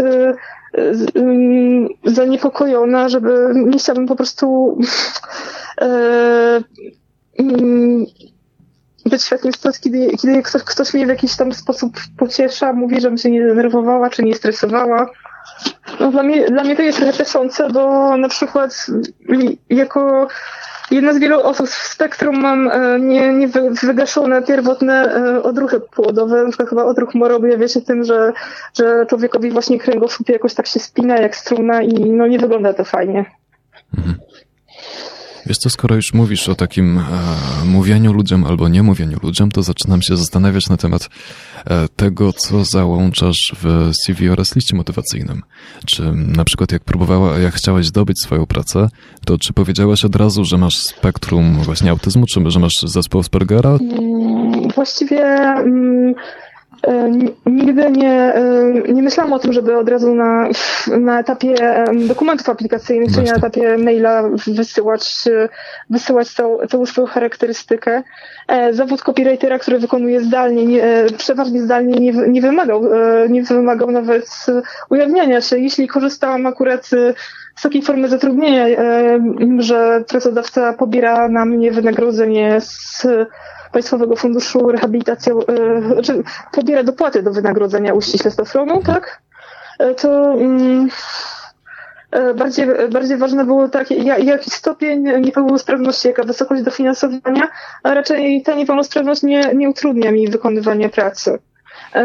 mm, 1.15 1.87
zaniepokojona, 2.03 3.09
żeby 3.09 3.51
nie 3.55 3.79
chciałabym 3.79 4.07
po 4.07 4.15
prostu 4.15 4.77
mm, 7.37 8.05
być 9.05 9.29
takim 9.29 9.53
sytuacji, 9.53 9.83
kiedy, 9.83 10.17
kiedy 10.17 10.43
ktoś, 10.43 10.63
ktoś 10.63 10.93
mnie 10.93 11.05
w 11.05 11.09
jakiś 11.09 11.35
tam 11.35 11.53
sposób 11.53 11.93
pociesza, 12.17 12.73
mówi, 12.73 13.01
żebym 13.01 13.17
się 13.17 13.31
nie 13.31 13.47
denerwowała, 13.47 14.09
czy 14.09 14.23
nie 14.23 14.35
stresowała. 14.35 15.09
No, 15.99 16.11
dla, 16.11 16.23
mnie, 16.23 16.45
dla 16.45 16.63
mnie 16.63 16.75
to 16.75 16.81
jest 16.81 16.97
trochę 16.97 17.13
cieszące, 17.13 17.69
bo 17.69 18.17
na 18.17 18.29
przykład 18.29 18.87
jako 19.69 20.27
jedna 20.91 21.13
z 21.13 21.17
wielu 21.17 21.41
osób 21.41 21.67
w 21.67 21.73
spektrum 21.73 22.41
mam 22.41 22.71
e, 22.71 22.99
nie, 22.99 23.33
nie 23.33 23.47
wygaszone 23.83 24.41
pierwotne 24.41 25.15
e, 25.15 25.43
odruchy 25.43 25.79
płodowe, 25.79 26.43
na 26.43 26.49
przykład 26.49 26.69
chyba 26.69 26.85
odruch 26.85 27.15
morowy 27.15 27.57
wie 27.57 27.69
się 27.69 27.81
tym, 27.81 28.03
że, 28.03 28.33
że 28.77 29.05
człowiekowi 29.05 29.51
właśnie 29.51 29.79
kręgosłup 29.79 30.29
jakoś 30.29 30.53
tak 30.53 30.67
się 30.67 30.79
spina 30.79 31.17
jak 31.17 31.35
struna 31.35 31.81
i 31.81 31.93
no 31.93 32.27
nie 32.27 32.39
wygląda 32.39 32.73
to 32.73 32.83
fajnie. 32.83 33.25
Mhm. 33.97 34.15
Wiesz 35.45 35.57
co, 35.57 35.69
skoro 35.69 35.95
już 35.95 36.13
mówisz 36.13 36.49
o 36.49 36.55
takim 36.55 36.97
e, 36.97 37.01
mówieniu 37.65 38.13
ludziom 38.13 38.45
albo 38.45 38.67
nie 38.67 38.83
mówieniu 38.83 39.17
ludziom, 39.23 39.51
to 39.51 39.63
zaczynam 39.63 40.01
się 40.01 40.17
zastanawiać 40.17 40.69
na 40.69 40.77
temat 40.77 41.09
e, 41.65 41.87
tego, 41.95 42.33
co 42.33 42.65
załączasz 42.65 43.55
w 43.61 43.91
CV 44.05 44.29
oraz 44.29 44.55
liście 44.55 44.75
motywacyjnym. 44.75 45.41
Czy 45.85 46.11
na 46.11 46.43
przykład 46.43 46.71
jak 46.71 46.83
próbowała, 46.83 47.39
jak 47.39 47.53
chciałaś 47.53 47.85
zdobyć 47.85 48.21
swoją 48.21 48.45
pracę, 48.45 48.89
to 49.25 49.37
czy 49.37 49.53
powiedziałaś 49.53 50.05
od 50.05 50.15
razu, 50.15 50.45
że 50.45 50.57
masz 50.57 50.77
spektrum 50.77 51.53
właśnie 51.53 51.91
autyzmu, 51.91 52.25
czy 52.25 52.41
że 52.47 52.59
masz 52.59 52.81
zespół 52.83 53.21
Aspergera? 53.21 53.69
Mm, 53.69 54.69
właściwie... 54.75 55.21
Mm 55.23 56.13
nigdy 57.45 57.91
nie, 57.91 58.33
e, 58.33 58.93
nie 58.93 59.03
myślałam 59.03 59.33
o 59.33 59.39
tym, 59.39 59.53
żeby 59.53 59.77
od 59.77 59.89
razu 59.89 60.15
na, 60.15 60.49
na 60.99 61.19
etapie 61.19 61.55
dokumentów 62.07 62.49
aplikacyjnych, 62.49 63.09
Właśnie. 63.09 63.23
czyli 63.23 63.41
na 63.41 63.47
etapie 63.47 63.77
maila 63.77 64.23
wysyłać, 64.47 65.23
wysyłać 65.89 66.29
całą, 66.29 66.67
całą 66.67 66.85
swoją 66.85 67.07
charakterystykę. 67.07 68.03
E, 68.47 68.73
zawód 68.73 69.01
copywritera, 69.01 69.59
który 69.59 69.79
wykonuje 69.79 70.21
zdalnie, 70.21 70.65
nie, 70.65 70.83
przeważnie 71.17 71.61
zdalnie 71.61 71.99
nie, 71.99 72.11
nie, 72.11 72.41
wymagał, 72.41 72.83
nie 73.29 73.43
wymagał 73.43 73.91
nawet 73.91 74.45
ujawniania 74.89 75.41
się. 75.41 75.59
Jeśli 75.59 75.87
korzystałam 75.87 76.45
akurat 76.45 76.89
z 77.55 77.61
takiej 77.61 77.81
formy 77.81 78.07
zatrudnienia, 78.09 78.65
że 79.59 80.03
pracodawca 80.09 80.73
pobiera 80.73 81.29
na 81.29 81.45
mnie 81.45 81.71
wynagrodzenie 81.71 82.61
z 82.61 83.07
Państwowego 83.73 84.15
Funduszu 84.15 84.71
Rehabilitacji, 84.71 85.31
e, 85.31 85.81
znaczy 85.93 86.23
pobiera 86.51 86.83
dopłaty 86.83 87.23
do 87.23 87.31
wynagrodzenia 87.31 87.93
uściśle 87.93 88.31
stofronu, 88.31 88.81
tak? 88.83 89.21
E, 89.79 89.95
to 89.95 90.33
mm, 90.33 90.89
e, 92.11 92.33
bardziej, 92.33 92.67
bardziej 92.91 93.17
ważne 93.17 93.45
było 93.45 93.69
tak, 93.69 93.91
jaki 94.23 94.49
stopień 94.49 95.21
niepełnosprawności, 95.21 96.07
jaka 96.07 96.23
wysokość 96.23 96.63
dofinansowania, 96.63 97.47
a 97.83 97.93
raczej 97.93 98.43
ta 98.43 98.53
niepełnosprawność 98.55 99.23
nie, 99.23 99.51
nie 99.55 99.69
utrudnia 99.69 100.11
mi 100.11 100.27
wykonywania 100.27 100.89
pracy. 100.89 101.39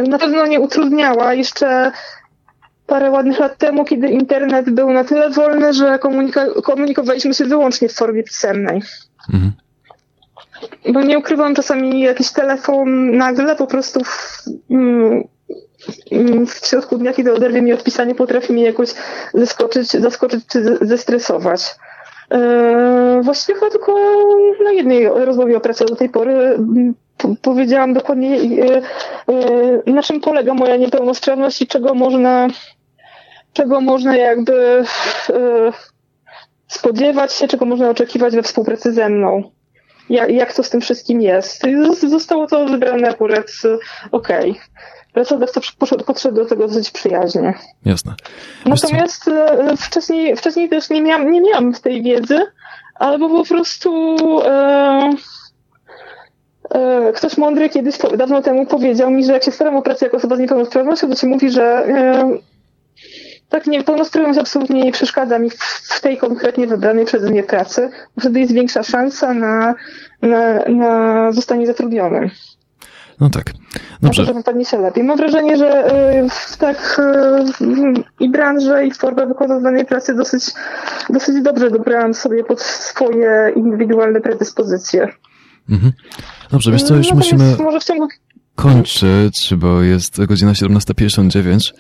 Na 0.09 0.19
pewno 0.19 0.47
nie 0.47 0.61
utrudniała 0.61 1.35
jeszcze 1.35 1.93
parę 2.87 3.11
ładnych 3.11 3.39
lat 3.39 3.59
temu, 3.59 3.85
kiedy 3.85 4.09
internet 4.09 4.71
był 4.71 4.93
na 4.93 5.05
tyle 5.05 5.31
wolny, 5.31 5.75
że 5.75 5.99
komunika- 5.99 6.62
komunikowaliśmy 6.62 7.35
się 7.35 7.45
wyłącznie 7.45 7.89
w 7.89 7.93
formie 7.93 8.23
pisemnej. 8.23 8.83
Mhm. 9.35 9.53
Bo 10.93 11.03
nie 11.03 11.19
ukrywam, 11.19 11.55
czasami 11.55 12.01
jakiś 12.01 12.31
telefon 12.31 13.17
nagle 13.17 13.57
po 13.57 13.67
prostu 13.67 14.01
w, 14.05 14.45
mm, 14.71 15.25
w 16.47 16.67
środku 16.67 16.99
dnia, 16.99 17.13
kiedy 17.13 17.35
oderwie 17.35 17.63
mi 17.63 17.73
odpisanie, 17.73 18.15
potrafi 18.15 18.53
mnie 18.53 18.65
jakoś 18.65 18.91
zaskoczyć, 19.35 19.91
zaskoczyć 19.91 20.47
czy 20.47 20.79
zestresować. 20.81 21.77
Eee, 22.31 23.23
właściwie 23.23 23.59
chyba 23.59 23.71
tylko 23.71 23.95
na 24.65 24.73
jednej 24.73 25.09
rozmowie 25.09 25.57
o 25.57 25.61
pracy 25.61 25.85
do 25.85 25.97
tej 25.97 26.09
pory 26.09 26.33
mm, 26.33 26.95
powiedziałam 27.43 27.95
dokładnie, 27.95 28.37
e, 28.37 28.83
e, 29.87 29.93
na 29.93 30.03
czym 30.03 30.21
polega 30.21 30.55
moja 30.55 30.77
niepełnosprawność 30.77 31.63
i 31.63 31.67
czego 31.67 31.95
można, 31.95 32.49
czego 33.53 33.81
można 33.81 34.17
jakby 34.17 34.85
e, 35.31 35.73
spodziewać 36.69 37.33
się, 37.33 37.49
czego 37.49 37.65
można 37.65 37.91
oczekiwać 37.91 38.35
we 38.35 38.43
współpracy 38.43 38.93
ze 38.93 39.09
mną 39.09 39.51
jak, 40.11 40.31
jak 40.31 40.55
to 40.55 40.63
z 40.63 40.71
tym 40.71 40.81
wszystkim 40.81 41.21
jest. 41.21 41.63
Zostało 42.09 42.47
to 42.47 42.67
wybrane 42.67 43.09
akurat 43.09 43.47
okej. 44.13 44.51
Okay. 44.51 44.63
Pracodawca 45.13 45.61
podszedł 46.07 46.35
do 46.35 46.47
tego 46.47 46.69
dosyć 46.69 46.91
przyjaźnie. 46.91 47.55
Jasne. 47.85 48.15
Natomiast 48.67 49.29
e, 49.29 49.77
wcześniej, 49.77 50.37
wcześniej 50.37 50.69
też 50.69 50.91
nie 50.91 51.03
miałam, 51.03 51.31
nie 51.31 51.41
miałam 51.41 51.73
tej 51.73 52.03
wiedzy, 52.03 52.47
albo 52.95 53.29
po 53.29 53.45
prostu 53.45 54.17
e, 54.45 55.11
e, 56.71 57.13
ktoś 57.13 57.37
mądry 57.37 57.69
kiedyś 57.69 57.99
dawno 58.17 58.43
temu 58.43 58.67
powiedział 58.67 59.11
mi, 59.11 59.25
że 59.25 59.33
jak 59.33 59.45
się 59.45 59.51
staram 59.51 59.77
o 59.77 59.83
pracę 59.83 60.07
jako 60.07 60.17
osoba 60.17 60.37
z 60.37 60.39
niepełnosprawnością, 60.39 61.09
to 61.09 61.17
się 61.17 61.27
mówi, 61.27 61.51
że 61.51 61.65
e, 61.65 62.39
tak, 63.49 63.66
niepełnosprawność 63.66 64.38
absolutnie 64.38 64.82
nie 64.82 64.92
przeszkadza 64.92 65.38
mi 65.38 65.51
w 65.82 66.01
tej 66.01 66.18
konkretnie 66.18 66.66
wybranej 66.66 67.05
przeze 67.05 67.30
mnie 67.30 67.42
pracy, 67.42 67.90
bo 68.16 68.20
wtedy 68.20 68.40
jest 68.40 68.53
większa 68.53 68.82
szansa 68.82 69.34
na, 69.34 69.74
na, 70.22 70.59
na 70.68 71.32
zostanie 71.32 71.66
zatrudnionym. 71.66 72.30
No 73.20 73.30
tak. 73.30 73.53
Dobrze. 74.03 74.22
Może 74.22 74.34
wypadnie 74.34 74.64
się 74.64 74.78
lepiej. 74.78 75.05
Mam 75.05 75.16
wrażenie, 75.16 75.57
że 75.57 75.90
w 76.30 76.57
tak 76.57 77.01
i 78.20 78.28
branżę, 78.28 78.86
i 78.86 78.90
formę 78.90 79.26
wykonywanej 79.26 79.86
pracy 79.86 80.14
dosyć, 80.14 80.44
dosyć 81.11 81.42
dobrze 81.42 81.70
dobrałam 81.70 82.14
sobie 82.14 82.44
pod 82.44 82.61
swoje 82.62 83.53
indywidualne 83.57 84.20
predyspozycje. 84.20 85.09
Mhm. 85.70 85.92
Dobrze, 86.51 86.72
wiesz 86.72 86.82
co, 86.82 86.94
już 86.94 87.07
Natomiast 87.07 87.32
musimy 87.32 87.64
może 87.64 87.80
w 87.80 87.84
ciągu 87.84 88.09
kończyć, 88.55 89.55
bo 89.57 89.82
jest 89.82 90.24
godzina 90.24 90.53
17.59. 90.53 91.72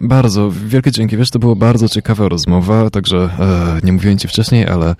Bardzo, 0.00 0.50
wielkie 0.50 0.90
dzięki. 0.90 1.16
Wiesz, 1.16 1.30
to 1.30 1.38
była 1.38 1.54
bardzo 1.54 1.88
ciekawa 1.88 2.28
rozmowa, 2.28 2.90
także 2.90 3.16
e, 3.38 3.80
nie 3.86 3.92
mówiłem 3.92 4.18
ci 4.18 4.28
wcześniej, 4.28 4.66
ale 4.66 4.96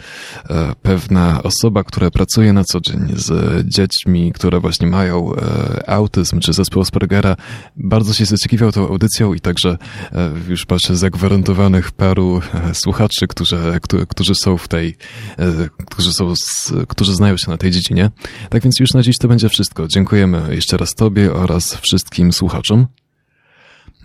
e, 0.51 0.73
pewna 0.83 1.43
osoba, 1.43 1.85
która 1.85 2.11
pracuje 2.11 2.53
na 2.53 2.65
co 2.65 2.81
dzień 2.81 3.01
z 3.17 3.33
dziećmi, 3.69 4.33
które 4.33 4.61
właśnie 4.61 4.87
mają 4.87 5.35
e, 5.35 5.91
autyzm 5.91 6.41
czy 6.41 6.53
zespół 6.53 6.83
Aspergera, 6.83 7.37
bardzo 7.77 8.13
się 8.13 8.25
zaciekawiał 8.25 8.73
tą 8.73 8.89
audycją 8.89 9.35
i 9.35 9.41
także 9.41 9.79
e, 10.13 10.31
już 10.49 10.67
patrzę 10.67 10.97
zagwarantowanych 10.97 11.91
paru 11.91 12.41
e, 12.55 12.75
słuchaczy, 12.75 13.27
którzy, 13.27 13.57
którzy, 13.83 14.07
którzy 14.07 14.35
są 14.35 14.57
w 14.57 14.69
tej, 14.69 14.97
e, 15.39 15.69
którzy 15.87 16.13
są, 16.13 16.37
z, 16.37 16.73
którzy 16.89 17.15
znają 17.15 17.37
się 17.37 17.51
na 17.51 17.57
tej 17.57 17.71
dziedzinie. 17.71 18.11
Tak 18.51 18.63
więc 18.63 18.81
już 18.81 18.95
na 18.95 19.03
dziś 19.03 19.19
to 19.19 19.29
będzie 19.29 19.49
wszystko. 19.49 19.89
Dziękujemy 19.89 20.55
jeszcze 20.55 20.77
raz 20.77 20.95
Tobie 20.95 21.33
oraz 21.33 21.75
wszystkim 21.75 22.33
słuchaczom. 22.33 22.87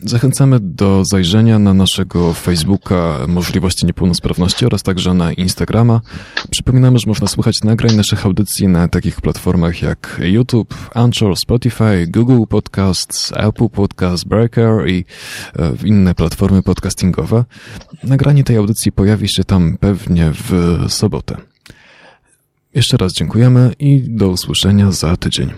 Zachęcamy 0.01 0.59
do 0.59 1.05
zajrzenia 1.05 1.59
na 1.59 1.73
naszego 1.73 2.33
Facebooka 2.33 3.19
Możliwości 3.27 3.85
Niepełnosprawności 3.85 4.65
oraz 4.65 4.83
także 4.83 5.13
na 5.13 5.33
Instagrama. 5.33 6.01
Przypominamy, 6.49 6.99
że 6.99 7.07
można 7.07 7.27
słuchać 7.27 7.55
nagrań 7.63 7.95
naszych 7.95 8.25
audycji 8.25 8.67
na 8.67 8.87
takich 8.87 9.21
platformach 9.21 9.81
jak 9.81 10.21
YouTube, 10.23 10.75
Anchor, 10.93 11.35
Spotify, 11.37 12.07
Google 12.07 12.43
Podcasts, 12.49 13.31
Apple 13.35 13.69
Podcasts, 13.69 14.23
Breaker 14.23 14.87
i 14.87 15.05
e, 15.59 15.73
inne 15.85 16.15
platformy 16.15 16.63
podcastingowe. 16.63 17.45
Nagranie 18.03 18.43
tej 18.43 18.57
audycji 18.57 18.91
pojawi 18.91 19.29
się 19.29 19.43
tam 19.43 19.77
pewnie 19.79 20.31
w 20.33 20.79
sobotę. 20.89 21.37
Jeszcze 22.75 22.97
raz 22.97 23.13
dziękujemy 23.13 23.73
i 23.79 24.03
do 24.09 24.29
usłyszenia 24.29 24.91
za 24.91 25.17
tydzień. 25.17 25.51